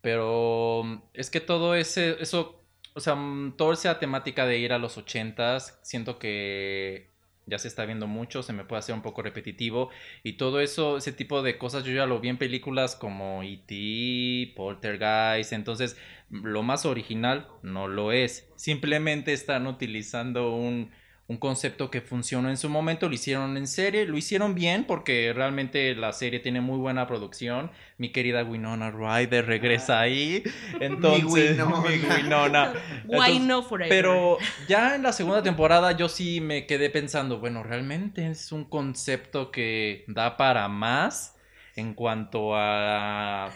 Pero 0.00 0.82
mm, 0.84 1.02
es 1.14 1.30
que 1.30 1.40
todo 1.40 1.74
ese, 1.74 2.16
eso, 2.20 2.64
o 2.94 3.00
sea, 3.00 3.14
mm, 3.14 3.56
toda 3.56 3.74
esa 3.74 3.98
temática 3.98 4.46
de 4.46 4.58
ir 4.58 4.72
a 4.72 4.78
los 4.78 4.96
ochentas, 4.98 5.80
siento 5.82 6.18
que 6.18 7.13
ya 7.46 7.58
se 7.58 7.68
está 7.68 7.84
viendo 7.84 8.06
mucho, 8.06 8.42
se 8.42 8.52
me 8.52 8.64
puede 8.64 8.80
hacer 8.80 8.94
un 8.94 9.02
poco 9.02 9.22
repetitivo. 9.22 9.90
Y 10.22 10.34
todo 10.34 10.60
eso, 10.60 10.96
ese 10.96 11.12
tipo 11.12 11.42
de 11.42 11.58
cosas, 11.58 11.84
yo 11.84 11.92
ya 11.92 12.06
lo 12.06 12.20
vi 12.20 12.28
en 12.28 12.38
películas 12.38 12.96
como 12.96 13.42
E.T., 13.42 14.54
Poltergeist. 14.56 15.52
Entonces, 15.52 15.96
lo 16.30 16.62
más 16.62 16.86
original 16.86 17.48
no 17.62 17.88
lo 17.88 18.12
es. 18.12 18.50
Simplemente 18.56 19.32
están 19.32 19.66
utilizando 19.66 20.54
un, 20.54 20.90
un 21.26 21.38
concepto 21.38 21.90
que 21.90 22.02
funcionó 22.02 22.50
en 22.50 22.58
su 22.58 22.68
momento, 22.68 23.08
lo 23.08 23.14
hicieron 23.14 23.56
en 23.56 23.66
serie, 23.66 24.04
lo 24.04 24.18
hicieron 24.18 24.54
bien 24.54 24.84
porque 24.84 25.32
realmente 25.34 25.94
la 25.94 26.12
serie 26.12 26.38
tiene 26.38 26.60
muy 26.60 26.78
buena 26.78 27.06
producción. 27.06 27.70
Mi 27.96 28.10
querida 28.10 28.44
Winona 28.44 28.90
Ryder 28.90 29.46
regresa 29.46 30.00
ahí. 30.00 30.42
Entonces, 30.80 31.58
Winona. 31.58 31.80
mi 31.80 32.22
Winona. 32.22 32.72
why 33.06 33.36
Entonces, 33.36 33.40
no 33.40 33.62
forever? 33.62 33.88
pero 33.88 34.38
ya 34.68 34.96
en 34.96 35.02
la 35.02 35.12
segunda 35.12 35.42
temporada 35.42 35.92
yo 35.92 36.10
sí 36.10 36.42
me 36.42 36.66
quedé 36.66 36.90
pensando, 36.90 37.38
bueno, 37.38 37.62
realmente 37.62 38.28
es 38.28 38.52
un 38.52 38.64
concepto 38.64 39.50
que 39.50 40.04
da 40.08 40.36
para 40.36 40.68
más 40.68 41.36
en 41.74 41.94
cuanto 41.94 42.54
a... 42.54 43.50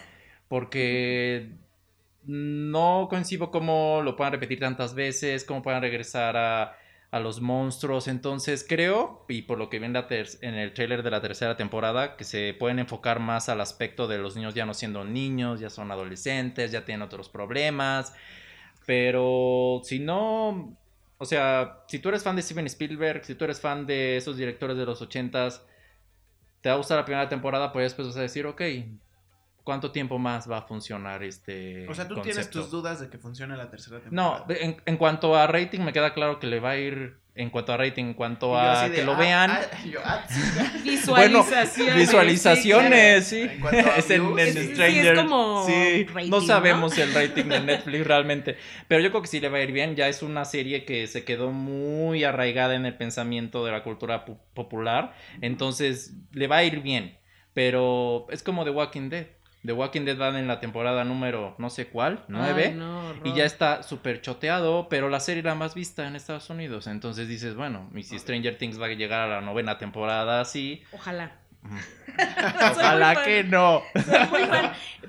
porque 0.47 1.51
no 2.25 3.07
concibo 3.09 3.51
cómo 3.51 4.01
lo 4.03 4.15
puedan 4.15 4.33
repetir 4.33 4.59
tantas 4.59 4.95
veces, 4.95 5.45
cómo 5.45 5.61
puedan 5.61 5.81
regresar 5.81 6.35
a, 6.35 6.75
a 7.11 7.19
los 7.19 7.41
monstruos. 7.41 8.07
Entonces 8.07 8.65
creo, 8.67 9.25
y 9.27 9.43
por 9.43 9.57
lo 9.57 9.69
que 9.69 9.79
vi 9.79 9.85
en, 9.85 9.95
el 10.55 10.73
trailer 10.73 11.03
de 11.03 11.11
la 11.11 11.21
tercera 11.21 11.57
temporada, 11.57 12.15
que 12.15 12.23
se 12.23 12.55
pueden 12.57 12.79
enfocar 12.79 13.19
más 13.19 13.49
al 13.49 13.61
aspecto 13.61 14.07
de 14.07 14.17
los 14.17 14.35
niños 14.35 14.53
ya 14.53 14.65
no 14.65 14.73
siendo 14.73 15.03
niños, 15.03 15.59
ya 15.59 15.69
son 15.69 15.91
adolescentes, 15.91 16.71
ya 16.71 16.85
tienen 16.85 17.01
otros 17.01 17.29
problemas. 17.29 18.13
Pero 18.85 19.81
si 19.83 19.99
no, 19.99 20.77
o 21.17 21.25
sea, 21.25 21.83
si 21.87 21.99
tú 21.99 22.09
eres 22.09 22.23
fan 22.23 22.35
de 22.35 22.41
Steven 22.41 22.65
Spielberg, 22.67 23.25
si 23.25 23.35
tú 23.35 23.45
eres 23.45 23.59
fan 23.61 23.85
de 23.85 24.17
esos 24.17 24.37
directores 24.37 24.77
de 24.77 24.85
los 24.85 25.01
ochentas, 25.01 25.63
te 26.61 26.69
va 26.69 26.75
a 26.75 26.77
gustar 26.77 26.97
la 26.97 27.05
primera 27.05 27.29
temporada, 27.29 27.71
pues 27.71 27.85
después 27.85 28.07
vas 28.07 28.17
a 28.17 28.21
decir, 28.21 28.45
ok, 28.45 28.61
¿cuánto 29.63 29.91
tiempo 29.91 30.17
más 30.17 30.49
va 30.49 30.57
a 30.59 30.61
funcionar 30.63 31.23
este 31.23 31.87
O 31.87 31.93
sea, 31.93 32.07
tú 32.07 32.21
tienes 32.21 32.49
tus 32.49 32.69
dudas 32.71 32.99
de 32.99 33.09
que 33.09 33.17
funcione 33.17 33.55
la 33.57 33.69
tercera 33.69 33.99
No, 34.09 34.37
temporada. 34.43 34.65
en, 34.65 34.77
en 34.85 34.97
cuanto 34.97 35.35
a 35.35 35.45
rating 35.47 35.81
me 35.81 35.93
queda 35.93 36.13
claro 36.13 36.39
que 36.39 36.47
le 36.47 36.59
va 36.59 36.71
a 36.71 36.77
ir 36.77 37.17
En 37.35 37.49
cuanto 37.51 37.71
a 37.71 37.77
rating, 37.77 38.03
en 38.05 38.13
cuanto 38.15 38.57
a 38.57 38.89
de, 38.89 38.95
que 38.95 39.03
lo 39.03 39.13
ah, 39.13 39.19
vean. 39.19 39.51
ah, 39.51 39.59
yo, 39.85 39.99
ah, 40.03 40.25
sí. 40.27 40.41
Visualizaciones. 40.83 41.95
Visualizaciones, 41.95 43.25
sí, 43.27 43.43
sí. 43.43 43.49
En 43.53 43.59
cuanto 43.61 43.89
a 43.89 43.95
Es 43.97 44.09
en, 44.09 44.39
en 44.39 44.47
sí. 44.47 44.51
Sí, 44.53 44.59
es 44.59 44.71
Stranger. 44.73 45.15
como 45.15 45.65
sí, 45.65 46.03
rating, 46.05 46.29
no 46.29 46.39
¿no? 46.41 46.45
sabemos 46.45 46.97
el 46.97 47.13
rating 47.13 47.45
de 47.45 47.59
Netflix 47.61 48.05
realmente. 48.07 48.57
Pero 48.87 49.01
yo 49.01 49.09
creo 49.11 49.21
que 49.21 49.27
sí 49.27 49.39
le 49.39 49.47
va 49.49 49.59
a 49.59 49.61
ir 49.61 49.71
bien. 49.71 49.95
Ya 49.95 50.07
es 50.09 50.21
una 50.21 50.43
serie 50.45 50.83
que 50.85 51.07
se 51.07 51.23
quedó 51.23 51.51
muy 51.51 52.23
arraigada 52.23 52.75
en 52.75 52.85
el 52.85 52.95
pensamiento 52.97 53.63
de 53.65 53.71
la 53.71 53.83
cultura 53.83 54.25
pu- 54.25 54.37
popular. 54.53 55.13
Entonces 55.41 56.13
le 56.33 56.47
va 56.47 56.57
a 56.57 56.63
ir 56.63 56.81
bien. 56.81 57.17
Pero 57.53 58.27
es 58.31 58.43
como 58.43 58.63
The 58.63 58.71
Walking 58.71 59.09
Dead. 59.09 59.27
The 59.65 59.73
Walking 59.73 60.05
Dead 60.05 60.15
van 60.17 60.37
en 60.37 60.47
la 60.47 60.59
temporada 60.61 61.03
número 61.03 61.55
no 61.57 61.69
sé 61.69 61.87
cuál, 61.87 62.23
nueve. 62.29 62.67
Ay, 62.67 62.73
no, 62.75 63.13
Y 63.25 63.33
ya 63.33 63.43
está 63.45 63.83
súper 63.83 64.21
choteado, 64.21 64.87
pero 64.89 65.09
la 65.09 65.19
serie 65.19 65.43
la 65.43 65.55
más 65.55 65.75
vista 65.75 66.07
en 66.07 66.15
Estados 66.15 66.49
Unidos. 66.49 66.87
Entonces 66.87 67.27
dices, 67.27 67.55
bueno, 67.55 67.89
y 67.93 68.03
si 68.03 68.17
Stranger 68.17 68.57
Things 68.57 68.79
va 68.81 68.85
a 68.85 68.89
llegar 68.89 69.21
a 69.21 69.27
la 69.27 69.41
novena 69.41 69.77
temporada 69.77 70.39
así, 70.41 70.81
Ojalá. 70.93 71.33
ojalá 72.71 73.23
que 73.23 73.43
no. 73.43 73.83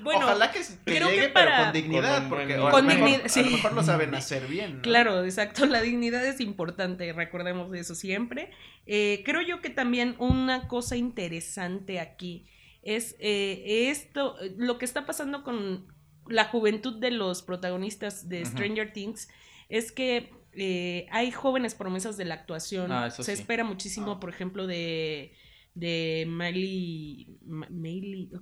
Bueno, 0.02 0.26
Ojalá 0.26 0.50
que, 0.50 0.60
que 0.84 0.92
llegue, 0.94 1.10
llegue, 1.10 1.28
pero 1.28 1.46
pero 1.46 1.50
con 1.56 1.64
con 1.64 1.72
dignidad, 1.72 2.18
Con 2.20 2.28
porque 2.28 2.46
buen 2.46 2.60
a 2.60 2.64
lo 2.64 2.70
Con 2.70 2.86
mejor- 2.86 3.04
dignidad, 3.04 3.26
a 3.26 3.28
sí. 3.28 3.44
lo 3.44 3.50
mejor 3.50 3.72
lo 3.74 3.82
saben 3.82 4.14
hacer 4.14 4.46
bien. 4.46 4.76
¿no? 4.76 4.82
Claro, 4.82 5.24
exacto. 5.24 5.66
La 5.66 5.80
dignidad 5.80 6.24
es 6.24 6.40
importante, 6.40 7.12
recordemos 7.12 7.70
de 7.70 7.80
eso 7.80 7.94
siempre. 7.94 8.50
Eh, 8.86 9.22
creo 9.24 9.42
yo 9.42 9.60
que 9.60 9.70
también 9.70 10.16
una 10.18 10.68
cosa 10.68 10.96
interesante 10.96 12.00
aquí 12.00 12.46
es 12.82 13.16
eh, 13.18 13.90
esto, 13.90 14.40
eh, 14.40 14.54
lo 14.56 14.78
que 14.78 14.84
está 14.84 15.06
pasando 15.06 15.44
con 15.44 15.86
la 16.28 16.46
juventud 16.46 17.00
de 17.00 17.10
los 17.10 17.42
protagonistas 17.42 18.28
de. 18.28 18.44
Stranger 18.44 18.92
Things 18.92 19.28
es 19.68 19.92
que 19.92 20.32
eh, 20.52 21.06
hay 21.10 21.30
jóvenes 21.30 21.74
promesas 21.74 22.16
de 22.16 22.24
la 22.24 22.34
actuación. 22.34 22.92
Ah, 22.92 23.10
Se 23.10 23.24
sí. 23.24 23.32
espera 23.32 23.64
muchísimo, 23.64 24.20
por 24.20 24.30
ejemplo, 24.30 24.66
de, 24.66 25.32
de 25.74 26.26
Miley, 26.28 27.38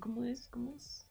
¿cómo 0.00 0.24
es? 0.24 0.48
¿Cómo 0.48 0.74
es? 0.76 1.07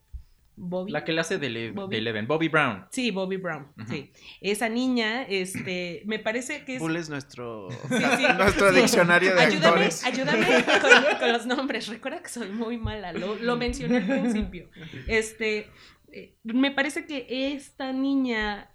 Bobby. 0.60 0.92
La 0.92 1.06
que 1.06 1.14
le 1.14 1.22
hace 1.22 1.38
de, 1.38 1.50
Le- 1.50 1.72
Bobby. 1.72 1.92
de 1.92 1.98
Eleven, 2.00 2.26
Bobby 2.28 2.48
Brown. 2.48 2.86
Sí, 2.92 3.12
Bobby 3.12 3.38
Brown, 3.38 3.68
sí. 3.88 4.12
Esa 4.42 4.68
niña, 4.70 5.22
este, 5.24 6.02
me 6.06 6.18
parece 6.18 6.66
que 6.66 6.76
es... 6.76 6.80
Bull 6.82 6.96
es 6.98 7.10
nuestro, 7.10 7.70
Sí, 7.72 7.78
sí. 8.18 8.24
nuestro 8.38 8.72
diccionario 8.72 9.36
de 9.36 9.42
Ayúdame, 9.42 9.68
actores. 9.86 10.04
ayúdame 10.04 10.48
con, 10.82 11.20
con 11.20 11.32
los 11.32 11.46
nombres. 11.46 11.88
Recuerda 11.88 12.24
que 12.24 12.30
soy 12.30 12.50
muy 12.50 12.78
mala. 12.78 13.14
Lo, 13.14 13.36
lo 13.36 13.56
mencioné 13.56 13.98
al 13.98 14.06
principio. 14.08 14.68
Este, 15.08 15.68
eh, 16.12 16.34
me 16.44 16.72
parece 16.72 17.06
que 17.06 17.54
esta 17.54 17.94
niña 17.94 18.72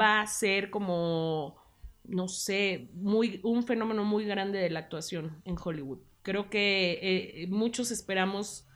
va 0.00 0.20
a 0.20 0.26
ser 0.28 0.70
como, 0.70 1.56
no 2.04 2.28
sé, 2.28 2.90
muy, 2.94 3.40
un 3.42 3.64
fenómeno 3.66 4.04
muy 4.04 4.24
grande 4.24 4.58
de 4.60 4.70
la 4.70 4.78
actuación 4.78 5.42
en 5.44 5.56
Hollywood. 5.62 5.98
Creo 6.22 6.48
que 6.48 6.98
eh, 7.02 7.46
muchos 7.48 7.90
esperamos 7.90 8.66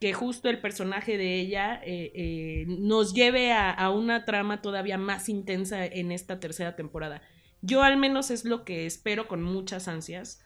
que 0.00 0.12
justo 0.12 0.48
el 0.48 0.60
personaje 0.60 1.16
de 1.16 1.40
ella 1.40 1.80
eh, 1.84 2.12
eh, 2.14 2.64
nos 2.68 3.14
lleve 3.14 3.52
a, 3.52 3.70
a 3.70 3.90
una 3.90 4.24
trama 4.24 4.60
todavía 4.60 4.98
más 4.98 5.28
intensa 5.28 5.86
en 5.86 6.12
esta 6.12 6.38
tercera 6.38 6.76
temporada. 6.76 7.22
Yo 7.62 7.82
al 7.82 7.96
menos 7.96 8.30
es 8.30 8.44
lo 8.44 8.64
que 8.64 8.86
espero 8.86 9.26
con 9.26 9.42
muchas 9.42 9.88
ansias. 9.88 10.40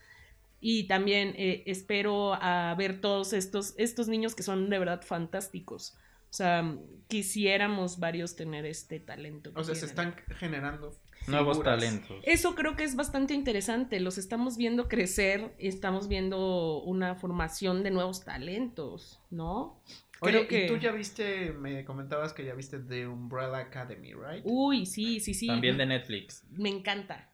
Y 0.60 0.84
también 0.84 1.34
eh, 1.36 1.62
espero 1.66 2.34
a 2.34 2.74
ver 2.76 3.00
todos 3.00 3.32
estos, 3.32 3.74
estos 3.78 4.08
niños 4.08 4.34
que 4.34 4.42
son 4.42 4.68
de 4.68 4.78
verdad 4.78 5.02
fantásticos. 5.02 5.96
O 6.30 6.32
sea, 6.32 6.76
quisiéramos 7.08 7.98
varios 7.98 8.36
tener 8.36 8.66
este 8.66 9.00
talento. 9.00 9.52
O 9.54 9.64
sea, 9.64 9.74
se 9.74 9.86
están 9.86 10.14
generando 10.38 10.94
Nuevos 11.30 11.56
figuras. 11.58 11.78
talentos. 11.80 12.16
Eso 12.24 12.54
creo 12.54 12.76
que 12.76 12.84
es 12.84 12.96
bastante 12.96 13.34
interesante. 13.34 14.00
Los 14.00 14.18
estamos 14.18 14.56
viendo 14.56 14.88
crecer, 14.88 15.54
estamos 15.58 16.08
viendo 16.08 16.82
una 16.82 17.14
formación 17.14 17.82
de 17.82 17.90
nuevos 17.90 18.24
talentos, 18.24 19.20
¿no? 19.30 19.82
Oye, 20.22 20.32
Creo 20.32 20.48
que- 20.48 20.64
y 20.64 20.68
tú 20.68 20.76
ya 20.76 20.92
viste, 20.92 21.52
me 21.52 21.84
comentabas 21.84 22.34
que 22.34 22.44
ya 22.44 22.54
viste 22.54 22.78
The 22.78 23.06
Umbrella 23.06 23.56
Academy, 23.58 24.12
¿right? 24.12 24.42
Uy, 24.44 24.84
sí, 24.84 25.18
sí, 25.20 25.32
sí. 25.32 25.46
También 25.46 25.78
de 25.78 25.86
Netflix. 25.86 26.44
Me 26.50 26.68
encanta. 26.68 27.29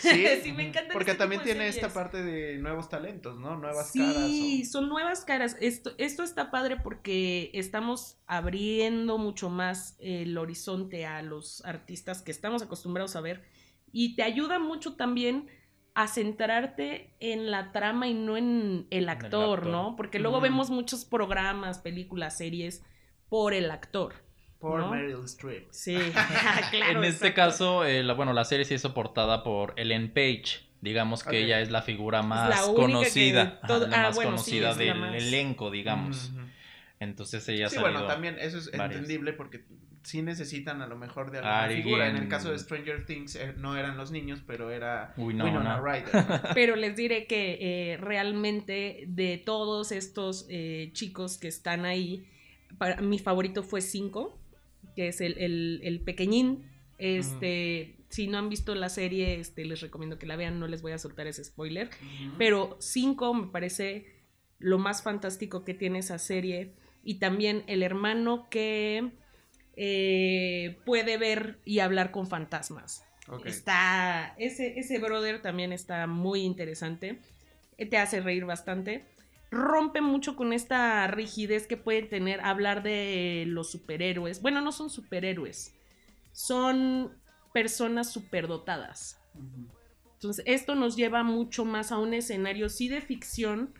Sí, 0.00 0.26
Sí, 0.42 0.52
me 0.52 0.72
Porque 0.92 1.12
este 1.12 1.18
también 1.18 1.42
tiene 1.42 1.68
esta 1.68 1.88
parte 1.88 2.22
de 2.22 2.58
nuevos 2.58 2.88
talentos, 2.88 3.38
¿no? 3.38 3.56
Nuevas 3.56 3.90
sí, 3.90 3.98
caras. 3.98 4.30
o- 4.68 4.72
son 4.72 4.88
nuevas 4.88 5.24
caras. 5.24 5.56
Esto, 5.60 5.92
esto 5.98 6.22
está 6.22 6.50
padre 6.50 6.76
porque 6.76 7.50
estamos 7.54 8.18
abriendo 8.26 9.18
mucho 9.18 9.50
más 9.50 9.96
el 10.00 10.36
horizonte 10.38 11.06
a 11.06 11.22
los 11.22 11.64
artistas 11.64 12.22
que 12.22 12.30
estamos 12.30 12.62
acostumbrados 12.62 13.16
a 13.16 13.20
ver 13.20 13.42
y 13.92 14.14
te 14.14 14.22
ayuda 14.22 14.58
mucho 14.58 14.94
también 14.94 15.48
a 15.94 16.06
centrarte 16.06 17.14
en 17.20 17.50
la 17.50 17.72
trama 17.72 18.06
y 18.06 18.14
no 18.14 18.36
en 18.36 18.86
el 18.90 19.08
actor, 19.08 19.58
actor. 19.58 19.66
¿no? 19.66 19.96
Porque 19.96 20.18
luego 20.18 20.40
vemos 20.40 20.70
muchos 20.70 21.04
programas, 21.04 21.78
películas, 21.78 22.38
series 22.38 22.82
por 23.28 23.54
el 23.54 23.70
actor. 23.70 24.14
Por 24.60 24.80
¿no? 24.80 24.90
Meryl 24.90 25.24
Streep. 25.24 25.68
Sí, 25.70 25.96
claro. 26.70 26.98
en 26.98 27.04
este 27.04 27.28
exacto. 27.28 27.34
caso, 27.34 27.84
eh, 27.84 28.02
la, 28.02 28.12
bueno, 28.14 28.32
la 28.32 28.44
serie 28.44 28.64
sí 28.64 28.74
es 28.74 28.82
soportada 28.82 29.42
por 29.42 29.72
Ellen 29.76 30.12
Page. 30.12 30.60
Digamos 30.82 31.24
que 31.24 31.38
ella 31.44 31.60
es 31.60 31.70
la 31.70 31.82
figura 31.82 32.22
más 32.22 32.48
la 32.48 32.72
conocida. 32.74 33.58
ajá, 33.62 33.78
la 33.78 33.84
ah, 33.98 34.02
más 34.04 34.14
bueno, 34.14 34.30
conocida 34.32 34.74
del 34.74 34.98
más- 34.98 35.14
elenco, 35.14 35.70
digamos. 35.70 36.30
Ujú. 36.34 36.40
Entonces 37.00 37.46
ella 37.48 37.68
Sí, 37.68 37.78
bueno, 37.78 38.06
también 38.06 38.36
eso 38.38 38.58
es 38.58 38.70
varias. 38.72 39.00
entendible 39.00 39.32
porque 39.34 39.64
sí 40.02 40.22
necesitan 40.22 40.80
a 40.80 40.86
lo 40.86 40.96
mejor 40.96 41.30
de 41.30 41.38
alguna 41.38 41.62
Alguien- 41.64 41.82
figura. 41.82 42.08
En 42.08 42.16
el 42.16 42.28
caso 42.28 42.50
de 42.50 42.58
Stranger 42.58 43.04
Things 43.04 43.36
eh, 43.36 43.52
no 43.58 43.76
eran 43.76 43.96
los 43.98 44.10
niños, 44.10 44.42
pero 44.46 44.70
era 44.70 45.12
Winona. 45.18 45.50
Winona 45.50 45.80
Ryder. 45.82 46.14
¿no? 46.14 46.40
Pero 46.54 46.76
les 46.76 46.96
diré 46.96 47.26
que 47.26 47.58
eh, 47.92 47.96
realmente 47.98 49.04
de 49.06 49.36
todos 49.38 49.92
estos 49.92 50.46
eh, 50.48 50.90
chicos 50.94 51.36
que 51.36 51.48
están 51.48 51.84
ahí, 51.84 52.26
para, 52.78 53.02
mi 53.02 53.18
favorito 53.18 53.62
fue 53.62 53.82
Cinco, 53.82 54.39
que 54.94 55.08
es 55.08 55.20
el, 55.20 55.36
el- 55.38 55.80
el 55.82 56.00
pequeñín. 56.00 56.64
Este, 56.98 57.96
si 58.08 58.26
no 58.26 58.38
han 58.38 58.48
visto 58.48 58.74
la 58.74 58.88
serie, 58.88 59.40
este, 59.40 59.64
les 59.64 59.80
recomiendo 59.80 60.18
que 60.18 60.26
la 60.26 60.36
vean, 60.36 60.58
no 60.60 60.66
les 60.68 60.82
voy 60.82 60.92
a 60.92 60.98
soltar 60.98 61.26
ese 61.26 61.44
spoiler. 61.44 61.90
Pero 62.38 62.76
Cinco 62.80 63.32
me 63.34 63.46
parece 63.48 64.06
lo 64.58 64.78
más 64.78 65.02
fantástico 65.02 65.64
que 65.64 65.74
tiene 65.74 66.00
esa 66.00 66.18
serie. 66.18 66.72
Y 67.02 67.14
también 67.14 67.64
el 67.66 67.82
hermano 67.82 68.48
que 68.50 69.12
eh, 69.76 70.78
puede 70.84 71.16
ver 71.16 71.58
y 71.64 71.78
hablar 71.78 72.10
con 72.10 72.26
fantasmas. 72.26 73.04
Está. 73.48 74.34
Ese, 74.38 74.78
ese 74.78 74.98
brother 74.98 75.40
también 75.40 75.72
está 75.72 76.06
muy 76.06 76.40
interesante. 76.42 77.18
Te 77.78 77.96
hace 77.96 78.20
reír 78.20 78.44
bastante. 78.44 79.04
Rompe 79.50 80.00
mucho 80.00 80.36
con 80.36 80.52
esta 80.52 81.06
rigidez 81.08 81.66
que 81.66 81.76
puede 81.76 82.02
tener 82.02 82.40
hablar 82.40 82.82
de 82.82 83.44
los 83.48 83.70
superhéroes. 83.70 84.42
Bueno, 84.42 84.60
no 84.60 84.70
son 84.70 84.90
superhéroes. 84.90 85.74
Son 86.32 87.18
personas 87.52 88.12
superdotadas. 88.12 89.20
Entonces, 90.14 90.44
esto 90.46 90.74
nos 90.74 90.96
lleva 90.96 91.24
mucho 91.24 91.64
más 91.64 91.92
a 91.92 91.98
un 91.98 92.14
escenario, 92.14 92.68
sí 92.68 92.88
de 92.88 93.00
ficción, 93.00 93.74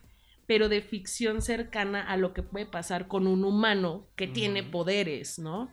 pero 0.47 0.68
de 0.68 0.81
ficción 0.81 1.43
cercana 1.43 2.03
a 2.03 2.16
lo 2.16 2.33
que 2.33 2.43
puede 2.43 2.66
pasar 2.66 3.07
con 3.07 3.27
un 3.27 3.45
humano 3.45 4.09
que 4.16 4.27
tiene 4.27 4.64
poderes, 4.64 5.39
¿no? 5.39 5.71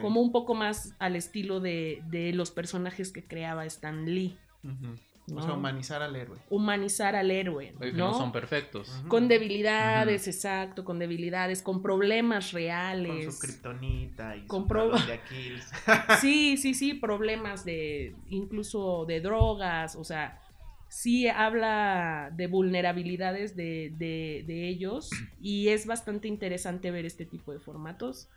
Como 0.00 0.20
un 0.20 0.32
poco 0.32 0.54
más 0.54 0.94
al 0.98 1.16
estilo 1.16 1.60
de, 1.60 2.02
de 2.08 2.32
los 2.32 2.50
personajes 2.50 3.10
que 3.10 3.26
creaba 3.26 3.66
Stan 3.66 4.04
Lee. 4.06 4.38
Ujú. 4.62 4.96
¿No? 5.28 5.40
O 5.40 5.42
sea, 5.42 5.54
humanizar 5.54 6.02
al 6.02 6.14
héroe. 6.14 6.38
Humanizar 6.50 7.16
al 7.16 7.30
héroe, 7.30 7.74
¿no? 7.80 7.86
no 7.92 8.14
son 8.14 8.30
perfectos. 8.32 8.88
Con 9.08 9.26
debilidades, 9.28 10.28
exacto, 10.28 10.84
con 10.84 10.98
debilidades, 10.98 11.62
con 11.62 11.82
problemas 11.82 12.50
Con 12.52 12.56
reales. 12.60 13.34
su 13.34 13.40
kriptonita 13.40 14.36
y 14.36 14.46
Con 14.46 14.62
su 14.62 14.68
pro- 14.68 14.90
de 14.90 15.12
Aquiles. 15.12 15.68
Sí, 16.20 16.56
sí, 16.56 16.74
sí, 16.74 16.94
problemas 16.94 17.64
de 17.64 18.14
incluso 18.28 19.04
de 19.06 19.20
drogas, 19.20 19.96
o 19.96 20.04
sea, 20.04 20.40
sí 20.88 21.26
habla 21.26 22.30
de 22.34 22.46
vulnerabilidades 22.46 23.56
de, 23.56 23.92
de- 23.98 24.44
de 24.46 24.68
ellos 24.68 25.10
y 25.40 25.68
es 25.68 25.86
bastante 25.86 26.28
interesante 26.28 26.90
ver 26.92 27.04
este 27.04 27.26
tipo 27.26 27.52
de 27.52 27.58
formatos. 27.58 28.28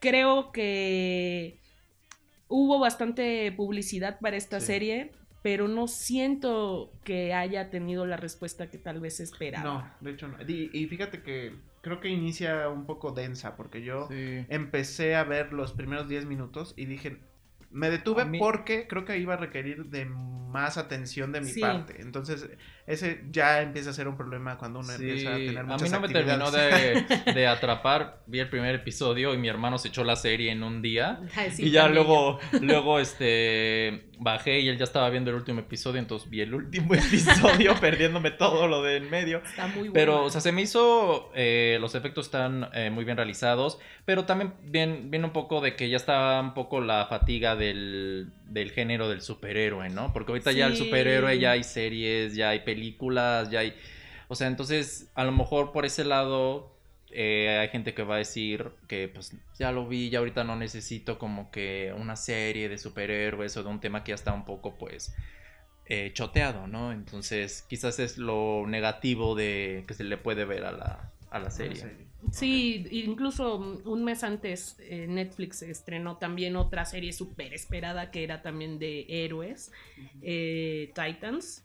Creo 0.00 0.52
que 0.52 1.58
hubo 2.48 2.78
bastante 2.78 3.50
publicidad 3.52 4.18
para 4.20 4.36
esta 4.36 4.60
Sí. 4.60 4.66
serie, 4.66 5.12
pero 5.42 5.68
no 5.68 5.86
siento 5.88 6.92
que 7.04 7.32
haya 7.34 7.70
tenido 7.70 8.06
la 8.06 8.16
respuesta 8.16 8.70
que 8.70 8.78
tal 8.78 9.00
vez 9.00 9.20
esperaba. 9.20 9.64
No, 9.64 9.90
de 10.00 10.10
hecho 10.12 10.28
no. 10.28 10.36
Y, 10.46 10.70
y 10.72 10.86
fíjate 10.86 11.22
que 11.22 11.54
creo 11.80 12.00
que 12.00 12.08
inicia 12.08 12.68
un 12.68 12.86
poco 12.86 13.12
densa 13.12 13.56
porque 13.56 13.82
yo 13.82 14.08
Sí. 14.10 14.44
empecé 14.48 15.14
a 15.14 15.24
ver 15.24 15.52
los 15.52 15.72
primeros 15.72 16.08
10 16.08 16.26
minutos 16.26 16.74
y 16.76 16.86
dije, 16.86 17.18
me 17.70 17.90
detuve 17.90 18.24
mí- 18.24 18.38
porque 18.38 18.86
creo 18.88 19.04
que 19.04 19.18
iba 19.18 19.34
a 19.34 19.36
requerir 19.36 19.86
de 19.86 20.06
más 20.06 20.76
atención 20.78 21.32
de 21.32 21.40
mi 21.42 21.50
Sí. 21.50 21.60
parte. 21.60 22.00
Entonces 22.00 22.48
ese 22.88 23.22
ya 23.30 23.62
empieza 23.62 23.90
a 23.90 23.92
ser 23.92 24.08
un 24.08 24.16
problema 24.16 24.58
cuando 24.58 24.80
uno 24.80 24.88
Sí, 24.88 25.02
empieza 25.08 25.34
a 25.34 25.36
tener 25.36 25.58
a 25.58 25.62
muchas 25.64 25.82
mí 25.82 25.88
no 25.90 26.00
me 26.00 26.08
terminó 26.08 26.50
de, 26.50 27.04
de 27.34 27.46
atrapar. 27.46 28.22
Vi 28.26 28.40
el 28.40 28.48
primer 28.48 28.74
episodio 28.74 29.34
y 29.34 29.38
mi 29.38 29.48
hermano 29.48 29.78
se 29.78 29.88
echó 29.88 30.04
la 30.04 30.16
serie 30.16 30.50
en 30.50 30.62
un 30.62 30.82
día. 30.82 31.20
Ay, 31.36 31.50
sí, 31.50 31.66
y 31.66 31.70
ya 31.70 31.82
también 31.82 32.04
luego, 32.06 32.38
luego 32.62 32.98
este 32.98 34.04
bajé 34.20 34.60
y 34.60 34.68
él 34.68 34.78
ya 34.78 34.84
estaba 34.84 35.08
viendo 35.10 35.30
el 35.30 35.36
último 35.36 35.60
episodio, 35.60 36.00
entonces 36.00 36.28
vi 36.28 36.40
el 36.40 36.52
último 36.52 36.94
episodio 36.94 37.74
perdiéndome 37.80 38.30
todo 38.32 38.66
lo 38.66 38.82
de 38.82 38.96
en 38.96 39.10
medio. 39.10 39.38
Está 39.44 39.66
muy 39.68 39.88
bueno. 39.88 39.92
Pero, 39.92 40.24
o 40.24 40.30
sea, 40.30 40.40
se 40.40 40.50
me 40.50 40.62
hizo, 40.62 41.30
eh, 41.34 41.78
los 41.80 41.94
efectos 41.94 42.26
están 42.26 42.68
eh, 42.74 42.90
muy 42.90 43.04
bien 43.04 43.16
realizados, 43.16 43.78
pero 44.04 44.24
también 44.24 44.54
viene, 44.64 45.00
viene 45.04 45.26
un 45.26 45.32
poco 45.32 45.60
de 45.60 45.76
que 45.76 45.88
ya 45.88 45.96
está 45.96 46.40
un 46.40 46.54
poco 46.54 46.80
la 46.80 47.06
fatiga 47.06 47.54
del, 47.54 48.30
del 48.46 48.70
género 48.72 49.08
del 49.08 49.20
superhéroe, 49.22 49.88
¿no? 49.90 50.12
Porque 50.12 50.32
ahorita 50.32 50.50
ya 50.52 50.66
el 50.66 50.76
Sí. 50.76 50.84
superhéroe 50.84 51.38
ya 51.38 51.52
hay 51.52 51.62
series, 51.62 52.34
ya 52.34 52.50
hay 52.50 52.60
películas, 52.60 52.77
ya 53.50 53.60
hay... 53.60 53.74
O 54.28 54.34
sea, 54.34 54.46
entonces, 54.46 55.10
a 55.14 55.24
lo 55.24 55.32
mejor 55.32 55.72
por 55.72 55.84
ese 55.84 56.04
lado... 56.04 56.76
eh, 57.10 57.58
hay 57.60 57.68
gente 57.68 57.94
que 57.94 58.02
va 58.02 58.16
a 58.16 58.18
decir 58.18 58.70
que 58.86 59.08
pues 59.08 59.34
ya 59.58 59.72
lo 59.72 59.88
vi, 59.88 60.10
ya 60.10 60.18
ahorita 60.18 60.44
no 60.44 60.56
necesito 60.56 61.18
como 61.18 61.50
que 61.50 61.94
una 61.96 62.16
serie 62.16 62.68
de 62.68 62.76
superhéroes 62.76 63.56
o 63.56 63.62
de 63.62 63.68
un 63.70 63.80
tema 63.80 64.04
que 64.04 64.10
ya 64.10 64.14
está 64.14 64.32
un 64.34 64.44
poco 64.44 64.76
pues 64.76 65.14
eh, 65.86 66.10
choteado, 66.12 66.66
¿no? 66.66 66.92
Entonces 66.92 67.64
quizás 67.66 67.98
es 67.98 68.18
lo 68.18 68.66
negativo 68.66 69.34
de 69.34 69.84
que 69.86 69.94
se 69.94 70.04
le 70.04 70.18
puede 70.18 70.44
ver 70.44 70.64
a 70.64 70.72
la, 70.72 71.12
a 71.30 71.38
la 71.38 71.50
serie. 71.50 71.82
Sí, 72.30 72.86
incluso 72.90 73.58
mm, 73.58 73.88
un 73.88 74.04
mes 74.04 74.22
antes 74.22 74.76
eh, 74.80 75.06
Netflix 75.08 75.62
estrenó 75.62 76.18
también 76.18 76.56
otra 76.56 76.84
serie 76.84 77.12
súper 77.12 77.54
esperada 77.54 78.10
que 78.10 78.22
era 78.22 78.42
también 78.42 78.78
de 78.78 79.06
héroes, 79.08 79.72
eh, 80.20 80.92
Titans. 80.94 81.64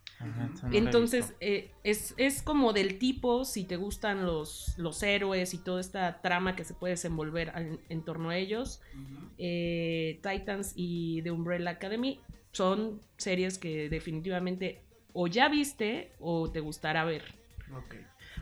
Entonces, 0.72 1.34
eh, 1.40 1.72
es, 1.84 2.14
es 2.18 2.42
como 2.42 2.74
del 2.74 2.98
tipo, 2.98 3.46
si 3.46 3.64
te 3.64 3.78
gustan 3.78 4.26
los, 4.26 4.74
los 4.78 5.02
héroes 5.04 5.54
y 5.54 5.58
toda 5.58 5.82
esta 5.82 6.22
trama 6.22 6.56
que 6.56 6.64
se 6.64 6.74
puede 6.74 6.94
desenvolver 6.94 7.52
en, 7.56 7.80
en 7.90 8.04
torno 8.04 8.30
a 8.30 8.38
ellos, 8.38 8.82
eh, 9.38 10.20
Titans 10.22 10.74
y 10.76 11.22
The 11.24 11.32
Umbrella 11.32 11.72
Academy 11.72 12.20
son 12.52 13.02
series 13.18 13.58
que 13.58 13.90
definitivamente 13.90 14.84
o 15.14 15.28
ya 15.28 15.50
viste 15.50 16.12
o 16.20 16.52
te 16.52 16.60
gustará 16.60 17.04
ver. 17.04 17.24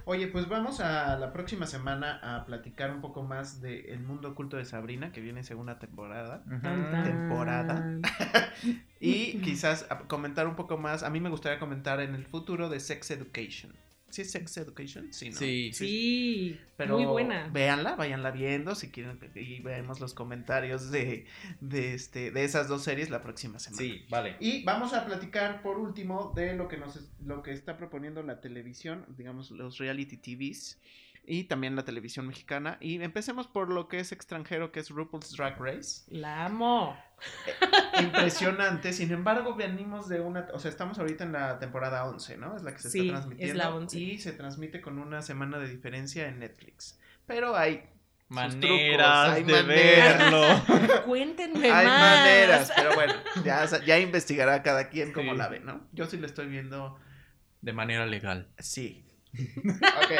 Oye, 0.05 0.27
pues 0.27 0.47
vamos 0.47 0.79
a 0.79 1.17
la 1.17 1.31
próxima 1.33 1.67
semana 1.67 2.19
a 2.23 2.45
platicar 2.45 2.91
un 2.91 3.01
poco 3.01 3.23
más 3.23 3.61
del 3.61 3.85
El 3.85 3.99
mundo 3.99 4.29
oculto 4.29 4.57
de 4.57 4.65
Sabrina, 4.65 5.11
que 5.11 5.21
viene 5.21 5.43
segunda 5.43 5.79
temporada. 5.79 6.43
Temporada. 7.03 7.99
Y 9.03 9.39
quizás 9.41 9.87
comentar 10.07 10.47
un 10.47 10.55
poco 10.55 10.77
más. 10.77 11.01
A 11.01 11.09
mí 11.09 11.19
me 11.19 11.29
gustaría 11.29 11.57
comentar 11.57 11.99
en 12.01 12.13
el 12.13 12.23
futuro 12.23 12.69
de 12.69 12.79
Sex 12.79 13.09
Education. 13.09 13.73
¿Sí 14.11 14.21
es 14.23 14.31
Sex 14.31 14.57
Education? 14.57 15.11
Sí, 15.13 15.29
¿no? 15.29 15.35
Sí. 15.37 15.71
Sí, 15.73 16.59
Pero 16.77 16.97
muy 16.97 17.05
buena. 17.05 17.47
Véanla, 17.47 17.95
váyanla 17.95 18.31
viendo 18.31 18.75
si 18.75 18.89
quieren 18.89 19.19
y 19.35 19.59
vemos 19.61 19.99
los 19.99 20.13
comentarios 20.13 20.91
de, 20.91 21.25
de, 21.59 21.93
este, 21.93 22.31
de 22.31 22.43
esas 22.43 22.67
dos 22.67 22.83
series 22.83 23.09
la 23.09 23.21
próxima 23.23 23.59
semana. 23.59 23.81
Sí, 23.81 24.05
vale. 24.09 24.35
Y 24.39 24.63
vamos 24.63 24.93
a 24.93 25.05
platicar 25.05 25.61
por 25.61 25.77
último 25.79 26.33
de 26.35 26.53
lo 26.55 26.67
que 26.67 26.77
nos 26.77 26.95
es- 26.95 27.09
lo 27.25 27.41
que 27.43 27.51
está 27.51 27.77
proponiendo 27.77 28.21
la 28.23 28.41
televisión, 28.41 29.05
digamos 29.17 29.51
los 29.51 29.77
reality 29.77 30.17
TVs 30.17 30.77
y 31.23 31.45
también 31.45 31.75
la 31.75 31.83
televisión 31.85 32.27
mexicana. 32.27 32.77
Y 32.81 33.01
empecemos 33.01 33.47
por 33.47 33.69
lo 33.69 33.87
que 33.87 33.99
es 33.99 34.11
extranjero, 34.11 34.71
que 34.71 34.79
es 34.79 34.89
RuPaul's 34.89 35.31
Drag 35.35 35.59
Race. 35.59 36.03
La 36.07 36.45
amo. 36.45 36.97
Impresionante, 37.99 38.93
sin 38.93 39.11
embargo, 39.11 39.55
venimos 39.55 40.07
de 40.09 40.19
una, 40.21 40.47
o 40.53 40.59
sea, 40.59 40.69
estamos 40.71 40.97
ahorita 40.99 41.23
en 41.23 41.33
la 41.33 41.59
temporada 41.59 42.05
11, 42.05 42.37
¿no? 42.37 42.55
Es 42.55 42.63
la 42.63 42.71
que 42.73 42.79
se 42.79 42.89
Sí, 42.89 42.99
está 42.99 43.13
es 43.13 43.19
transmitiendo 43.21 43.55
la 43.63 43.75
11. 43.75 43.99
y 43.99 44.17
se 44.19 44.31
transmite 44.31 44.81
con 44.81 44.97
una 44.97 45.21
semana 45.21 45.59
de 45.59 45.69
diferencia 45.69 46.27
en 46.27 46.39
Netflix. 46.39 46.99
Pero 47.27 47.55
hay 47.55 47.83
Maneras 48.29 49.35
trucos, 49.35 49.47
de 49.47 49.63
maneras. 49.63 50.19
verlo. 50.19 51.03
Cuéntenme 51.05 51.69
Hay 51.69 51.85
más. 51.85 51.99
maneras, 52.19 52.71
pero 52.75 52.95
bueno, 52.95 53.13
ya, 53.43 53.65
ya 53.85 53.99
investigará 53.99 54.63
cada 54.63 54.89
quien 54.89 55.11
cómo 55.11 55.33
Sí. 55.33 55.37
la 55.37 55.49
ve, 55.49 55.59
¿no? 55.59 55.85
Yo 55.91 56.05
sí 56.07 56.17
lo 56.17 56.25
estoy 56.27 56.47
viendo, 56.47 56.97
De 57.61 57.73
manera 57.73 58.05
legal. 58.05 58.47
sí. 58.57 59.05
ok, 59.33 60.11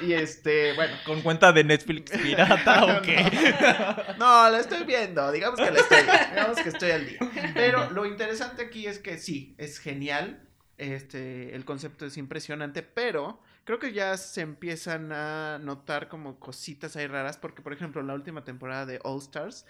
y 0.00 0.12
este, 0.12 0.74
bueno. 0.74 0.94
¿Con 1.04 1.22
cuenta 1.22 1.52
de 1.52 1.64
Netflix 1.64 2.10
pirata 2.10 2.84
o 2.84 3.02
qué? 3.02 3.54
No, 4.18 4.48
la 4.50 4.58
estoy 4.60 4.84
viendo, 4.84 5.30
digamos 5.32 5.58
que 5.60 5.70
la 5.70 5.80
estoy, 5.80 5.98
digamos 6.30 6.58
que 6.58 6.68
estoy 6.68 6.90
al 6.90 7.06
día. 7.06 7.18
Pero 7.54 7.90
lo 7.90 8.06
interesante 8.06 8.62
aquí 8.62 8.86
es 8.86 8.98
que 8.98 9.18
sí, 9.18 9.54
es 9.58 9.78
genial, 9.78 10.48
este, 10.78 11.54
el 11.54 11.64
concepto 11.64 12.06
es 12.06 12.16
impresionante, 12.16 12.82
pero 12.82 13.40
creo 13.64 13.78
que 13.78 13.92
ya 13.92 14.16
se 14.16 14.40
empiezan 14.40 15.12
a 15.12 15.58
notar 15.58 16.08
como 16.08 16.40
cositas 16.40 16.96
ahí 16.96 17.06
raras, 17.06 17.36
porque 17.36 17.62
por 17.62 17.72
ejemplo, 17.72 18.02
la 18.02 18.14
última 18.14 18.44
temporada 18.44 18.86
de 18.86 18.98
All 19.02 19.18
Stars, 19.18 19.66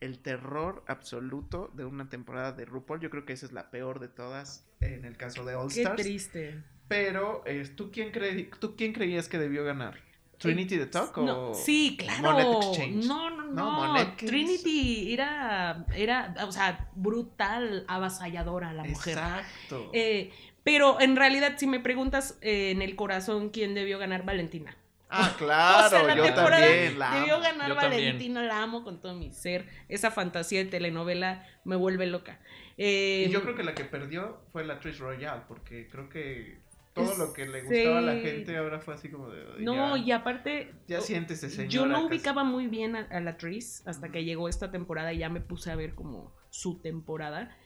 el 0.00 0.18
terror 0.18 0.84
absoluto 0.86 1.70
de 1.74 1.84
una 1.84 2.08
temporada 2.08 2.52
de 2.52 2.64
RuPaul, 2.64 3.00
yo 3.00 3.10
creo 3.10 3.24
que 3.24 3.32
esa 3.32 3.46
es 3.46 3.52
la 3.52 3.70
peor 3.70 4.00
de 4.00 4.08
todas 4.08 4.66
en 4.80 5.04
el 5.04 5.16
caso 5.16 5.44
de 5.44 5.54
All 5.54 5.72
Qué 5.72 5.82
Stars. 5.82 6.02
triste. 6.02 6.62
Pero, 6.90 7.44
eh, 7.46 7.70
¿tú, 7.76 7.92
quién 7.92 8.10
cre- 8.12 8.50
¿tú 8.58 8.74
quién 8.76 8.92
creías 8.92 9.28
que 9.28 9.38
debió 9.38 9.62
ganar? 9.64 9.96
¿Trinity 10.38 10.76
the 10.76 10.86
Talk 10.86 11.16
o 11.18 11.22
No, 11.22 11.54
sí, 11.54 11.96
claro. 11.96 12.22
Monet 12.32 12.48
Exchange? 12.64 13.06
No, 13.06 13.30
no, 13.30 13.44
No, 13.44 13.52
no. 13.52 13.70
Monet, 13.70 14.16
¿qué 14.16 14.26
Trinity 14.26 15.12
era, 15.12 15.86
era, 15.94 16.34
o 16.48 16.50
sea, 16.50 16.88
brutal, 16.96 17.84
avasalladora 17.86 18.72
la 18.72 18.82
mujer. 18.82 19.12
Exacto. 19.18 19.90
Eh, 19.92 20.32
pero 20.64 21.00
en 21.00 21.14
realidad, 21.14 21.54
si 21.58 21.68
me 21.68 21.78
preguntas 21.78 22.38
eh, 22.40 22.70
en 22.72 22.82
el 22.82 22.96
corazón 22.96 23.50
quién 23.50 23.74
debió 23.74 23.98
ganar, 24.00 24.24
Valentina. 24.24 24.76
Ah, 25.10 25.32
claro, 25.38 25.86
O 25.86 25.90
sea, 25.90 26.02
la 26.02 26.16
yo 26.16 26.24
temporada 26.24 26.66
también. 26.66 26.98
La 26.98 27.14
Debió 27.14 27.34
amo. 27.34 27.42
ganar 27.44 27.68
Yo 27.68 27.76
también. 27.76 28.02
Valentina, 28.02 28.42
la 28.42 28.62
amo 28.62 28.82
con 28.82 29.00
todo 29.00 29.14
mi 29.14 29.30
ser. 29.32 29.68
Esa 29.88 30.10
fantasía 30.10 30.58
de 30.64 30.70
telenovela 30.70 31.46
me 31.64 31.76
vuelve 31.76 32.06
loca. 32.06 32.40
Eh, 32.78 33.26
Y 33.28 33.30
yo 33.32 33.42
creo 33.42 33.54
que 33.54 33.62
la 33.62 33.74
que 33.74 33.84
perdió 33.84 34.40
fue 34.52 34.64
la 34.64 34.80
Trish 34.80 34.98
Royale, 34.98 35.42
porque 35.46 35.86
creo 35.88 36.08
que 36.08 36.58
todo 36.94 37.16
lo 37.16 37.32
que 37.32 37.46
le 37.46 37.62
gustaba 37.62 37.98
a 37.98 38.02
la 38.02 38.16
gente 38.16 38.56
ahora 38.56 38.80
fue 38.80 38.94
así 38.94 39.08
como 39.10 39.28
de. 39.28 39.42
"Ay, 39.58 39.64
No, 39.64 39.96
ya, 39.96 40.02
y 40.04 40.12
aparte. 40.12 40.72
ya 40.88 41.00
siéntese, 41.00 41.48
señora. 41.50 41.68
Yo 41.70 41.86
no 41.86 41.94
casi". 41.94 42.06
ubicaba 42.06 42.44
muy 42.44 42.66
bien 42.66 42.96
a, 42.96 43.00
a 43.10 43.20
la 43.20 43.30
actriz 43.32 43.82
hasta 43.86 44.10
que 44.10 44.24
llegó 44.24 44.48
esta 44.48 44.70
temporada 44.70 45.12
y 45.12 45.18
ya 45.18 45.28
me 45.28 45.40
puse 45.40 45.70
a 45.70 45.76
ver 45.76 45.94
como 45.94 46.34
su 46.50 46.80
temporada. 46.80 47.56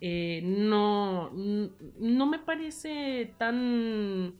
Eh, 0.00 0.42
no, 0.44 1.30
no 1.32 2.26
me 2.26 2.38
parece 2.40 3.32
tan, 3.38 4.34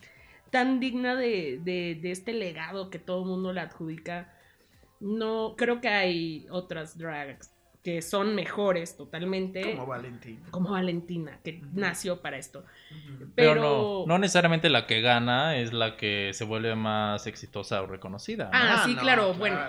tan 0.51 0.79
digna 0.81 1.15
de, 1.17 1.61
de- 1.63 1.99
de 2.03 2.11
este 2.11 2.33
legado 2.35 2.91
que 2.91 2.99
todo 2.99 3.23
el 3.23 3.29
mundo 3.29 3.53
le 3.53 3.61
adjudica. 3.61 4.31
No, 5.01 5.55
creo 5.57 5.81
que 5.81 5.89
hay 5.89 6.47
otras 6.51 6.99
drags 6.99 7.54
que 7.85 8.01
son 8.01 8.35
mejores 8.35 8.97
totalmente. 8.97 9.75
Como 9.75 9.87
Valentín. 9.87 10.41
como 10.51 10.71
Valentina, 10.71 11.39
que 11.45 11.61
nació 11.75 12.23
para 12.23 12.39
esto. 12.39 12.65
Pero, 12.89 13.31
Pero, 13.35 13.55
no, 13.57 14.07
no 14.07 14.19
necesariamente 14.19 14.71
la 14.71 14.87
que 14.87 15.03
gana 15.03 15.57
es 15.59 15.75
la 15.75 15.99
que 15.99 16.31
se 16.33 16.45
vuelve 16.45 16.75
más 16.75 17.27
exitosa 17.27 17.83
o 17.83 17.87
reconocida. 17.87 18.45
¿no? 18.45 18.51
Ah, 18.55 18.83
sí, 18.87 18.95
no, 18.95 19.03
claro, 19.03 19.35
bueno. 19.35 19.61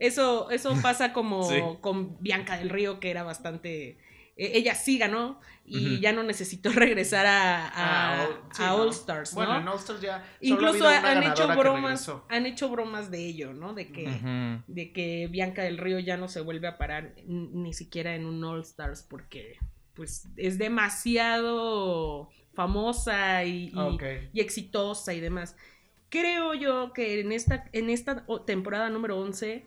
Eso, 0.00 0.50
eso 0.50 0.74
pasa 0.82 1.12
como 1.12 1.44
Sí. 1.48 1.60
con 1.80 2.20
Bianca 2.20 2.56
del 2.58 2.68
Río, 2.68 2.98
que 2.98 3.10
era 3.10 3.22
bastante. 3.22 3.96
E- 4.36 4.52
ella 4.58 4.74
sí 4.74 4.98
ganó 4.98 5.40
y 5.64 6.00
ya 6.00 6.12
no 6.12 6.22
necesitó 6.22 6.70
regresar 6.72 7.24
a, 7.26 7.68
a, 7.68 7.72
Ah, 8.22 8.24
All- 8.26 8.40
sí, 8.52 8.62
a 8.62 8.66
¿no? 8.68 8.76
All 8.82 8.88
Stars, 8.90 9.32
¿no? 9.32 9.36
Bueno, 9.36 9.58
en 9.60 9.68
All 9.68 9.78
Stars 9.78 10.00
ya. 10.00 10.16
ha 10.16 10.24
Incluso 10.40 10.86
han 10.88 11.22
hecho 11.22 11.48
bromas, 11.56 12.10
han 12.28 12.46
hecho 12.46 12.68
bromas 12.68 13.10
de 13.10 13.26
ello, 13.26 13.52
¿no? 13.54 13.72
De 13.74 13.92
que, 13.92 14.60
de 14.66 14.92
que 14.92 15.28
Bianca 15.30 15.62
del 15.62 15.78
Río 15.78 15.98
ya 15.98 16.16
no 16.16 16.28
se 16.28 16.40
vuelve 16.40 16.66
a 16.68 16.78
parar 16.78 17.14
ni 17.26 17.72
siquiera 17.74 18.14
en 18.14 18.26
un 18.26 18.42
All 18.44 18.60
Stars 18.62 19.02
porque 19.08 19.56
pues 19.94 20.26
es 20.36 20.58
demasiado 20.58 22.30
famosa 22.54 23.44
y, 23.44 23.72
y- 23.74 23.98
y 24.32 24.40
exitosa 24.40 25.14
y 25.14 25.20
demás. 25.20 25.56
Creo 26.08 26.54
yo 26.54 26.92
que 26.92 27.20
en 27.20 27.32
esta, 27.32 27.64
en 27.72 27.88
esta 27.88 28.26
temporada 28.46 28.90
número 28.90 29.18
11 29.18 29.64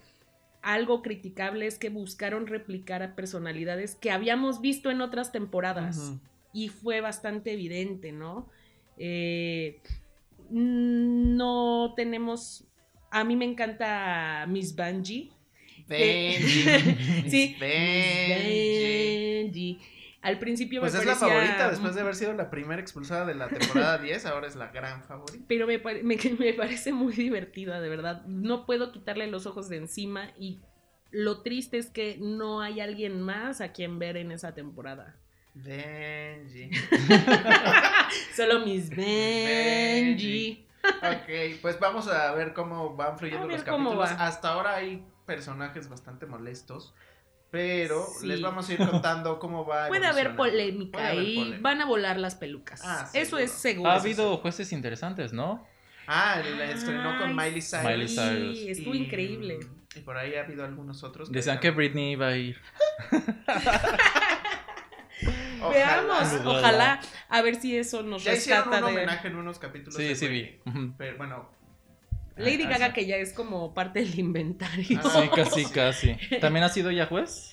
algo 0.66 1.02
criticable 1.04 1.68
es 1.68 1.78
que 1.78 1.90
buscaron 1.90 2.48
replicar 2.48 3.04
a 3.04 3.16
personalidades 3.16 3.94
que 3.94 4.10
habíamos 4.10 4.62
visto 4.62 4.90
en 4.90 5.00
otras 5.00 5.32
temporadas 5.32 6.14
y 6.54 6.70
fue 6.70 7.02
bastante 7.02 7.54
evidente, 7.54 8.12
¿no? 8.12 8.50
Eh, 8.98 9.80
no 10.50 11.94
tenemos... 11.96 12.66
A 13.12 13.24
mí 13.24 13.36
me 13.36 13.46
encanta 13.46 14.48
Miss 14.50 14.76
Bungie. 14.76 15.32
Benji. 15.88 16.64
sí. 17.30 17.56
Benji. 17.60 18.98
Al 20.26 20.40
principio 20.40 20.82
Pues 20.82 20.94
me 20.94 21.00
es 21.00 21.06
la 21.06 21.14
parecía... 21.14 21.28
favorita 21.30 21.70
después 21.70 21.96
de 21.96 22.02
haber 22.02 22.16
sido 22.16 22.34
la 22.34 22.50
primera 22.50 22.82
expulsada 22.82 23.26
de 23.26 23.36
la 23.36 23.48
temporada 23.48 23.98
10, 24.00 24.26
ahora 24.26 24.48
es 24.48 24.56
la 24.56 24.68
gran 24.70 25.04
favorita. 25.04 25.46
Pero 25.48 25.68
me, 25.68 25.78
me, 25.78 26.18
me 26.40 26.54
parece 26.54 26.92
muy 26.94 27.14
divertida, 27.14 27.80
de 27.80 27.90
verdad. 27.90 28.26
No 28.26 28.66
puedo 28.66 28.92
quitarle 28.92 29.28
los 29.28 29.46
ojos 29.46 29.70
de 29.70 29.78
encima 29.78 30.32
y 30.40 30.62
lo 31.12 31.44
triste 31.44 31.78
es 31.78 31.90
que 31.92 32.18
no 32.20 32.62
hay 32.62 32.82
alguien 32.82 33.22
más 33.22 33.62
a 33.62 33.72
quien 33.72 34.00
ver 34.00 34.18
en 34.18 34.32
esa 34.32 34.54
temporada. 34.54 35.16
Benji. 35.54 36.70
Solo 38.36 38.66
mis 38.66 38.90
Benji. 38.90 40.68
Ok, 40.84 41.60
pues 41.62 41.80
vamos 41.80 42.08
a 42.08 42.34
ver 42.34 42.54
cómo 42.54 42.96
van 42.96 43.18
fluyendo 43.18 43.48
los 43.48 43.64
capítulos. 43.64 44.10
Hasta 44.18 44.50
ahora 44.50 44.76
hay 44.76 45.06
personajes 45.26 45.90
bastante 45.90 46.26
molestos, 46.26 46.94
pero 47.56 48.06
Sí. 48.20 48.28
les 48.28 48.42
vamos 48.42 48.68
a 48.70 48.74
ir 48.74 48.80
contando 48.80 49.40
cómo 49.40 49.66
va. 49.66 49.88
Puede 49.90 50.06
haber 50.06 50.36
polémica 50.36 50.98
Puede 50.98 51.08
haber 51.08 51.24
y 51.24 51.36
polémica. 51.36 51.60
van 51.62 51.82
a 51.82 51.86
volar 51.86 52.18
las 52.18 52.36
pelucas. 52.36 52.82
Ah, 52.84 53.04
Eso 53.14 53.38
seguro. 53.38 53.38
es 53.44 53.52
seguro. 53.52 53.92
Ha 53.92 53.96
habido 53.96 54.38
jueces 54.38 54.74
interesantes, 54.74 55.32
¿no? 55.32 55.66
Ah, 56.06 56.42
el 56.46 56.60
estrenó 56.62 57.18
con 57.18 57.34
Miley 57.34 57.62
Cyrus. 57.62 57.84
Miley 57.86 58.08
Cyrus. 58.10 58.58
Sí, 58.60 58.70
estuvo 58.70 58.94
Y- 58.94 58.98
increíble. 59.06 59.60
Y 59.96 60.00
por 60.02 60.18
ahí 60.18 60.36
ha 60.36 60.42
habido 60.42 60.66
algunos 60.66 61.02
otros. 61.04 61.32
Decían 61.32 61.62
que 61.62 61.72
Britney 61.72 62.12
iba 62.12 62.28
a 62.28 62.36
ir. 62.36 62.58
Ojalá. 63.10 63.82
Veamos, 65.72 66.34
Ojalá. 66.34 66.60
ojalá, 66.60 67.00
a 67.30 67.42
ver 67.42 67.56
si 67.56 67.78
eso 67.78 68.04
nos 68.04 68.24
Ya 68.24 68.34
hicieron 68.34 68.66
rescata 68.66 68.86
un 68.86 68.94
de 68.94 68.98
homenaje 69.02 69.28
en 69.30 69.36
unos 69.38 69.58
capítulos. 69.60 69.96
Sí, 69.96 70.04
de 70.04 70.16
sí 70.16 70.28
vi. 70.28 70.60
Pero 70.98 71.18
bueno. 71.18 71.50
Lady 72.38 72.64
ah, 72.64 72.70
Gaga 72.70 72.88
sí. 72.88 72.94
que 72.94 73.06
ya 73.06 73.18
es 73.18 73.34
como 73.34 73.74
parte 73.74 74.00
del 74.00 74.18
inventario. 74.20 75.00
Ah, 75.04 75.22
Sí, 75.22 75.30
casi, 75.36 75.66
casi. 75.72 76.18
¿También 76.42 76.64
ha 76.66 76.70
sido 76.70 76.92
ya 76.92 77.06
juez? 77.06 77.52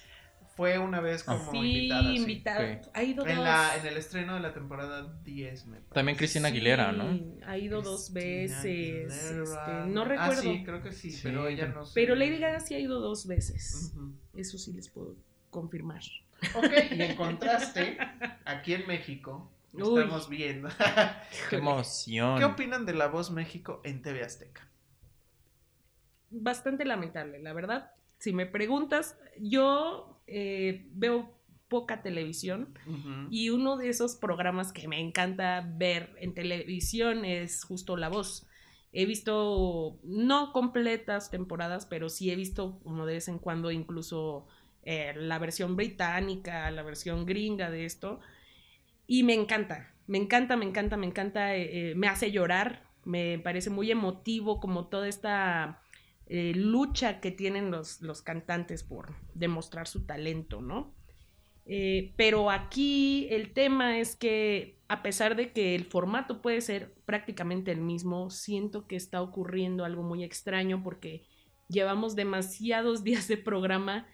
Fue 0.55 0.79
una 0.79 1.01
vez 1.01 1.23
como 1.25 1.51
sí, 1.51 1.57
invitada. 1.57 2.03
sí. 2.11 2.17
invitada. 2.17 2.73
Ok. 2.83 2.89
Ha 2.93 3.03
ido 3.03 3.27
En, 3.27 3.37
dos. 3.37 3.45
la, 3.45 3.77
en 3.81 3.87
el 3.87 3.97
estreno 3.97 4.35
de 4.35 4.41
la 4.41 4.53
temporada 4.53 5.11
10, 5.25 5.67
me 5.67 5.77
parece. 5.79 5.95
También 5.95 6.19
Cristina 6.19 6.49
Aguilera, 6.49 6.91
Sí, 6.91 6.97
¿no? 6.99 7.47
Ha 7.47 7.57
ido 7.57 7.81
dos 7.81 8.11
Cristina 8.13 8.61
veces. 8.63 9.31
Aguilera. 9.31 9.43
este, 9.45 9.91
no 9.91 10.03
Ah, 10.03 10.05
recuerdo. 10.05 10.43
sí, 10.43 10.63
creo 10.63 10.83
que 10.83 10.93
sí, 10.93 11.11
Sí, 11.11 11.21
pero 11.23 11.49
ella 11.49 11.69
no 11.69 11.87
sé. 11.87 11.93
Pero 11.95 12.15
Lady 12.15 12.39
Gaga 12.39 12.61
sí 12.61 12.75
ha 12.75 12.79
ido 12.79 13.01
dos 13.01 13.27
veces. 13.27 13.93
Ujú. 13.95 14.13
Eso 14.37 14.59
sí 14.59 14.73
les 14.75 14.89
puedo 14.91 15.17
confirmar. 15.49 16.03
Ok, 16.55 16.71
y 16.91 17.01
en 17.03 17.17
contraste, 17.17 17.97
aquí 18.45 18.75
en 18.75 18.87
México, 18.87 19.51
Uy. 19.73 20.01
estamos 20.03 20.29
viendo. 20.29 20.69
¡Qué 21.49 21.57
emoción! 21.57 22.39
¿Qué 22.39 22.45
opinan 22.45 22.85
de 22.85 22.93
La 22.93 23.07
Voz 23.07 23.31
México 23.31 23.81
en 23.85 24.03
TV 24.03 24.23
Azteca? 24.23 24.69
Bastante 26.33 26.85
lamentable, 26.85 27.39
la 27.41 27.53
verdad. 27.53 27.93
Si 28.19 28.33
me 28.33 28.47
preguntas, 28.47 29.19
yo 29.39 30.23
eh, 30.27 30.87
veo 30.93 31.43
poca 31.69 32.03
televisión. 32.03 32.75
Y 33.31 33.49
uno 33.49 33.79
de 33.79 33.89
esos 33.89 34.17
programas 34.17 34.73
que 34.73 34.89
me 34.89 35.01
encanta 35.01 35.67
ver 35.77 36.15
en 36.19 36.35
televisión 36.35 37.25
es 37.25 37.65
justo 37.65 37.97
La 37.97 38.11
Voz. 38.11 38.47
He 38.93 39.07
visto, 39.07 39.99
no 40.05 40.53
completas 40.53 41.31
temporadas, 41.31 41.87
pero 41.87 42.11
sí 42.11 42.31
he 42.31 42.37
visto 42.37 42.79
uno 42.85 43.07
de 43.07 43.15
vez 43.15 43.29
en 43.29 43.39
cuando 43.39 43.71
incluso 43.71 44.47
eh, 44.83 45.15
la 45.17 45.39
versión 45.39 45.77
británica, 45.77 46.71
la 46.71 46.83
versión 46.83 47.25
gringa 47.25 47.71
de 47.71 47.87
esto. 47.87 48.21
Y 49.07 49.23
me 49.23 49.35
encanta, 49.35 49.95
me 50.07 50.19
encanta, 50.19 50.57
me 50.57 50.67
encanta, 50.67 50.97
me 50.97 51.07
encanta, 51.07 51.57
eh, 51.57 51.91
eh, 51.91 51.95
me 51.95 52.09
hace 52.09 52.33
llorar, 52.33 52.85
me 53.05 53.39
parece 53.39 53.71
muy 53.71 53.91
emotivo 53.91 54.61
como 54.61 54.89
toda 54.89 55.09
esta 55.09 55.82
eh, 56.35 56.55
lucha 56.55 57.21
que 57.21 57.31
tienen 57.31 57.71
los, 57.71 58.01
los 58.01 58.23
cantantes 58.23 58.83
por 58.83 59.15
demostrar 59.35 59.87
su 59.87 60.07
talento, 60.07 60.63
¿no? 60.63 60.95
Eh, 61.67 62.15
pero 62.17 62.51
aquí 62.51 63.27
el 63.29 63.53
tema 63.53 63.99
es 63.99 64.17
que 64.17 64.81
a 64.89 65.03
pesar 65.03 65.37
de 65.37 65.53
que 65.53 65.75
el 65.75 65.85
formato 65.85 66.41
puede 66.41 66.63
ser 66.63 66.95
prácticamente 67.05 67.71
el 67.71 67.83
mismo, 67.83 68.31
siento 68.31 68.87
que 68.87 68.97
está 68.97 69.21
ocurriendo 69.21 69.85
algo 69.85 70.03
muy 70.05 70.25
extraño 70.25 70.83
porque 70.83 71.27
llevamos 71.69 72.17
demasiados 72.17 73.05
días 73.05 73.29
de 73.29 73.37
programa 73.37 74.07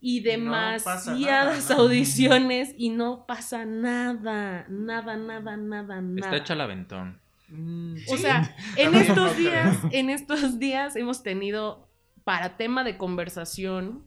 y 0.00 0.22
no 0.22 0.26
demasiadas 0.26 1.70
audiciones 1.70 2.74
y 2.76 2.90
no 2.90 3.26
pasa 3.28 3.64
nada, 3.64 4.66
nada, 4.68 5.16
nada, 5.16 5.56
nada, 5.56 6.00
nada. 6.00 6.16
Está 6.16 6.36
hecha 6.36 6.54
el 6.54 6.62
aventón. 6.62 7.23
Mm, 7.54 7.96
O 8.08 8.16
sea, 8.16 8.54
en 8.76 8.94
estos 8.94 9.36
días, 9.36 9.76
en 9.90 10.10
estos 10.10 10.58
días 10.58 10.96
hemos 10.96 11.22
tenido 11.22 11.88
para 12.24 12.56
tema 12.56 12.84
de 12.84 12.96
conversación 12.96 14.06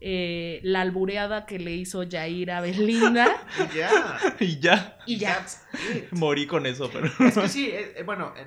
eh, 0.00 0.60
la 0.62 0.82
albureada 0.82 1.46
que 1.46 1.58
le 1.58 1.72
hizo 1.72 2.04
Jair 2.08 2.50
a 2.50 2.60
Belinda 2.60 3.26
Y 3.72 3.76
ya. 3.76 3.90
y 4.38 4.58
ya. 4.60 4.98
y 5.06 5.16
ya. 5.16 5.46
Morí 6.12 6.46
con 6.46 6.66
eso, 6.66 6.90
pero. 6.92 7.06
Es 7.26 7.34
que 7.38 7.48
sí, 7.48 7.68
eh, 7.70 7.94
eh, 7.96 8.02
bueno, 8.02 8.34
eh, 8.36 8.46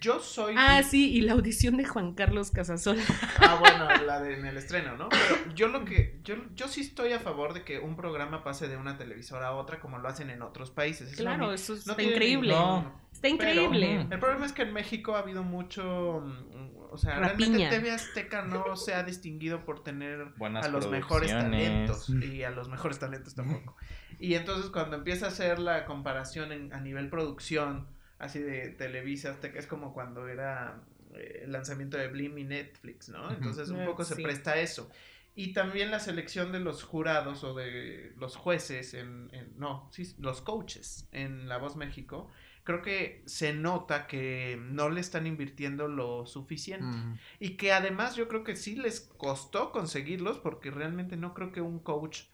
yo 0.00 0.18
soy. 0.18 0.54
Ah, 0.56 0.82
sí, 0.82 1.12
y 1.14 1.20
la 1.20 1.32
audición 1.34 1.76
de 1.76 1.84
Juan 1.84 2.14
Carlos 2.14 2.50
Casasola. 2.50 3.02
Ah, 3.38 3.58
bueno, 3.60 3.86
la 4.06 4.20
de 4.20 4.34
en 4.34 4.46
el 4.46 4.56
estreno, 4.56 4.96
¿no? 4.96 5.08
Pero 5.08 5.54
yo 5.54 5.68
lo 5.68 5.84
que. 5.84 6.20
Yo, 6.24 6.34
yo 6.56 6.66
sí 6.68 6.80
estoy 6.80 7.12
a 7.12 7.20
favor 7.20 7.54
de 7.54 7.62
que 7.64 7.78
un 7.78 7.94
programa 7.94 8.42
pase 8.42 8.66
de 8.66 8.76
una 8.76 8.98
televisora 8.98 9.48
a 9.48 9.52
otra 9.52 9.78
como 9.80 9.98
lo 9.98 10.08
hacen 10.08 10.30
en 10.30 10.42
otros 10.42 10.70
países. 10.70 11.14
Claro, 11.16 11.52
eso 11.52 11.74
no 11.86 11.94
tiene 11.94 12.12
increíble. 12.12 12.54
No. 12.54 13.07
Está 13.18 13.28
increíble. 13.28 14.06
El 14.10 14.20
problema 14.20 14.46
es 14.46 14.52
que 14.52 14.62
en 14.62 14.72
México 14.72 15.16
ha 15.16 15.20
habido 15.20 15.42
mucho. 15.42 16.22
mm, 16.24 16.76
O 16.90 16.96
sea, 16.96 17.18
Rapiña. 17.18 17.58
realmente 17.58 17.76
TV 17.76 17.90
Azteca 17.90 18.42
no 18.42 18.76
se 18.76 18.94
ha 18.94 19.02
distinguido 19.02 19.64
por 19.64 19.82
tener 19.82 20.26
Buenas 20.36 20.64
a 20.64 20.68
los 20.68 20.88
mejores 20.88 21.30
talentos. 21.32 22.08
Y 22.08 22.44
a 22.44 22.50
los 22.50 22.68
mejores 22.68 22.98
talentos 23.00 23.34
tampoco. 23.34 23.76
Y 24.20 24.34
entonces 24.34 24.70
cuando 24.70 24.96
empieza 24.96 25.26
a 25.26 25.28
hacer 25.30 25.58
la 25.58 25.84
comparación 25.84 26.52
en- 26.52 26.72
a 26.72 26.80
nivel 26.80 27.10
producción, 27.10 27.88
así 28.18 28.38
de 28.38 28.68
Televisa 28.70 29.32
Azteca, 29.32 29.58
es 29.58 29.66
como 29.66 29.92
cuando 29.92 30.28
era 30.28 30.80
eh, 31.14 31.40
el 31.44 31.52
lanzamiento 31.52 31.96
de 31.98 32.06
Blim 32.08 32.38
y 32.38 32.44
Netflix, 32.44 33.08
¿no? 33.08 33.30
Entonces 33.32 33.68
un 33.70 33.84
poco 33.84 34.04
se 34.04 34.14
sí. 34.14 34.22
presta 34.22 34.52
a 34.52 34.56
eso. 34.58 34.90
Y 35.34 35.52
también 35.52 35.90
la 35.90 36.00
selección 36.00 36.52
de 36.52 36.58
los 36.60 36.82
jurados 36.84 37.44
o 37.44 37.54
de 37.54 38.12
los 38.16 38.34
jueces 38.36 38.94
en, 38.94 39.28
en- 39.32 39.52
no, 39.58 39.88
sí, 39.92 40.14
los 40.18 40.40
coaches 40.42 41.06
en 41.12 41.48
La 41.48 41.58
Voz 41.58 41.76
México, 41.76 42.28
creo 42.68 42.82
que 42.82 43.22
se 43.24 43.54
nota 43.54 44.06
que 44.06 44.60
no 44.60 44.90
le 44.90 45.00
están 45.00 45.26
invirtiendo 45.26 45.88
lo 45.88 46.26
suficiente. 46.26 46.84
Mm. 46.84 47.18
Y 47.40 47.56
que 47.56 47.72
además 47.72 48.14
yo 48.14 48.28
creo 48.28 48.44
que 48.44 48.56
sí 48.56 48.76
les 48.76 49.00
costó 49.00 49.72
conseguirlos 49.72 50.38
porque 50.38 50.70
realmente 50.70 51.16
no 51.16 51.32
creo 51.32 51.50
que 51.50 51.62
un 51.62 51.78
coach 51.78 52.24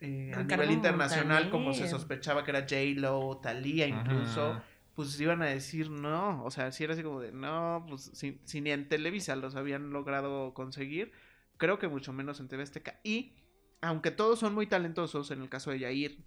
eh, 0.00 0.30
a 0.32 0.44
nivel 0.44 0.70
internacional 0.70 1.50
como 1.50 1.74
se 1.74 1.88
sospechaba 1.88 2.44
que 2.44 2.52
era 2.52 2.60
J-Lo, 2.60 3.40
Thalía 3.42 3.88
incluso, 3.88 4.52
Ajá. 4.52 4.64
pues 4.94 5.20
iban 5.20 5.42
a 5.42 5.46
decir 5.46 5.90
no, 5.90 6.44
o 6.44 6.52
sea, 6.52 6.70
si 6.70 6.84
era 6.84 6.92
así 6.92 7.02
como 7.02 7.20
de 7.20 7.32
no, 7.32 7.84
pues 7.88 8.12
si, 8.14 8.40
si 8.44 8.60
ni 8.60 8.70
en 8.70 8.88
Televisa 8.88 9.34
los 9.34 9.56
habían 9.56 9.90
logrado 9.90 10.54
conseguir, 10.54 11.10
creo 11.56 11.80
que 11.80 11.88
mucho 11.88 12.12
menos 12.12 12.38
en 12.38 12.46
TV 12.46 12.62
Azteca. 12.62 13.00
Y 13.02 13.32
aunque 13.80 14.12
todos 14.12 14.38
son 14.38 14.54
muy 14.54 14.68
talentosos, 14.68 15.32
en 15.32 15.42
el 15.42 15.48
caso 15.48 15.72
de 15.72 15.80
Yair, 15.80 16.22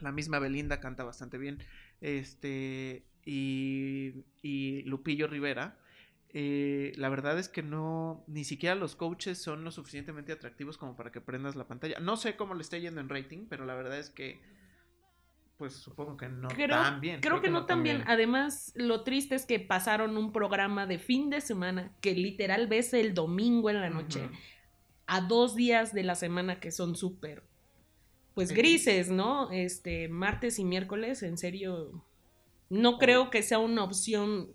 la 0.00 0.12
misma 0.12 0.38
Belinda 0.38 0.80
canta 0.80 1.04
bastante 1.04 1.36
bien, 1.36 1.58
este, 2.00 3.04
y, 3.24 4.24
y 4.42 4.82
Lupillo 4.82 5.26
Rivera, 5.26 5.78
eh, 6.32 6.92
la 6.96 7.08
verdad 7.08 7.38
es 7.38 7.48
que 7.48 7.62
no, 7.62 8.24
ni 8.28 8.44
siquiera 8.44 8.74
los 8.76 8.94
coaches 8.94 9.42
son 9.42 9.64
lo 9.64 9.72
suficientemente 9.72 10.32
atractivos 10.32 10.78
como 10.78 10.96
para 10.96 11.10
que 11.10 11.20
prendas 11.20 11.56
la 11.56 11.66
pantalla. 11.66 11.98
No 12.00 12.16
sé 12.16 12.36
cómo 12.36 12.54
le 12.54 12.62
está 12.62 12.78
yendo 12.78 13.00
en 13.00 13.08
rating, 13.08 13.46
pero 13.48 13.64
la 13.64 13.74
verdad 13.74 13.98
es 13.98 14.10
que, 14.10 14.40
pues 15.58 15.74
supongo 15.74 16.16
que 16.16 16.28
no 16.28 16.48
Creo, 16.48 16.68
tan 16.68 17.00
bien. 17.00 17.20
creo 17.20 17.42
que 17.42 17.50
no 17.50 17.66
tan 17.66 17.82
bien. 17.82 17.98
bien. 17.98 18.08
Además, 18.08 18.72
lo 18.76 19.02
triste 19.02 19.34
es 19.34 19.44
que 19.44 19.58
pasaron 19.58 20.16
un 20.16 20.32
programa 20.32 20.86
de 20.86 20.98
fin 20.98 21.30
de 21.30 21.40
semana 21.40 21.92
que 22.00 22.14
literal 22.14 22.68
ves 22.68 22.94
el 22.94 23.12
domingo 23.12 23.68
en 23.68 23.80
la 23.80 23.90
noche 23.90 24.30
a 25.06 25.20
dos 25.22 25.56
días 25.56 25.92
de 25.92 26.04
la 26.04 26.14
semana 26.14 26.60
que 26.60 26.70
son 26.70 26.94
súper, 26.94 27.42
pues 28.34 28.52
grises, 28.52 29.10
¿no? 29.10 29.50
Este, 29.50 30.08
martes 30.08 30.58
y 30.58 30.64
miércoles, 30.64 31.22
en 31.22 31.36
serio, 31.36 32.04
no 32.68 32.98
creo 32.98 33.30
que 33.30 33.42
sea 33.42 33.58
una 33.58 33.84
opción 33.84 34.54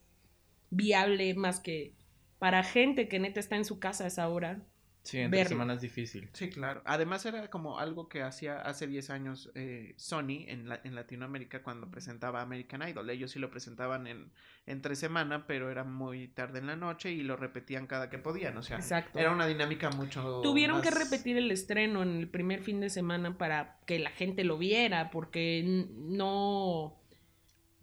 viable 0.70 1.34
más 1.36 1.60
que 1.60 1.94
para 2.40 2.64
gente 2.64 3.08
que 3.08 3.20
neta 3.20 3.40
está 3.40 3.56
en 3.56 3.66
su 3.66 3.80
casa 3.80 4.06
a 4.06 4.08
esa 4.08 4.30
hora. 4.30 4.66
Sí, 5.06 5.20
entre 5.20 5.38
Verlo. 5.40 5.50
semanas 5.50 5.82
difícil. 5.82 6.28
Sí, 6.34 6.50
claro. 6.50 6.82
Además 6.84 7.26
era 7.26 7.50
como 7.50 7.80
algo 7.80 8.10
que 8.10 8.24
hacía 8.24 8.60
hace 8.62 8.88
10 8.88 9.10
años 9.12 9.52
eh, 9.56 9.94
Sony 9.98 10.46
en, 10.48 10.68
la- 10.68 10.82
en 10.84 10.96
Latinoamérica 10.96 11.62
cuando 11.64 11.90
presentaba 11.92 12.42
American 12.42 12.82
Idol. 12.90 13.08
Ellos 13.10 13.30
sí 13.32 13.40
lo 13.40 13.50
presentaban 13.52 14.08
en 14.08 14.32
entre 14.66 14.96
semana, 14.96 15.46
pero 15.46 15.70
era 15.70 15.84
muy 15.84 16.28
tarde 16.28 16.58
en 16.58 16.66
la 16.66 16.76
noche 16.76 17.12
y 17.12 17.22
lo 17.22 17.38
repetían 17.38 17.86
cada 17.86 18.10
que 18.10 18.18
podían. 18.18 18.58
O 18.58 18.64
sea, 18.64 18.78
Exacto. 18.78 19.20
era 19.20 19.32
una 19.32 19.46
dinámica 19.46 19.92
mucho 19.92 20.42
Tuvieron 20.42 20.82
que 20.82 20.90
repetir 20.90 21.38
el 21.38 21.52
estreno 21.52 22.02
en 22.02 22.18
el 22.18 22.28
primer 22.28 22.62
fin 22.64 22.80
de 22.80 22.90
semana 22.90 23.38
para 23.38 23.78
que 23.86 24.00
la 24.00 24.10
gente 24.10 24.44
lo 24.44 24.58
viera, 24.58 25.12
porque 25.12 25.86
no, 25.96 27.00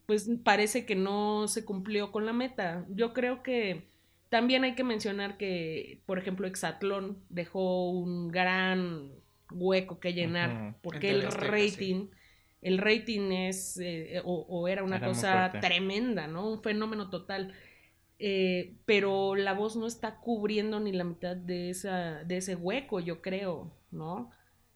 pues 0.06 0.28
parece 0.42 0.84
que 0.84 0.96
no 0.96 1.46
se 1.46 1.64
cumplió 1.64 2.10
con 2.10 2.26
la 2.26 2.32
meta. 2.32 2.84
Yo 2.88 3.12
creo 3.12 3.44
que 3.44 3.91
también 4.32 4.64
hay 4.64 4.74
que 4.74 4.82
mencionar 4.82 5.36
que, 5.36 6.00
por 6.06 6.18
ejemplo, 6.18 6.46
Exatlón 6.46 7.22
dejó 7.28 7.90
un 7.90 8.28
gran 8.28 9.10
hueco 9.50 10.00
que 10.00 10.14
llenar, 10.14 10.78
porque 10.80 11.10
el 11.10 11.26
Azteca, 11.26 11.48
rating, 11.48 12.06
el 12.62 12.78
rating 12.78 13.30
es, 13.30 13.78
eh, 13.78 14.22
o, 14.24 14.46
o 14.48 14.68
era 14.68 14.84
una 14.84 14.96
Era 14.96 15.06
cosa 15.06 15.52
tremenda, 15.60 16.28
¿no? 16.28 16.48
Un 16.48 16.62
fenómeno 16.62 17.10
total. 17.10 17.52
Eh, 18.18 18.78
pero 18.86 19.34
la 19.34 19.52
voz 19.52 19.76
no 19.76 19.86
está 19.86 20.16
cubriendo 20.20 20.80
ni 20.80 20.92
la 20.92 21.04
mitad 21.04 21.36
de, 21.36 21.68
esa, 21.68 22.24
de 22.24 22.38
ese 22.38 22.54
hueco, 22.54 23.00
yo 23.00 23.20
creo, 23.20 23.76
¿no? 23.90 24.30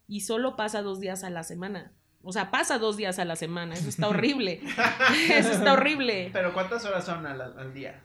Y 0.07 0.21
solo 0.21 0.55
pasa 0.57 0.83
dos 0.83 1.01
días 1.01 1.25
a 1.25 1.31
la 1.31 1.45
semana. 1.45 1.95
O 2.21 2.31
sea, 2.31 2.51
pasa 2.51 2.77
dos 2.77 2.99
días 2.99 3.19
a 3.19 3.25
la 3.25 3.37
semana. 3.37 3.73
Eso 3.73 3.89
está 3.89 4.07
horrible. 4.11 4.61
Eso 5.31 5.53
está 5.53 5.73
horrible. 5.73 6.29
Pero 6.31 6.53
¿cuántas 6.53 6.85
horas 6.85 7.07
son 7.07 7.25
al, 7.25 7.41
al 7.41 7.73
día? 7.73 8.03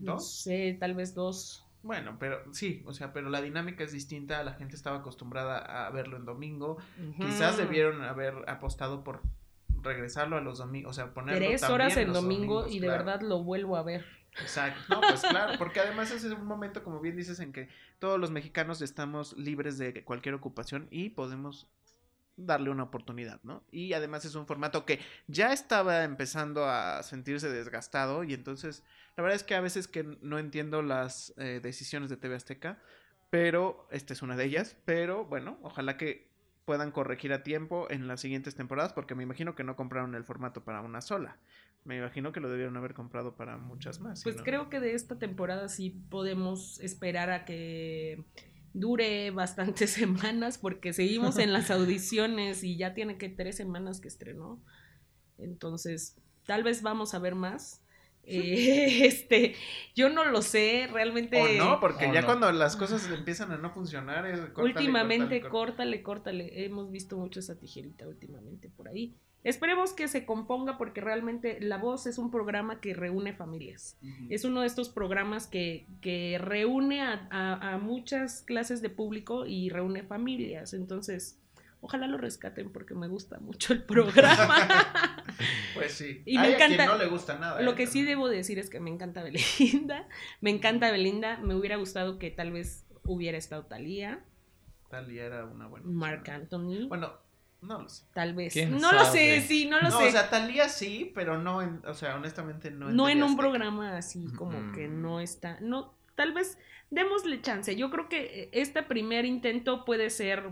No 0.00 0.14
¿Dos? 0.14 0.42
sé, 0.42 0.76
tal 0.80 0.94
vez 0.94 1.14
dos. 1.14 1.64
Bueno, 1.82 2.16
pero 2.18 2.52
sí, 2.52 2.82
o 2.86 2.92
sea, 2.92 3.12
pero 3.12 3.30
la 3.30 3.40
dinámica 3.40 3.84
es 3.84 3.92
distinta, 3.92 4.42
la 4.42 4.52
gente 4.54 4.76
estaba 4.76 4.98
acostumbrada 4.98 5.86
a 5.86 5.90
verlo 5.90 6.16
en 6.18 6.26
domingo, 6.26 6.76
quizás 7.16 7.56
debieron 7.56 8.02
haber 8.02 8.34
apostado 8.48 9.02
por 9.02 9.22
regresarlo 9.82 10.36
a 10.36 10.42
los 10.42 10.58
domingos, 10.58 10.90
o 10.90 10.92
sea, 10.92 11.14
ponerlo 11.14 11.38
Tres 11.38 11.62
también 11.62 11.74
horas 11.74 11.96
en 11.96 12.12
domingo 12.12 12.62
domingos, 12.62 12.74
y 12.74 12.80
de 12.80 12.88
verdad 12.88 13.22
lo 13.22 13.42
vuelvo 13.42 13.76
a 13.76 13.82
ver. 13.82 14.04
Exacto, 14.40 14.94
no, 14.94 15.00
pues 15.00 15.22
claro, 15.22 15.54
porque 15.58 15.80
además 15.80 16.10
ese 16.10 16.26
es 16.28 16.32
un 16.34 16.44
momento, 16.44 16.84
como 16.84 17.00
bien 17.00 17.16
dices, 17.16 17.40
en 17.40 17.52
que 17.52 17.68
todos 17.98 18.20
los 18.20 18.30
mexicanos 18.30 18.82
estamos 18.82 19.36
libres 19.38 19.78
de 19.78 20.04
cualquier 20.04 20.34
ocupación 20.34 20.86
y 20.90 21.08
podemos 21.10 21.66
darle 22.36 22.70
una 22.70 22.84
oportunidad, 22.84 23.40
¿no? 23.42 23.62
Y 23.70 23.92
además 23.92 24.24
es 24.24 24.34
un 24.34 24.46
formato 24.46 24.84
que 24.84 25.00
ya 25.26 25.52
estaba 25.52 26.04
empezando 26.04 26.64
a 26.66 27.02
sentirse 27.02 27.50
desgastado 27.50 28.24
y 28.24 28.34
entonces 28.34 28.84
la 29.20 29.24
verdad 29.24 29.36
es 29.36 29.44
que 29.44 29.54
a 29.54 29.60
veces 29.60 29.86
que 29.86 30.02
no 30.22 30.38
entiendo 30.38 30.80
las 30.80 31.34
eh, 31.36 31.60
decisiones 31.62 32.08
de 32.08 32.16
TV 32.16 32.36
Azteca, 32.36 32.78
pero 33.28 33.86
esta 33.90 34.14
es 34.14 34.22
una 34.22 34.34
de 34.34 34.46
ellas, 34.46 34.78
pero 34.86 35.26
bueno, 35.26 35.58
ojalá 35.60 35.98
que 35.98 36.30
puedan 36.64 36.90
corregir 36.90 37.34
a 37.34 37.42
tiempo 37.42 37.86
en 37.90 38.08
las 38.08 38.22
siguientes 38.22 38.54
temporadas 38.54 38.94
porque 38.94 39.14
me 39.14 39.22
imagino 39.22 39.54
que 39.54 39.62
no 39.62 39.76
compraron 39.76 40.14
el 40.14 40.24
formato 40.24 40.64
para 40.64 40.80
una 40.80 41.02
sola. 41.02 41.36
Me 41.84 41.98
imagino 41.98 42.32
que 42.32 42.40
lo 42.40 42.48
debieron 42.48 42.78
haber 42.78 42.94
comprado 42.94 43.36
para 43.36 43.58
muchas 43.58 44.00
más. 44.00 44.22
Pues 44.22 44.40
creo 44.42 44.70
que 44.70 44.80
de 44.80 44.94
esta 44.94 45.18
temporada 45.18 45.68
sí 45.68 45.90
podemos 46.08 46.80
esperar 46.80 47.28
a 47.28 47.44
que 47.44 48.24
dure 48.72 49.32
bastantes 49.32 49.90
semanas 49.90 50.56
porque 50.56 50.94
seguimos 50.94 51.36
en 51.36 51.52
las 51.52 51.70
audiciones 51.70 52.64
y 52.64 52.78
ya 52.78 52.94
tiene 52.94 53.18
que 53.18 53.28
tres 53.28 53.58
semanas 53.58 54.00
que 54.00 54.08
estrenó. 54.08 54.64
Entonces, 55.36 56.16
tal 56.46 56.62
vez 56.62 56.80
vamos 56.80 57.12
a 57.12 57.18
ver 57.18 57.34
más. 57.34 57.82
Eh, 58.24 59.06
este, 59.06 59.54
yo 59.94 60.08
no 60.08 60.24
lo 60.24 60.42
sé, 60.42 60.88
realmente. 60.92 61.40
O 61.40 61.48
no, 61.64 61.80
porque 61.80 62.06
O 62.06 62.12
ya 62.12 62.20
no. 62.20 62.26
cuando 62.26 62.52
las 62.52 62.76
cosas 62.76 63.08
empiezan 63.10 63.50
a 63.52 63.56
no 63.56 63.70
funcionar 63.72 64.26
es 64.26 64.40
córtale, 64.40 64.68
últimamente, 64.68 65.40
córtale, 65.40 65.50
córtale. 65.50 66.02
córtale, 66.02 66.46
córtale. 66.50 66.64
Hemos 66.64 66.90
visto 66.90 67.16
mucho 67.16 67.40
esa 67.40 67.58
tijerita 67.58 68.06
últimamente 68.06 68.68
por 68.68 68.88
ahí. 68.88 69.14
Esperemos 69.42 69.94
que 69.94 70.06
se 70.06 70.26
componga 70.26 70.76
porque 70.76 71.00
realmente 71.00 71.58
La 71.62 71.78
Voz 71.78 72.06
es 72.06 72.18
un 72.18 72.30
programa 72.30 72.78
que 72.82 72.92
reúne 72.92 73.32
familias. 73.32 73.96
Es 74.28 74.44
uno 74.44 74.60
de 74.60 74.66
estos 74.66 74.90
programas 74.90 75.46
que, 75.46 75.86
que 76.02 76.36
reúne 76.38 77.00
a, 77.00 77.26
a- 77.30 77.72
a 77.74 77.78
muchas 77.78 78.42
clases 78.42 78.82
de 78.82 78.90
público 78.90 79.46
y 79.46 79.70
reúne 79.70 80.02
familias. 80.02 80.74
Entonces, 80.74 81.38
ojalá 81.80 82.06
lo 82.06 82.18
rescaten 82.18 82.72
porque 82.72 82.94
me 82.94 83.08
gusta 83.08 83.38
mucho 83.40 83.72
el 83.72 83.82
programa. 83.84 84.56
Pues 85.74 85.92
sí. 85.92 86.22
Y 86.26 86.36
me 86.36 86.44
Hay 86.48 86.52
a 86.54 86.56
quien 86.56 86.72
encanta- 86.72 86.86
no 86.92 86.98
le 86.98 87.06
gusta 87.06 87.38
nada. 87.38 87.62
Lo 87.62 87.72
¿eh? 87.72 87.74
que 87.74 87.86
sí 87.86 88.02
debo 88.02 88.28
decir 88.28 88.58
es 88.58 88.68
que 88.68 88.80
me 88.80 88.90
encanta 88.90 89.22
Belinda. 89.24 90.06
Me 90.40 90.50
encanta 90.50 90.90
Belinda. 90.90 91.38
Me 91.38 91.54
hubiera 91.54 91.76
gustado 91.76 92.18
que 92.18 92.30
tal 92.30 92.52
vez 92.52 92.84
hubiera 93.04 93.38
estado 93.38 93.64
Talía, 93.64 94.22
Talía 94.90 95.24
era 95.24 95.44
una 95.46 95.66
buena. 95.68 95.86
Marc 95.86 96.20
opción. 96.20 96.36
Anthony. 96.42 96.88
Bueno, 96.88 97.12
no 97.62 97.82
lo 97.82 97.88
sé. 97.88 98.04
tal 98.12 98.34
vez. 98.34 98.52
¿Quién 98.52 98.78
No 98.80 98.92
lo 98.92 99.04
sé, 99.04 99.40
sí, 99.42 99.66
no 99.66 99.80
lo 99.80 99.88
no, 99.88 99.98
sé. 100.00 100.08
o 100.08 100.10
sea, 100.10 100.28
Talía 100.28 100.68
sí, 100.68 101.12
pero 101.14 101.38
no 101.38 101.62
en, 101.62 101.80
o 101.86 101.94
sea, 101.94 102.16
honestamente 102.16 102.70
no 102.70 102.90
en 102.90 102.96
no 102.96 103.08
en 103.08 103.18
un 103.18 103.30
Azteca. 103.30 103.40
programa 103.40 103.96
así 103.96 104.26
como 104.36 104.58
Mm. 104.60 104.72
que 104.74 104.88
no 104.88 105.20
está, 105.20 105.58
no, 105.60 105.94
tal 106.16 106.32
vez 106.34 106.58
démosle 106.90 107.40
chance. 107.40 107.74
Yo 107.76 107.90
creo 107.90 108.08
que 108.08 108.50
este 108.52 108.82
primer 108.82 109.24
intento 109.24 109.84
puede 109.84 110.10
ser 110.10 110.42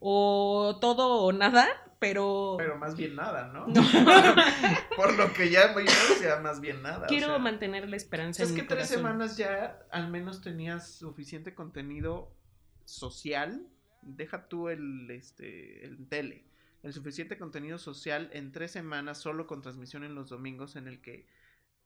o 0.00 0.78
todo 0.80 1.22
o 1.22 1.32
nada, 1.32 1.68
pero, 1.98 2.54
Pero 2.58 2.78
más 2.78 2.96
bien 2.96 3.14
nada, 3.14 3.48
¿no? 3.52 3.66
No. 3.66 3.82
Por 4.96 5.14
lo 5.18 5.32
que 5.34 5.50
ya 5.50 5.74
vimos, 5.74 6.20
ya 6.22 6.40
más 6.40 6.60
bien 6.60 6.82
nada. 6.82 7.04
o 7.04 7.06
quiero 7.06 7.26
sea. 7.26 7.38
mantener 7.38 7.88
la 7.88 7.96
esperanza. 7.96 8.42
Es 8.42 8.50
en 8.50 8.56
que 8.56 8.62
mi 8.62 8.68
tres 8.68 8.88
corazón. 8.88 8.96
semanas 8.96 9.36
ya 9.36 9.78
al 9.90 10.10
menos 10.10 10.40
tenías 10.40 10.90
suficiente 10.90 11.54
contenido 11.54 12.32
social. 12.86 13.66
Deja 14.02 14.48
tú 14.48 14.70
el, 14.70 15.10
este, 15.10 15.84
el 15.84 16.08
tele. 16.08 16.46
El 16.82 16.94
suficiente 16.94 17.36
contenido 17.36 17.76
social 17.76 18.30
en 18.32 18.52
tres 18.52 18.70
semanas 18.70 19.18
solo 19.18 19.46
con 19.46 19.60
transmisión 19.60 20.02
en 20.02 20.14
los 20.14 20.30
domingos 20.30 20.76
en 20.76 20.88
el 20.88 21.02
que 21.02 21.26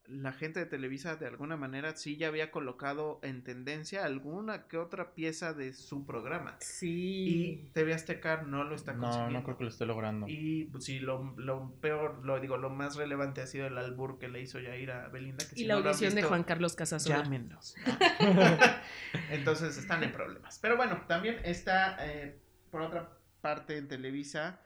la 0.07 0.33
gente 0.33 0.61
de 0.61 0.67
Televisa 0.67 1.17
de 1.17 1.27
alguna 1.27 1.57
manera 1.57 1.97
sí 1.97 2.17
ya 2.19 2.29
había 2.29 2.51
colocado 2.51 3.21
en 3.23 3.43
tendencia 3.43 4.05
alguna 4.05 4.67
que 4.69 4.77
otra 4.77 5.15
pieza 5.15 5.55
de 5.55 5.73
su 5.73 6.05
programa. 6.05 6.59
Y 6.61 6.65
Sí. 6.65 7.71
TV 7.73 7.95
Azteca 7.95 8.43
no 8.43 8.65
lo 8.65 8.75
está 8.75 8.93
No, 8.93 9.01
consiguiendo. 9.03 9.39
no 9.39 9.45
creo 9.45 9.57
que 9.57 9.65
lo 9.65 9.71
esté 9.71 9.87
logrando. 9.87 10.27
Y 10.29 10.65
pues, 10.67 10.85
sí, 10.85 10.99
lo, 10.99 11.35
lo 11.39 11.71
peor, 11.81 12.25
lo 12.25 12.39
digo, 12.41 12.57
lo 12.59 12.69
más 12.71 12.97
relevante 12.97 13.41
ha 13.41 13.47
sido 13.47 13.67
el 13.67 13.79
albur 13.79 14.19
que 14.19 14.29
le 14.29 14.43
hizo 14.43 14.61
Yair 14.61 14.91
a 14.91 15.09
Belinda. 15.09 15.45
Que 15.49 15.55
Y 15.55 15.59
si 15.61 15.65
la 15.65 15.75
no 15.75 15.81
audición 15.81 16.15
de 16.15 16.23
Juan 16.23 16.45
Carlos 16.45 16.77
Casasola. 16.77 17.23
Llámenos. 17.23 17.75
Entonces 19.31 19.77
están 19.77 20.03
en 20.03 20.13
problemas. 20.13 20.59
Pero 20.61 20.77
bueno, 20.77 21.03
también 21.07 21.39
está, 21.45 21.97
eh, 22.07 22.39
por 22.71 22.83
otra 22.83 23.11
parte, 23.41 23.77
en 23.77 23.89
Televisa, 23.89 24.61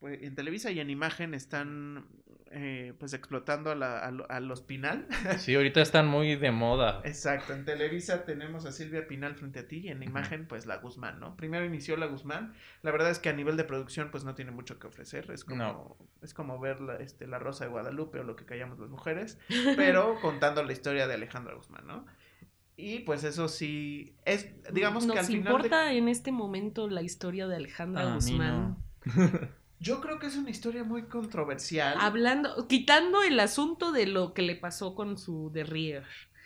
pues, 0.00 0.22
en 0.22 0.34
Televisa 0.34 0.70
y 0.70 0.80
en 0.80 0.90
Imagen 0.90 1.34
están 1.34 2.06
eh, 2.54 2.92
pues 2.98 3.12
explotando 3.14 3.70
a, 3.70 3.74
la, 3.74 3.98
a, 3.98 4.10
lo- 4.10 4.30
a 4.30 4.38
los 4.40 4.60
Pinal. 4.62 5.06
Sí, 5.38 5.54
ahorita 5.54 5.80
están 5.80 6.06
muy 6.06 6.36
de 6.36 6.50
moda. 6.52 7.00
Exacto, 7.04 7.52
en 7.54 7.64
Televisa 7.64 8.24
tenemos 8.24 8.66
a 8.66 8.72
Silvia 8.72 9.06
Pinal 9.08 9.34
frente 9.34 9.60
a 9.60 9.66
ti 9.68 9.78
y 9.78 9.88
en 9.88 10.02
Imagen 10.02 10.46
pues 10.46 10.66
la 10.66 10.76
Guzmán, 10.76 11.18
¿no? 11.18 11.36
Primero 11.36 11.64
inició 11.64 11.96
la 11.96 12.06
Guzmán. 12.06 12.54
La 12.82 12.90
verdad 12.90 13.10
es 13.10 13.18
que 13.18 13.28
a 13.28 13.32
nivel 13.32 13.56
de 13.56 13.64
producción 13.64 14.10
pues 14.10 14.24
no 14.24 14.34
tiene 14.34 14.50
mucho 14.50 14.78
que 14.78 14.86
ofrecer. 14.86 15.30
Es 15.30 15.44
como, 15.44 15.56
No. 15.64 15.96
es 16.22 16.34
como 16.34 16.60
ver 16.60 16.80
la, 16.80 16.96
este, 16.96 17.26
la 17.26 17.38
Rosa 17.38 17.64
de 17.64 17.70
Guadalupe 17.70 18.20
o 18.20 18.24
lo 18.24 18.36
que 18.36 18.44
callamos 18.44 18.78
las 18.78 18.90
mujeres, 18.90 19.38
pero 19.76 20.20
contando 20.20 20.62
la 20.62 20.72
historia 20.72 21.06
de 21.08 21.14
Alejandra 21.14 21.54
Guzmán, 21.54 21.86
¿no? 21.86 22.06
Y 22.76 23.00
pues 23.00 23.22
eso 23.24 23.48
sí, 23.48 24.16
es, 24.24 24.48
digamos 24.72 25.06
¿Nos 25.06 25.14
que 25.14 25.20
al 25.20 25.26
final... 25.26 25.44
de- 25.44 25.50
importa 25.50 25.92
en 25.92 26.08
este 26.08 26.32
momento 26.32 26.88
la 26.88 27.02
historia 27.02 27.46
de 27.46 27.56
Alejandra 27.56 28.02
A 28.02 28.06
mí 28.06 28.14
Guzmán? 28.14 28.76
no. 29.04 29.48
Yo 29.82 30.00
creo 30.00 30.18
que 30.20 30.26
es 30.28 30.36
una 30.36 30.50
historia 30.50 30.84
muy 30.84 31.02
controversial. 31.04 31.96
Hablando, 32.00 32.68
quitando 32.68 33.22
el 33.22 33.38
asunto 33.40 33.90
de 33.90 34.06
lo 34.06 34.32
que 34.32 34.42
le 34.42 34.54
pasó 34.54 34.94
con 34.94 35.18
su 35.18 35.50
derrier. 35.52 36.04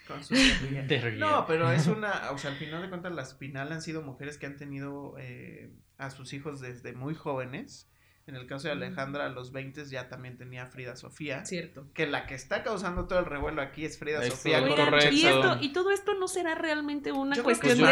con 0.09 0.25
su- 0.25 0.35
De 0.35 1.01
río. 1.03 1.19
No, 1.19 1.45
pero 1.47 1.71
es 1.71 1.87
una, 1.87 2.31
o 2.31 2.39
sea, 2.39 2.51
al 2.53 2.57
final 2.57 2.81
de 2.81 2.89
cuentas 2.89 3.13
las 3.13 3.35
Pinal 3.35 3.71
han 3.73 3.83
sido 3.83 4.01
mujeres 4.03 4.39
que 4.39 4.47
han 4.47 4.57
tenido 4.57 5.17
eh, 5.19 5.71
a 5.99 6.11
sus 6.11 6.33
hijos 6.33 6.61
desde 6.61 6.93
muy 6.95 7.15
jóvenes. 7.15 7.91
En 8.29 8.35
el 8.35 8.49
caso 8.49 8.67
de 8.67 8.73
Alejandra, 8.73 9.27
a 9.27 9.29
los 9.29 9.53
20 9.53 9.85
ya 9.85 10.09
también 10.09 10.37
tenía 10.37 10.67
Frida 10.67 10.97
Sofía. 10.97 11.45
Cierto. 11.47 11.87
Que 11.95 12.09
la 12.09 12.27
que 12.27 12.35
está 12.35 12.65
causando 12.65 13.07
todo 13.07 13.21
el 13.21 13.25
revuelo 13.25 13.63
aquí 13.63 13.85
es 13.85 13.99
Frida 14.01 14.21
Eso, 14.25 14.35
Sofía. 14.35 14.61
Oigan, 14.65 15.15
y, 15.15 15.27
esto, 15.27 15.59
y 15.61 15.73
todo 15.73 15.93
esto 15.93 16.15
no 16.15 16.27
será 16.27 16.57
realmente 16.57 17.13
una 17.13 17.37
Yo 17.37 17.45
cuestión 17.45 17.73
es 17.73 17.79
de 17.79 17.85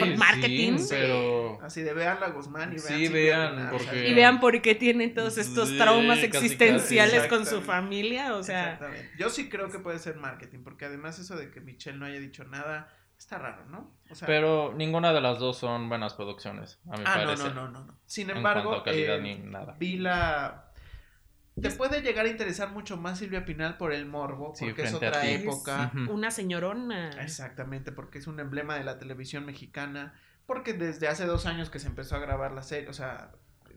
marketing, 0.00 0.16
marketing. 0.18 0.78
Sí, 0.78 0.86
pero... 0.88 1.58
Así 1.62 1.82
de 1.82 1.92
vean 1.92 2.18
la 2.18 2.30
Guzmán 2.30 2.70
y 2.72 2.76
vean. 2.76 2.86
Sí, 2.86 3.06
Silvia 3.08 3.50
vean, 3.50 3.70
porque- 3.70 3.86
o 3.86 3.90
sea, 3.90 4.06
Y 4.08 4.14
vean 4.14 4.40
por 4.40 4.62
qué 4.62 4.74
tienen 4.74 5.12
todos 5.12 5.36
estos 5.36 5.68
Sí, 5.68 5.76
traumas 5.76 6.16
casi, 6.18 6.30
casi. 6.30 6.46
existenciales 6.46 7.26
con 7.26 7.44
su 7.44 7.60
familia. 7.60 8.36
O 8.36 8.42
sea, 8.42 8.72
Exactamente. 8.72 9.10
Yo 9.18 9.28
sí 9.28 9.50
creo 9.50 9.68
que 9.70 9.80
puede 9.80 9.98
ser 9.98 10.16
marketing, 10.16 10.60
porque 10.64 10.86
además 10.86 11.18
eso 11.18 11.36
de 11.36 11.50
que 11.50 11.60
Michelle 11.60 11.98
no 11.98 12.06
haya 12.06 12.18
dicho 12.20 12.44
nada 12.44 12.88
está 13.18 13.38
raro, 13.38 13.64
¿no? 13.66 13.92
O 14.10 14.14
sea, 14.14 14.26
Pero 14.26 14.72
ninguna 14.74 15.12
de 15.12 15.20
las 15.20 15.38
dos 15.38 15.56
son 15.58 15.88
buenas 15.88 16.14
producciones, 16.14 16.78
a 16.90 16.96
mi 16.96 17.04
ah, 17.06 17.18
no, 17.18 17.24
parecer. 17.24 17.54
no, 17.54 17.66
no, 17.66 17.70
no, 17.70 17.84
no. 17.86 17.98
Sin 18.06 18.30
embargo, 18.30 18.70
cuanto 18.70 18.80
a 18.80 18.84
calidad 18.84 19.16
eh, 19.18 19.20
ni 19.22 19.36
nada. 19.38 19.76
vi 19.78 19.96
la. 19.98 20.70
Te 21.60 21.70
puede 21.70 22.02
llegar 22.02 22.26
a 22.26 22.28
interesar 22.28 22.70
mucho 22.72 22.96
más 22.96 23.20
Silvia 23.20 23.44
Pinal 23.44 23.76
por 23.76 23.92
el 23.92 24.06
morbo, 24.06 24.52
Sí, 24.56 24.64
porque 24.64 24.82
es 24.82 24.92
a 24.92 24.96
otra 24.96 25.24
época. 25.28 25.92
Una 26.10 26.32
señorona. 26.32 27.10
Exactamente, 27.22 27.92
porque 27.92 28.18
es 28.18 28.26
un 28.26 28.40
emblema 28.40 28.74
de 28.76 28.82
la 28.82 28.98
televisión 28.98 29.46
mexicana. 29.46 30.14
Porque 30.46 30.72
desde 30.72 31.06
hace 31.06 31.26
dos 31.26 31.46
años 31.46 31.70
que 31.70 31.78
se 31.78 31.86
empezó 31.86 32.16
a 32.16 32.18
grabar 32.18 32.52
la 32.52 32.62
serie, 32.64 32.88
o 32.88 32.92
sea, 32.92 33.30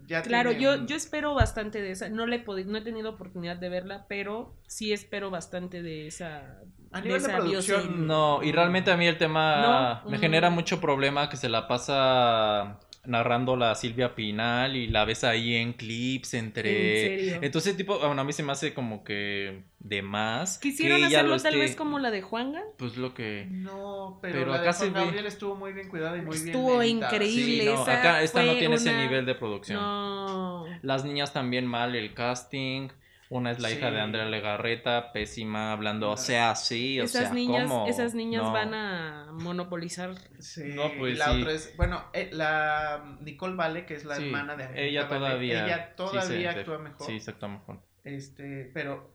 ya 0.08 0.24
Claro, 0.24 0.50
tiene 0.50 0.64
yo, 0.64 0.74
un- 0.74 0.88
yo 0.88 0.96
espero 0.96 1.36
bastante 1.36 1.82
de 1.82 1.92
esa. 1.92 2.10
No, 2.10 2.26
le 2.26 2.38
he 2.38 2.66
no 2.66 2.78
he 2.78 2.82
tenido 2.82 3.12
oportunidad 3.12 3.58
de 3.58 3.70
verla, 3.70 4.06
pero 4.10 4.56
sí 4.66 4.92
espero 4.92 5.30
bastante 5.30 5.82
de 5.84 6.08
esa. 6.08 6.62
A 6.98 7.02
de 7.02 7.08
nivel 7.08 7.24
de 7.24 7.30
producción. 7.30 8.08
No, 8.08 8.41
y 8.43 8.52
realmente 8.52 8.91
a 8.91 8.98
mí 8.98 9.08
el 9.08 9.18
tema 9.18 10.02
No, 10.04 10.10
me 10.10 10.18
mm. 10.18 10.22
genera 10.22 10.50
mucho 10.50 10.80
problema 10.82 11.30
que 11.30 11.38
se 11.38 11.50
la 11.50 11.68
pasa 11.68 12.80
narrando 13.08 13.56
la 13.56 13.74
Silvia 13.76 14.16
Pinal 14.16 14.76
y 14.76 14.88
la 14.88 15.06
ves 15.06 15.24
ahí 15.24 15.56
en 15.56 15.72
clips 15.74 16.34
entre... 16.34 17.22
En 17.22 17.28
serio. 17.30 17.39
Entonces, 17.41 17.78
tipo, 17.78 17.98
bueno, 18.00 18.22
a 18.22 18.26
mí 18.26 18.34
se 18.34 18.43
me 18.43 18.52
hace 18.52 18.74
como 18.74 19.06
que 19.06 19.64
de 19.80 20.02
más. 20.02 20.58
Quisieron 20.58 21.00
que 21.00 21.06
hacerlo 21.06 21.38
lo 21.38 21.41
tal 21.41 21.56
vez 21.56 21.76
como 21.78 22.00
la 22.00 22.12
de 22.12 22.22
Juanga. 22.22 22.62
Pues 22.78 22.98
lo 22.98 23.14
que... 23.14 23.48
No, 23.50 24.20
pero, 24.22 24.39
Pero 24.39 24.52
la 24.52 24.62
de 24.62 24.68
acá 24.68 24.78
Juan 24.78 24.93
ve- 24.93 25.00
Gabriel 25.00 25.26
estuvo 25.26 25.56
muy 25.56 25.72
bien 25.72 25.88
cuidada 25.88 26.18
y 26.18 26.22
muy 26.22 26.36
Estuvo 26.36 26.80
bien 26.80 26.98
editada. 26.98 27.16
increíble. 27.16 27.64
Sí, 27.64 27.66
no, 27.70 27.82
esa 27.82 28.00
acá 28.00 28.22
esta 28.22 28.43
no 28.43 28.56
tiene 28.56 28.76
ese 28.76 28.93
nivel 28.93 29.26
de 29.26 29.36
producción. 29.36 29.80
No. 29.80 30.66
Las 30.82 31.06
niñas 31.06 31.32
también 31.32 31.66
mal, 31.66 31.95
el 31.95 32.14
casting. 32.14 32.89
Una 33.30 33.51
es 33.51 33.59
la 33.59 33.69
hija 33.71 33.91
de 33.91 33.99
Andrea 33.99 34.25
Legarreta, 34.25 35.11
pésima, 35.11 35.73
hablando, 35.73 36.11
o 36.11 36.17
sea, 36.17 36.55
sí, 36.55 36.99
o 36.99 37.03
esas 37.03 37.23
sea, 37.25 37.34
niñas, 37.34 37.67
¿cómo? 37.69 37.86
esas 37.88 38.13
niñas 38.13 38.43
No. 38.43 38.53
van 38.53 38.73
a 38.73 39.28
monopolizar. 39.34 40.15
Sí, 40.39 40.63
No, 40.75 40.84
pues 40.97 41.15
y 41.15 41.17
la 41.17 41.25
sí. 41.34 41.41
otra 41.41 41.51
es, 41.53 41.75
bueno, 41.75 42.05
eh, 42.13 42.30
la 42.32 43.17
Nicole 43.21 43.55
Vale, 43.55 43.86
que 43.86 43.95
es 43.95 44.05
la 44.05 44.15
Sí, 44.15 44.25
hermana 44.28 44.55
de 44.55 44.63
Angélica 44.63 44.88
ella 44.88 45.03
Vale, 45.05 45.15
todavía. 45.19 45.65
ella 45.65 45.88
sí 45.89 45.93
todavía 45.97 46.53
se- 46.53 46.59
actúa 46.59 46.78
mejor. 46.80 47.05
Sí, 47.07 47.19
se 47.19 47.32
actúa 47.32 47.49
mejor. 47.49 47.82
Este, 48.05 48.71
pero 48.73 49.13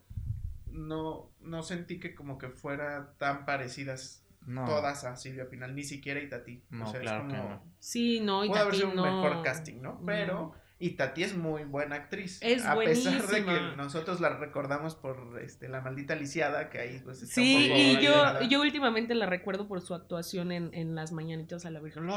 no, 0.66 1.30
no 1.40 1.62
sentí 1.62 1.98
que 1.98 2.14
como 2.14 2.38
que 2.38 2.48
fuera 2.48 3.14
tan 3.18 3.44
parecidas 3.46 4.26
No, 4.46 4.64
todas 4.64 5.04
a 5.04 5.14
Silvia 5.16 5.48
Pinal, 5.48 5.74
ni 5.74 5.84
siquiera 5.84 6.20
Itati. 6.20 6.64
No, 6.70 6.86
o 6.86 6.90
sea, 6.90 7.00
claro 7.00 7.26
es 7.28 7.32
que 7.32 7.38
como, 7.38 7.48
no. 7.48 7.62
Sí, 7.78 8.20
no, 8.20 8.44
y 8.44 8.48
puede 8.48 8.60
haber 8.62 8.74
sido 8.74 8.88
un 8.90 8.96
mejor 9.00 9.42
casting, 9.42 9.80
¿no? 9.80 10.02
Pero 10.04 10.52
Itati 10.84 11.22
es 11.22 11.36
muy 11.36 11.64
buena 11.64 11.96
actriz. 11.96 12.38
Es 12.42 12.64
a 12.66 12.76
pesar 12.78 13.12
de 13.26 13.42
buenísima. 13.42 13.70
que 13.70 13.76
nosotros 13.76 14.20
la 14.20 14.30
recordamos 14.30 14.94
por 14.94 15.40
este, 15.42 15.68
la 15.68 15.80
maldita 15.80 16.14
lisiada, 16.16 16.68
que 16.70 16.78
ahí 16.80 17.00
pues 17.04 17.22
está 17.22 17.34
Sí, 17.34 17.56
un 17.56 17.62
poco 17.68 17.78
y 17.80 17.92
yo, 18.04 18.14
alienada. 18.22 18.48
yo 18.48 18.60
últimamente 18.60 19.14
la 19.14 19.26
recuerdo 19.26 19.68
por 19.68 19.80
su 19.80 19.94
actuación 19.94 20.52
en, 20.52 20.72
en 20.74 20.94
Las 20.94 21.12
Mañanitas 21.12 21.64
a 21.66 21.70
la 21.70 21.80
Virgen. 21.80 22.06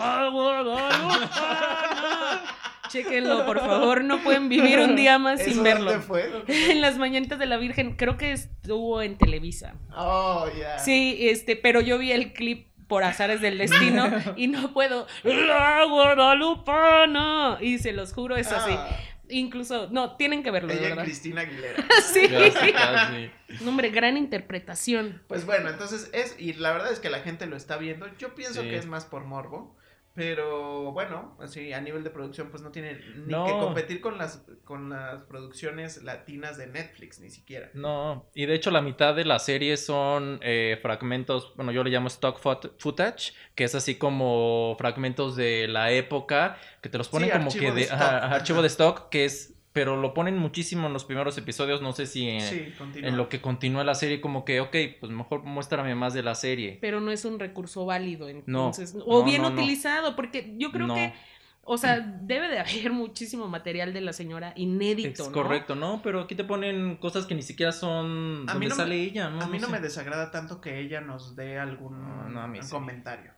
Chequenlo, 2.90 3.46
por 3.48 3.60
favor, 3.60 4.04
no 4.04 4.24
pueden 4.24 4.48
vivir 4.48 4.80
un 4.80 4.96
día 4.96 5.18
más 5.18 5.40
¿Eso 5.42 5.52
sin 5.52 5.64
verlo. 5.64 5.92
dónde 5.92 6.06
fue? 6.06 6.30
En 6.48 6.82
Las 6.82 6.98
Mañanitas 6.98 7.40
de 7.40 7.48
la 7.48 7.58
Virgen, 7.58 7.96
creo 7.96 8.16
que 8.16 8.32
estuvo 8.32 9.02
en 9.02 9.18
Televisa. 9.18 9.74
Oh, 9.96 10.48
ya. 10.58 10.78
Sí, 10.80 11.18
este, 11.20 11.56
pero 11.56 11.82
yo 11.82 11.98
vi 11.98 12.12
el 12.12 12.32
clip 12.34 12.68
por 12.88 13.04
azares 13.04 13.42
del 13.42 13.58
destino 13.58 14.10
y 14.36 14.48
no 14.48 14.74
puedo. 14.74 15.08
¡La 15.24 15.84
Guadalupana! 15.86 17.58
Y 17.62 17.80
se 17.80 17.92
los 17.94 18.14
juro, 18.14 18.36
es 18.36 18.52
así. 18.52 18.72
Ah, 18.78 18.98
Incluso, 19.28 19.88
no, 19.92 20.16
tienen 20.18 20.44
que 20.44 20.52
verlo, 20.52 20.72
ella 20.72 20.82
y 20.86 20.90
verdad. 20.90 21.04
Cristina 21.04 21.42
Aguilera. 21.42 21.84
Sí. 22.14 22.28
Casi, 22.30 22.72
casi. 22.72 23.32
No, 23.62 23.70
Hombre, 23.72 23.90
gran 23.90 24.18
interpretación. 24.18 25.24
Pues 25.28 25.46
bueno, 25.48 25.70
entonces 25.70 26.12
es, 26.14 26.36
y 26.38 26.54
la 26.54 26.72
verdad 26.72 26.92
es 26.92 27.00
que 27.00 27.10
la 27.10 27.20
gente 27.22 27.48
lo 27.48 27.58
está 27.58 27.78
viendo. 27.78 28.08
Yo 28.20 28.36
pienso 28.36 28.62
Sí. 28.62 28.70
que 28.70 28.78
es 28.78 28.86
más 28.86 29.06
por 29.06 29.24
morbo. 29.26 29.76
Pero 30.16 30.94
bueno, 30.94 31.36
así 31.42 31.74
a 31.74 31.82
nivel 31.82 32.04
de 32.06 32.10
producción, 32.10 32.50
pues 32.50 32.64
no 32.64 32.72
tiene 32.72 33.00
ni 33.26 33.34
No. 33.34 33.46
que 33.46 33.52
competir 33.52 34.00
con 34.00 34.18
las, 34.18 34.46
con 34.64 34.90
las 34.90 35.24
producciones 35.24 36.02
latinas 36.04 36.58
de 36.58 36.68
Netflix, 36.68 37.20
ni 37.20 37.30
siquiera. 37.30 37.70
No, 37.74 38.30
y 38.34 38.46
de 38.46 38.56
hecho 38.56 38.72
la 38.72 38.82
mitad 38.82 39.14
de 39.14 39.26
la 39.26 39.40
serie 39.40 39.76
son 39.76 40.40
eh, 40.42 40.80
fragmentos, 40.82 41.54
bueno, 41.58 41.74
yo 41.74 41.84
le 41.84 41.90
llamo 41.90 42.08
stock 42.08 42.40
footage, 42.40 43.34
que 43.56 43.66
es 43.66 43.76
así 43.76 43.96
como 43.96 44.76
fragmentos 44.80 45.36
de 45.36 45.68
la 45.68 45.92
época, 45.92 46.58
que 46.82 46.88
te 46.88 46.98
los 46.98 47.10
ponen 47.10 47.30
Sí, 47.32 47.38
como 47.38 47.52
que 47.52 47.72
de 47.74 47.82
stock, 47.82 47.98
ajá. 48.00 48.36
archivo 48.36 48.62
de 48.62 48.68
stock, 48.68 49.10
que 49.10 49.26
es, 49.26 49.55
pero 49.76 49.98
lo 49.98 50.14
ponen 50.14 50.38
muchísimo 50.38 50.88
en 50.88 50.94
los 50.94 51.04
primeros 51.04 51.38
episodios, 51.38 51.82
no 51.82 51.92
sé 51.92 52.06
si 52.08 52.30
en, 52.30 52.40
sí, 52.42 52.74
continúa. 52.78 53.10
en 53.10 53.18
lo 53.18 53.28
que 53.28 53.42
continúa 53.42 53.84
la 53.84 53.94
serie, 53.94 54.22
como 54.22 54.46
que, 54.46 54.62
ok, 54.62 54.76
pues 55.02 55.12
mejor 55.12 55.44
muéstrame 55.44 55.94
más 55.96 56.14
de 56.14 56.24
la 56.24 56.34
serie. 56.34 56.78
Pero 56.80 57.02
no 57.02 57.12
es 57.12 57.26
un 57.26 57.38
recurso 57.40 57.86
válido, 57.86 58.30
entonces. 58.30 58.96
No, 58.96 59.04
o 59.04 59.20
no, 59.20 59.26
bien 59.26 59.42
no, 59.42 59.50
no. 59.50 59.56
utilizado, 59.56 60.16
porque 60.16 60.56
yo 60.58 60.72
creo 60.72 60.88
No. 60.88 60.96
que. 60.96 61.14
O 61.68 61.78
sea, 61.80 62.00
debe 62.00 62.48
de 62.48 62.60
haber 62.60 62.92
muchísimo 62.94 63.48
material 63.48 63.92
de 63.92 64.00
la 64.00 64.14
señora 64.14 64.54
inédito, 64.56 65.24
Es 65.24 65.28
¿no? 65.30 65.34
correcto, 65.34 65.76
¿no? 65.76 66.00
Pero 66.04 66.22
aquí 66.22 66.36
te 66.36 66.44
ponen 66.44 66.96
cosas 66.98 67.26
que 67.26 67.36
ni 67.36 67.42
siquiera 67.42 67.72
son 67.72 68.46
A 68.48 68.54
mí 68.54 68.68
donde 68.68 68.68
no 68.70 68.76
sale 68.76 68.96
me- 68.96 69.02
ella, 69.02 69.30
¿no? 69.30 69.42
a 69.42 69.48
mí 69.48 69.58
no 69.60 69.66
sé. 69.66 69.72
me 69.74 69.80
desagrada 69.82 70.32
tanto 70.32 70.62
que 70.62 70.80
ella 70.80 71.02
nos 71.02 71.36
dé 71.36 71.58
algún 71.60 72.00
No, 72.02 72.30
no, 72.30 72.42
a 72.42 72.48
mí 72.48 72.60
sí. 72.62 72.70
comentario. 72.72 73.32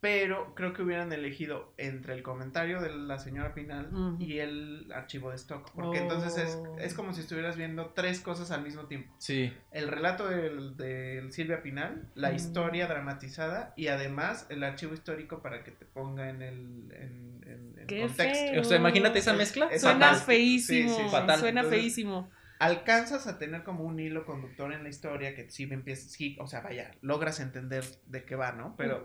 Pero 0.00 0.54
creo 0.54 0.72
que 0.72 0.80
hubieran 0.82 1.12
elegido 1.12 1.74
entre 1.76 2.14
el 2.14 2.22
comentario 2.22 2.80
de 2.80 2.88
la 2.90 3.18
señora 3.18 3.52
Pinal 3.52 4.16
y 4.18 4.38
el 4.38 4.90
archivo 4.94 5.28
de 5.28 5.36
stock. 5.36 5.70
Porque 5.72 5.98
entonces 5.98 6.38
es, 6.38 6.54
Oh. 6.56 6.76
es 6.78 6.94
como 6.94 7.12
si 7.12 7.20
estuvieras 7.20 7.56
viendo 7.56 7.90
tres 7.94 8.20
cosas 8.20 8.50
al 8.50 8.62
mismo 8.62 8.86
tiempo. 8.86 9.14
Sí, 9.18 9.52
El 9.72 9.88
relato 9.88 10.26
del, 10.28 10.76
del 10.78 11.30
Silvia 11.32 11.62
Pinal, 11.62 12.08
la 12.14 12.32
historia 12.32 12.86
dramatizada 12.86 13.74
y 13.76 13.88
además 13.88 14.46
el 14.48 14.62
archivo 14.64 14.94
histórico 14.94 15.42
para 15.42 15.62
que 15.64 15.70
te 15.70 15.84
ponga 15.84 16.30
en 16.30 16.40
el 16.42 16.92
en, 16.92 17.44
en- 17.46 17.78
en 17.80 17.86
Qué 17.86 18.00
contexto. 18.00 18.52
feo. 18.52 18.60
o 18.62 18.64
sea, 18.64 18.78
imagínate 18.78 19.18
esa 19.18 19.32
Es- 19.32 19.38
mezcla. 19.38 19.66
es 19.70 19.82
Suena 19.82 20.06
fatal. 20.12 20.20
feísimo. 20.24 20.88
Sí, 20.88 21.02
sí, 21.02 21.08
fatal. 21.10 21.40
Suena 21.40 21.60
Entonces, 21.60 21.80
feísimo. 21.80 22.30
alcanzas 22.58 23.26
a 23.26 23.38
tener 23.38 23.62
como 23.64 23.84
un 23.84 23.98
hilo 24.00 24.24
conductor 24.26 24.72
en 24.72 24.82
la 24.82 24.88
historia 24.90 25.34
que 25.34 25.50
sí 25.50 25.64
empiezas, 25.70 26.12
sí, 26.12 26.36
o 26.40 26.46
sea, 26.46 26.60
vaya, 26.60 26.90
logras 27.00 27.40
entender 27.40 27.84
de 28.06 28.24
qué 28.24 28.36
va, 28.36 28.52
¿no? 28.52 28.74
Pero, 28.76 29.04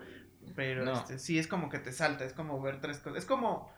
pero 0.55 0.83
No. 0.85 0.93
este, 0.93 1.19
sí 1.19 1.39
es 1.39 1.47
como 1.47 1.69
que 1.69 1.79
te 1.79 1.91
salta, 1.91 2.25
es 2.25 2.33
como 2.33 2.61
ver 2.61 2.79
tres 2.81 2.99
cosas, 2.99 3.19
es 3.19 3.25
como, 3.25 3.71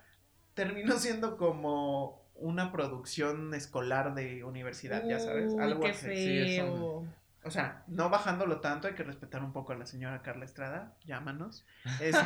terminó 0.53 0.93
siendo 0.99 1.37
como 1.37 2.25
una 2.35 2.71
producción 2.71 3.53
escolar 3.53 4.13
de 4.13 4.43
universidad, 4.43 5.03
ya 5.07 5.19
sabes, 5.19 5.57
algo 5.59 5.81
qué 5.81 5.89
así. 5.89 6.15
sí, 6.15 6.37
es 6.39 6.55
feo. 6.57 7.05
O 7.43 7.51
sea, 7.51 7.83
no 7.87 8.09
bajándolo 8.09 8.59
tanto, 8.59 8.87
hay 8.87 8.93
que 8.93 9.03
respetar 9.03 9.41
un 9.41 9.53
poco 9.53 9.71
a 9.71 9.75
la 9.77 9.85
señora 9.85 10.21
Carla 10.21 10.43
Estrada, 10.45 10.95
llámanos. 11.05 11.65
Este, 12.01 12.19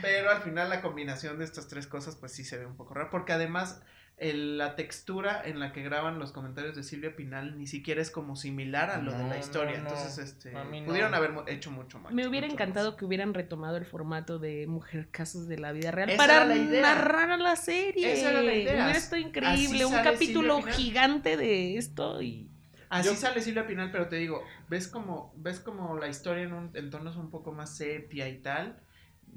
pero 0.00 0.30
al 0.30 0.42
final 0.42 0.68
la 0.68 0.80
combinación 0.82 1.38
de 1.38 1.44
estas 1.44 1.68
tres 1.68 1.86
cosas, 1.86 2.16
pues 2.16 2.32
sí 2.32 2.44
se 2.44 2.58
ve 2.58 2.66
un 2.66 2.76
poco 2.76 2.94
raro, 2.94 3.10
porque 3.10 3.32
además 3.32 3.82
el- 4.18 4.56
la 4.58 4.76
textura 4.76 5.42
en 5.44 5.58
la 5.58 5.72
que 5.72 5.82
graban 5.82 6.18
los 6.18 6.30
comentarios 6.32 6.76
de 6.76 6.82
Silvia 6.84 7.16
Pinal 7.16 7.58
ni 7.58 7.66
siquiera 7.66 8.00
es 8.00 8.10
como 8.10 8.36
similar 8.36 8.90
a 8.90 8.98
lo 8.98 9.12
de 9.12 9.24
la 9.24 9.38
historia. 9.38 9.78
no, 9.78 9.84
no. 9.84 9.88
Entonces, 9.90 10.18
este, 10.18 10.52
pudieron 10.86 11.12
haber 11.14 11.32
hecho 11.48 11.70
mucho 11.70 11.98
más. 11.98 12.12
Me 12.12 12.26
hubiera 12.28 12.46
encantado 12.46 12.90
más. 12.92 12.98
que 12.98 13.04
hubieran 13.04 13.34
retomado 13.34 13.76
el 13.78 13.84
formato 13.84 14.38
de 14.38 14.66
Mujer 14.68 15.08
Casos 15.10 15.48
de 15.48 15.58
la 15.58 15.72
Vida 15.72 15.90
Real 15.90 16.10
Esa 16.10 16.16
para 16.18 16.44
la 16.44 16.54
narrar 16.54 17.30
a 17.30 17.36
la 17.36 17.56
serie. 17.56 18.12
Esa 18.12 18.30
era 18.30 18.42
la 18.42 18.54
idea. 18.54 18.72
Hubiera 18.84 18.90
estado 18.96 19.20
increíble. 19.22 19.84
Un 19.86 19.92
capítulo 19.94 20.62
gigante 20.62 21.36
de 21.36 21.76
esto 21.76 22.22
y. 22.22 22.48
Así 22.90 23.08
Yo- 23.08 23.14
sale 23.16 23.40
Silvia 23.40 23.66
Pinal, 23.66 23.90
pero 23.90 24.08
te 24.08 24.16
digo, 24.16 24.44
ves 24.68 24.86
como, 24.86 25.32
ves 25.36 25.60
como 25.60 25.96
la 25.96 26.08
historia 26.08 26.42
en, 26.44 26.52
un, 26.52 26.70
en 26.74 26.90
tonos 26.90 27.16
un 27.16 27.30
poco 27.30 27.50
más 27.50 27.74
sepia 27.74 28.28
y 28.28 28.36
tal. 28.38 28.76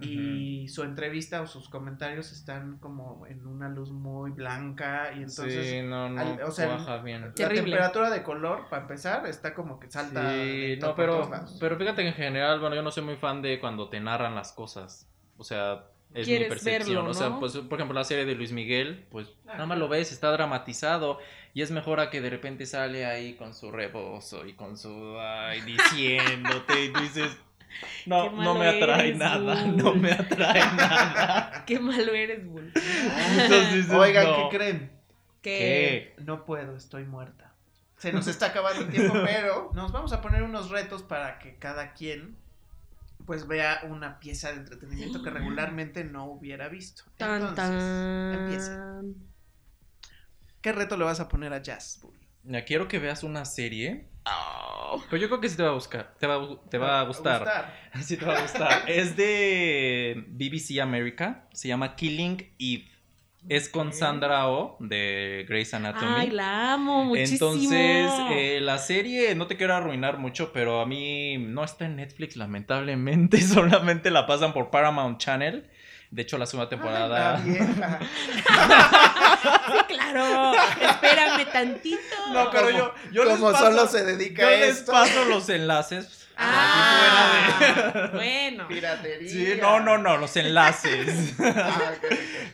Y 0.01 0.67
su 0.67 0.83
entrevista 0.83 1.41
o 1.41 1.47
sus 1.47 1.69
comentarios 1.69 2.31
están 2.33 2.79
como 2.79 3.25
en 3.27 3.47
una 3.47 3.69
luz 3.69 3.91
muy 3.91 4.31
blanca. 4.31 5.11
Y 5.13 5.19
entonces 5.19 5.67
sí, 5.69 5.81
no, 5.83 6.09
no, 6.09 6.19
al- 6.19 6.41
o 6.43 6.51
sea, 6.51 6.67
cuaja 6.67 6.97
bien. 6.97 7.21
La 7.21 7.33
Terrible. 7.33 7.61
temperatura 7.63 8.09
de 8.09 8.21
color, 8.23 8.67
para 8.69 8.81
empezar, 8.81 9.25
está 9.25 9.53
como 9.53 9.79
que 9.79 9.89
salta. 9.89 10.31
Sí, 10.33 10.77
no, 10.81 10.95
pero, 10.95 11.29
pero 11.61 11.77
fíjate 11.77 12.01
que 12.01 12.09
en 12.09 12.13
general, 12.13 12.59
bueno, 12.59 12.75
yo 12.75 12.81
no 12.81 12.91
soy 12.91 13.03
muy 13.03 13.15
fan 13.15 13.41
de 13.41 13.59
cuando 13.59 13.87
te 13.89 13.99
narran 14.01 14.35
las 14.35 14.51
cosas. 14.51 15.07
O 15.37 15.43
sea, 15.45 15.85
es 16.13 16.27
mi 16.27 16.39
percepción. 16.45 16.95
verlo, 17.05 17.11
O 17.11 17.13
sea, 17.13 17.39
pues, 17.39 17.55
por 17.57 17.77
ejemplo, 17.79 17.93
la 17.97 18.03
serie 18.03 18.25
de 18.25 18.35
Luis 18.35 18.51
Miguel, 18.51 19.05
pues 19.11 19.29
Ah, 19.47 19.53
nada 19.53 19.65
más 19.65 19.77
lo 19.77 19.87
ves, 19.87 20.11
está 20.11 20.29
dramatizado. 20.31 21.19
Y 21.53 21.61
es 21.61 21.71
mejor 21.71 22.01
a 22.01 22.09
que 22.09 22.19
de 22.19 22.29
repente 22.29 22.65
sale 22.65 23.05
ahí 23.05 23.35
con 23.35 23.53
su 23.53 23.71
rebozo 23.71 24.45
y 24.45 24.53
con 24.55 24.77
su. 24.77 25.17
Ay, 25.19 25.61
diciéndote 25.61 26.83
y 26.85 26.87
dices. 27.01 27.37
No, 28.05 28.31
no 28.31 28.55
me 28.55 28.67
atrae 28.67 29.07
eres, 29.09 29.17
nada, 29.17 29.63
Bull. 29.63 29.77
no 29.77 29.95
me 29.95 30.11
atrae 30.11 30.59
nada. 30.75 31.63
Qué 31.67 31.79
malo 31.79 32.13
eres, 32.13 32.45
Bull. 32.45 32.71
Entonces 32.75 33.89
Oigan, 33.89 34.25
no. 34.25 34.49
¿qué 34.49 34.57
creen? 34.57 34.91
¿Qué? 35.41 36.13
¿Qué? 36.15 36.23
No 36.23 36.45
puedo, 36.45 36.75
estoy 36.75 37.05
muerta. 37.05 37.53
Se 37.97 38.11
nos 38.13 38.27
está 38.27 38.47
acabando 38.47 38.81
el 38.83 38.89
tiempo, 38.89 39.13
pero 39.25 39.71
nos 39.73 39.91
vamos 39.91 40.11
a 40.13 40.21
poner 40.21 40.43
unos 40.43 40.69
retos 40.69 41.01
para 41.03 41.39
que 41.39 41.55
cada 41.57 41.93
quien 41.93 42.37
pues 43.25 43.47
vea 43.47 43.79
una 43.89 44.19
pieza 44.19 44.49
de 44.51 44.57
entretenimiento 44.57 45.23
que 45.23 45.29
regularmente 45.31 46.03
no 46.03 46.25
hubiera 46.25 46.67
visto. 46.67 47.03
Tan, 47.17 47.41
Entonces, 47.41 48.37
empieza. 48.39 48.75
tan. 48.75 49.15
¿Qué 50.61 50.71
reto 50.71 50.97
le 50.97 51.05
vas 51.05 51.19
a 51.19 51.27
poner 51.27 51.53
a 51.53 51.61
Jazz? 51.61 51.99
Bull? 52.01 52.13
Ya 52.43 52.65
quiero 52.65 52.87
que 52.87 52.99
veas 52.99 53.23
una 53.23 53.45
serie. 53.45 54.09
Pero 55.09 55.21
yo 55.21 55.27
creo 55.27 55.41
que 55.41 55.49
sí 55.49 55.57
te 55.57 55.63
va 55.63 55.69
a 55.69 55.73
buscar. 55.73 56.13
Te 56.19 56.27
va, 56.27 56.35
a- 56.35 56.69
te 56.69 56.77
va 56.77 56.99
a 57.01 57.03
gustar. 57.03 57.73
Sí 58.01 58.17
te 58.17 58.25
va 58.25 58.37
a 58.37 58.41
gustar. 58.41 58.83
es 58.89 59.15
de 59.15 60.25
BBC 60.27 60.79
America. 60.81 61.47
Se 61.53 61.67
llama 61.67 61.95
Killing 61.95 62.53
Eve. 62.59 62.85
Es 63.47 63.69
con. 63.69 63.93
Sandra 63.93 64.49
Oh 64.49 64.75
de 64.79 65.45
Grey's 65.47 65.73
Anatomy. 65.75 66.15
Ay, 66.17 66.31
la 66.31 66.73
amo 66.73 67.03
muchísimo. 67.05 67.51
Entonces, 67.53 68.11
eh, 68.31 68.59
la 68.61 68.79
serie, 68.79 69.35
no 69.35 69.45
te 69.45 69.55
quiero 69.55 69.75
arruinar 69.75 70.17
mucho, 70.17 70.51
pero 70.51 70.81
a 70.81 70.85
mí 70.87 71.37
no 71.37 71.63
está 71.63 71.85
en 71.85 71.97
Netflix, 71.97 72.35
lamentablemente. 72.37 73.39
Solamente 73.41 74.09
la 74.09 74.25
pasan 74.25 74.51
por 74.51 74.71
Paramount 74.71 75.19
Channel. 75.19 75.69
De 76.15 76.21
hecho, 76.21 76.37
la 76.37 76.45
segunda 76.45 76.69
temporada. 76.69 77.35
Ay, 77.35 77.43
la 77.45 77.65
vieja. 77.65 77.99
Sí, 79.67 79.93
claro. 79.93 80.53
Espérame 80.79 81.45
tantito. 81.51 82.15
No, 82.31 82.49
pero 82.49 82.69
yo, 82.69 82.93
yo 83.11 83.25
les 83.25 83.33
Como 83.37 83.51
paso, 83.51 83.65
solo 83.65 83.85
se 83.87 84.05
dedica 84.05 84.43
yo 84.43 84.47
a 84.47 84.51
les 84.51 84.77
esto. 84.77 84.93
paso 84.93 85.25
los 85.29 85.49
enlaces 85.49 86.24
Ah, 86.37 88.09
bueno. 88.13 88.67
Piratería. 88.67 89.29
Sí, 89.29 89.53
no, 89.61 89.79
no, 89.79 89.97
no, 89.97 90.17
los 90.17 90.35
enlaces. 90.37 91.33
Ah, 91.47 91.91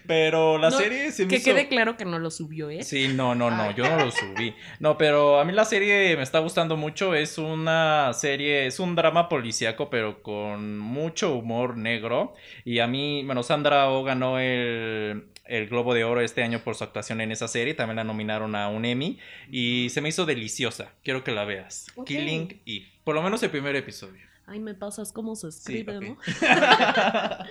pero 0.07 0.57
la 0.57 0.69
No, 0.69 0.77
serie 0.77 1.11
se 1.11 1.23
me 1.23 1.29
Que 1.29 1.35
hizo- 1.37 1.45
quede 1.45 1.67
claro 1.67 1.95
que 1.97 2.05
no 2.05 2.19
lo 2.19 2.29
subió, 2.31 2.69
¿eh? 2.69 2.83
Sí, 2.83 3.07
no, 3.09 3.33
no, 3.35 3.49
no, 3.51 3.63
Ay. 3.63 3.73
yo 3.77 3.83
no 3.89 4.05
lo 4.05 4.11
subí. 4.11 4.53
No, 4.79 4.97
pero 4.97 5.39
a 5.39 5.45
mí 5.45 5.53
la 5.53 5.63
serie 5.65 6.15
me 6.17 6.23
está 6.23 6.39
gustando 6.39 6.75
mucho. 6.75 7.15
Es 7.15 7.37
una 7.37 8.11
serie, 8.13 8.65
es 8.67 8.79
un 8.79 8.95
drama 8.95 9.29
policíaco, 9.29 9.89
pero 9.89 10.21
con 10.21 10.77
mucho 10.79 11.33
humor 11.33 11.77
negro. 11.77 12.33
Y 12.65 12.79
a 12.79 12.87
mí, 12.87 13.23
bueno, 13.25 13.43
Sandra 13.43 13.89
Oh 13.89 14.03
ganó 14.03 14.39
el, 14.39 15.27
el 15.45 15.67
Globo 15.67 15.93
de 15.93 16.03
Oro 16.03 16.21
este 16.21 16.43
año 16.43 16.59
por 16.59 16.75
su 16.75 16.83
actuación 16.83 17.21
en 17.21 17.31
esa 17.31 17.47
serie. 17.47 17.73
También 17.73 17.95
la 17.97 18.03
nominaron 18.03 18.55
a 18.55 18.67
un 18.69 18.85
Emmy. 18.85 19.17
Y 19.49 19.89
se 19.91 20.01
me 20.01 20.09
hizo 20.09 20.25
deliciosa. 20.25 20.91
Quiero 21.03 21.23
que 21.23 21.31
la 21.31 21.45
veas. 21.45 21.87
Killing 22.05 22.61
Eve. 22.65 22.90
Por 23.03 23.15
lo 23.15 23.21
menos 23.21 23.41
el 23.43 23.49
primer 23.49 23.75
episodio. 23.75 24.21
Ay, 24.45 24.59
me 24.59 24.73
pasas 24.73 25.11
cómo 25.11 25.35
se 25.35 25.49
escribe. 25.49 25.99
¿no? 25.99 26.17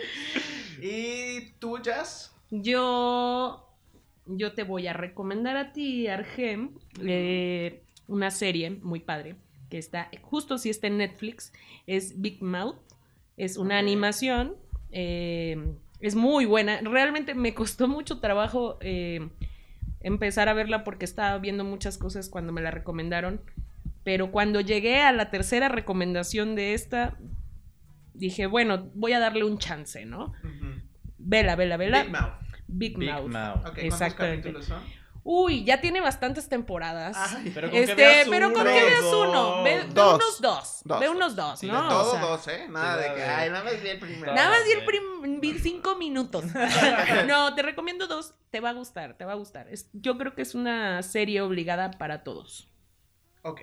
¿Y 0.83 1.53
tú, 1.59 1.79
Jazz? 1.79 2.35
Yo, 2.51 3.69
yo 4.27 4.53
te 4.53 4.65
voy 4.65 4.87
a 4.87 4.93
recomendar 4.93 5.57
a 5.57 5.73
ti, 5.73 6.09
Argem, 6.09 6.75
eh, 7.03 7.83
una 8.07 8.31
serie 8.31 8.71
muy 8.71 9.01
padre 9.01 9.37
que 9.71 9.79
está, 9.79 10.11
justo 10.21 10.59
si 10.59 10.69
está 10.69 10.89
en 10.89 10.99
Netflix, 10.99 11.53
es 11.87 12.21
Big 12.21 12.43
Mouth. 12.43 12.77
Es 13.37 13.57
una 13.57 13.79
animación, 13.79 14.57
eh, 14.91 15.75
es 16.01 16.15
muy 16.15 16.45
buena. 16.45 16.81
Realmente 16.81 17.35
me 17.35 17.55
costó 17.55 17.89
mucho 17.89 18.19
trabajo 18.19 18.77
eh, 18.81 19.31
empezar 20.01 20.49
a 20.49 20.55
verla 20.55 20.85
porque 20.85 21.07
estaba 21.07 21.39
viendo 21.39 21.65
muchas 21.65 21.97
cosas 21.97 22.29
cuando 22.29 22.53
me 22.53 22.61
la 22.61 22.71
recomendaron. 22.71 23.41
Pero 24.05 24.31
cuando 24.31 24.61
llegué 24.61 25.01
a 25.03 25.13
la 25.13 25.31
tercera 25.31 25.69
recomendación 25.69 26.55
de 26.55 26.75
esta, 26.75 27.17
dije, 28.15 28.47
bueno, 28.47 28.91
voy 28.95 29.13
a 29.13 29.21
darle 29.21 29.45
un 29.45 29.59
chance, 29.59 30.05
¿no? 30.07 30.33
Vela, 31.19 31.55
vela, 31.57 31.77
vela. 31.77 32.03
Big 32.03 32.11
Mouth. 32.13 32.33
Big, 32.67 32.99
Big 32.99 33.11
Mouth. 33.11 33.29
Mouth. 33.31 33.57
Ok, 33.57 33.63
¿cuántos 33.63 33.83
Exactamente. 33.85 34.63
son? 34.63 34.83
Uy, 35.23 35.65
ya 35.65 35.83
tiene 35.83 36.01
bastantes 36.01 36.49
temporadas. 36.49 37.15
Ay, 37.37 37.51
Pero 37.55 37.69
con 37.69 37.77
que 37.77 37.83
este, 37.83 37.95
veas 37.95 38.29
pero 38.31 38.53
con 38.55 38.63
uno, 38.63 38.71
que 38.73 38.83
veas 38.85 39.03
dos. 39.03 39.29
uno, 39.29 39.63
ve, 39.63 39.81
ve 39.81 39.85
Dos. 39.93 40.15
unos 40.15 40.41
dos, 40.41 40.81
Dos. 40.83 41.01
ve 41.01 41.09
unos 41.11 41.37
dos, 41.37 41.59
Sí, 41.61 41.67
¿no? 41.67 41.89
todo 41.89 42.09
O 42.09 42.13
sea, 42.13 42.21
dos, 42.23 42.49
¿eh? 42.49 42.67
Nada 42.71 43.03
Sí, 43.03 43.09
de 43.11 43.15
que, 43.17 43.23
ay, 43.25 43.51
nada 43.51 43.65
más 43.65 43.83
vi 43.83 43.89
el 43.91 43.99
primero. 43.99 44.35
Nada 44.35 44.49
más 44.49 44.61
vi 44.65 44.73
el 44.73 44.85
prim- 44.87 45.59
cinco 45.61 45.97
minutos. 45.97 46.45
no, 47.29 47.55
te 47.55 47.61
recomiendo 47.63 48.07
dos, 48.07 48.35
te 48.51 48.61
va 48.61 48.71
a 48.71 48.73
gustar, 48.73 49.19
te 49.19 49.27
va 49.27 49.33
a 49.33 49.37
gustar. 49.37 49.69
Es, 49.69 49.91
yo 49.93 50.17
creo 50.17 50.35
que 50.35 50.41
es 50.41 50.55
una 50.55 51.03
serie 51.03 51.43
obligada 51.43 51.91
para 51.91 52.25
todos. 52.25 52.71
Ok, 53.43 53.61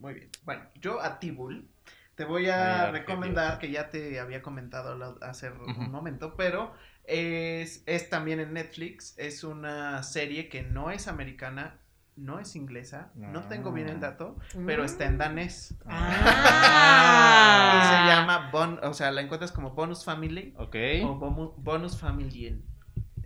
muy 0.00 0.14
bien. 0.14 0.28
Bueno, 0.44 0.62
yo 0.80 1.00
a 1.00 1.18
Tibul 1.20 1.68
te 2.16 2.24
voy 2.24 2.48
a 2.48 2.90
recomendar, 2.90 3.58
que 3.58 3.70
ya 3.70 3.88
te 3.90 4.18
había 4.20 4.42
comentado 4.42 5.16
hace 5.22 5.50
un 5.50 5.90
momento, 5.90 6.34
pero 6.36 6.72
es, 7.04 7.82
es 7.86 8.10
también 8.10 8.40
en 8.40 8.52
Netflix. 8.52 9.14
Es 9.18 9.42
una 9.44 10.02
serie 10.02 10.48
que 10.48 10.62
no 10.62 10.90
es 10.90 11.08
americana, 11.08 11.78
no 12.16 12.38
es 12.38 12.56
inglesa, 12.56 13.10
no 13.14 13.44
tengo 13.44 13.72
bien 13.72 13.88
el 13.88 13.96
Ah. 13.96 14.00
dato, 14.00 14.36
pero 14.66 14.84
está 14.84 15.06
en 15.06 15.16
danés. 15.16 15.74
Ah. 15.86 17.74
Y 17.76 17.86
se 17.86 18.06
llama, 18.12 18.50
bon, 18.52 18.78
o 18.82 18.92
sea, 18.94 19.10
la 19.10 19.20
encuentras 19.22 19.52
como 19.52 19.70
Bonus 19.70 20.04
Family 20.04 20.54
Ok. 20.58 20.74
o 21.04 21.18
Bomu- 21.18 21.54
Bonus 21.56 21.98
Familien. 21.98 22.62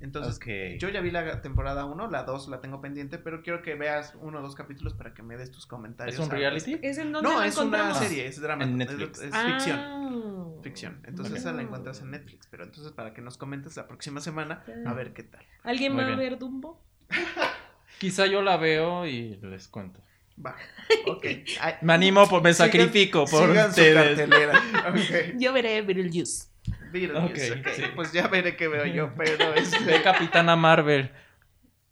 Entonces, 0.04 0.36
Ok. 0.36 0.78
yo 0.78 0.90
ya 0.90 1.00
vi 1.00 1.10
la 1.10 1.40
temporada 1.40 1.84
1, 1.86 2.10
la 2.10 2.24
2 2.24 2.48
la 2.48 2.60
tengo 2.60 2.80
pendiente, 2.80 3.18
pero 3.18 3.42
quiero 3.42 3.62
que 3.62 3.74
veas 3.74 4.14
uno 4.20 4.38
o 4.38 4.42
dos 4.42 4.54
capítulos 4.54 4.92
para 4.94 5.14
que 5.14 5.22
me 5.22 5.36
des 5.36 5.50
tus 5.50 5.66
comentarios. 5.66 6.14
¿Es 6.14 6.20
un 6.20 6.30
al 6.30 6.38
reality? 6.38 6.78
¿Es 6.82 6.98
en 6.98 7.10
donde 7.10 7.28
no, 7.28 7.42
es 7.42 7.56
una 7.56 7.94
serie, 7.94 8.26
es 8.26 8.40
drama. 8.40 8.64
En 8.64 8.80
es- 8.82 8.88
Netflix. 8.90 9.20
Es, 9.22 9.30
Ah. 9.34 9.46
ficción. 9.46 10.60
Ficción. 10.62 11.00
Entonces 11.06 11.36
esa 11.38 11.52
la 11.52 11.62
encuentras 11.62 12.00
en 12.02 12.10
Netflix. 12.10 12.46
Pero 12.50 12.64
entonces 12.64 12.92
para 12.92 13.12
que 13.14 13.22
nos 13.22 13.36
comentes 13.38 13.76
la 13.76 13.86
próxima 13.88 14.20
semana, 14.20 14.62
a 14.86 14.92
ver 14.92 15.12
qué 15.14 15.22
tal. 15.24 15.44
¿Alguien 15.62 15.94
Muy 15.94 16.04
va 16.04 16.12
a 16.12 16.16
ver 16.16 16.38
Dumbo? 16.38 16.80
Quizá 17.98 18.26
yo 18.26 18.42
la 18.42 18.56
veo 18.56 19.06
y 19.06 19.36
les 19.42 19.68
cuento. 19.68 20.00
Va. 20.44 20.54
Ok. 21.06 21.24
Ay, 21.60 21.74
Me 21.82 21.92
animo, 21.94 22.28
por, 22.28 22.42
me 22.42 22.50
sigan- 22.50 22.66
sacrifico 22.66 23.24
por 23.26 23.48
sigan 23.48 23.64
su 23.64 23.80
ustedes. 23.80 24.18
cartelera. 24.18 24.62
Ok. 24.90 25.38
Yo 25.38 25.52
veré 25.52 25.80
Beetlejuice. 25.82 26.48
Beetlejuice, 26.94 27.62
sí. 27.74 27.82
Pues 27.94 28.12
ya 28.12 28.28
veré 28.28 28.56
qué 28.56 28.68
veo 28.68 28.86
yo, 28.86 29.12
pero 29.18 29.52
De 29.52 29.60
este. 29.60 30.02
Capitana 30.02 30.56
Marvel. 30.56 31.10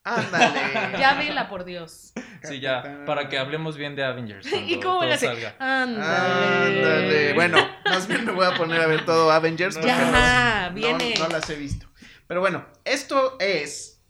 Ándale. 0.05 0.61
Ya 0.99 1.15
vela, 1.15 1.49
por 1.49 1.65
Dios. 1.65 2.13
Sí, 2.43 2.59
ya, 2.61 3.05
para 3.07 3.29
que 3.29 3.39
hablemos 3.39 3.77
bien 3.77 3.95
de 3.95 4.05
Avengers. 4.05 4.47
¿Y 4.67 4.81
cómo 4.81 5.05
le 5.05 5.15
hace? 5.15 5.29
Ándale. 5.59 7.35
Bueno, 7.35 7.59
más 7.85 8.09
bien 8.09 8.25
me 8.25 8.33
voy 8.33 8.47
a 8.47 8.55
poner 8.57 8.81
a 8.81 8.87
ver 8.87 9.05
todo 9.05 9.31
Avengers 9.31 9.75
porque 9.77 9.89
Ya, 9.89 10.69
no- 10.71 10.75
viene. 10.75 11.15
No, 11.19 11.25
no 11.29 11.31
las 11.31 11.49
he 11.51 11.55
visto. 11.57 11.87
Pero 12.27 12.41
bueno, 12.41 12.65
esto 12.85 13.37
es 13.39 14.03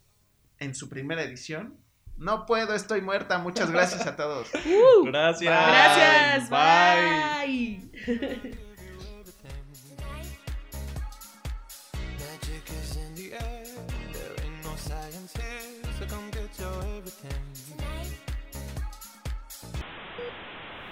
en 0.58 0.74
su 0.74 0.88
primera 0.88 1.22
edición. 1.22 1.76
No 2.16 2.46
puedo, 2.46 2.74
estoy 2.74 3.00
muerta. 3.00 3.38
Muchas 3.38 3.70
gracias 3.70 4.06
a 4.06 4.14
todos. 4.16 4.48
Uh, 4.54 5.04
Gracias. 5.06 5.52
gracias. 5.52 6.50
Bye. 6.50 7.80
Bye. 8.06 8.71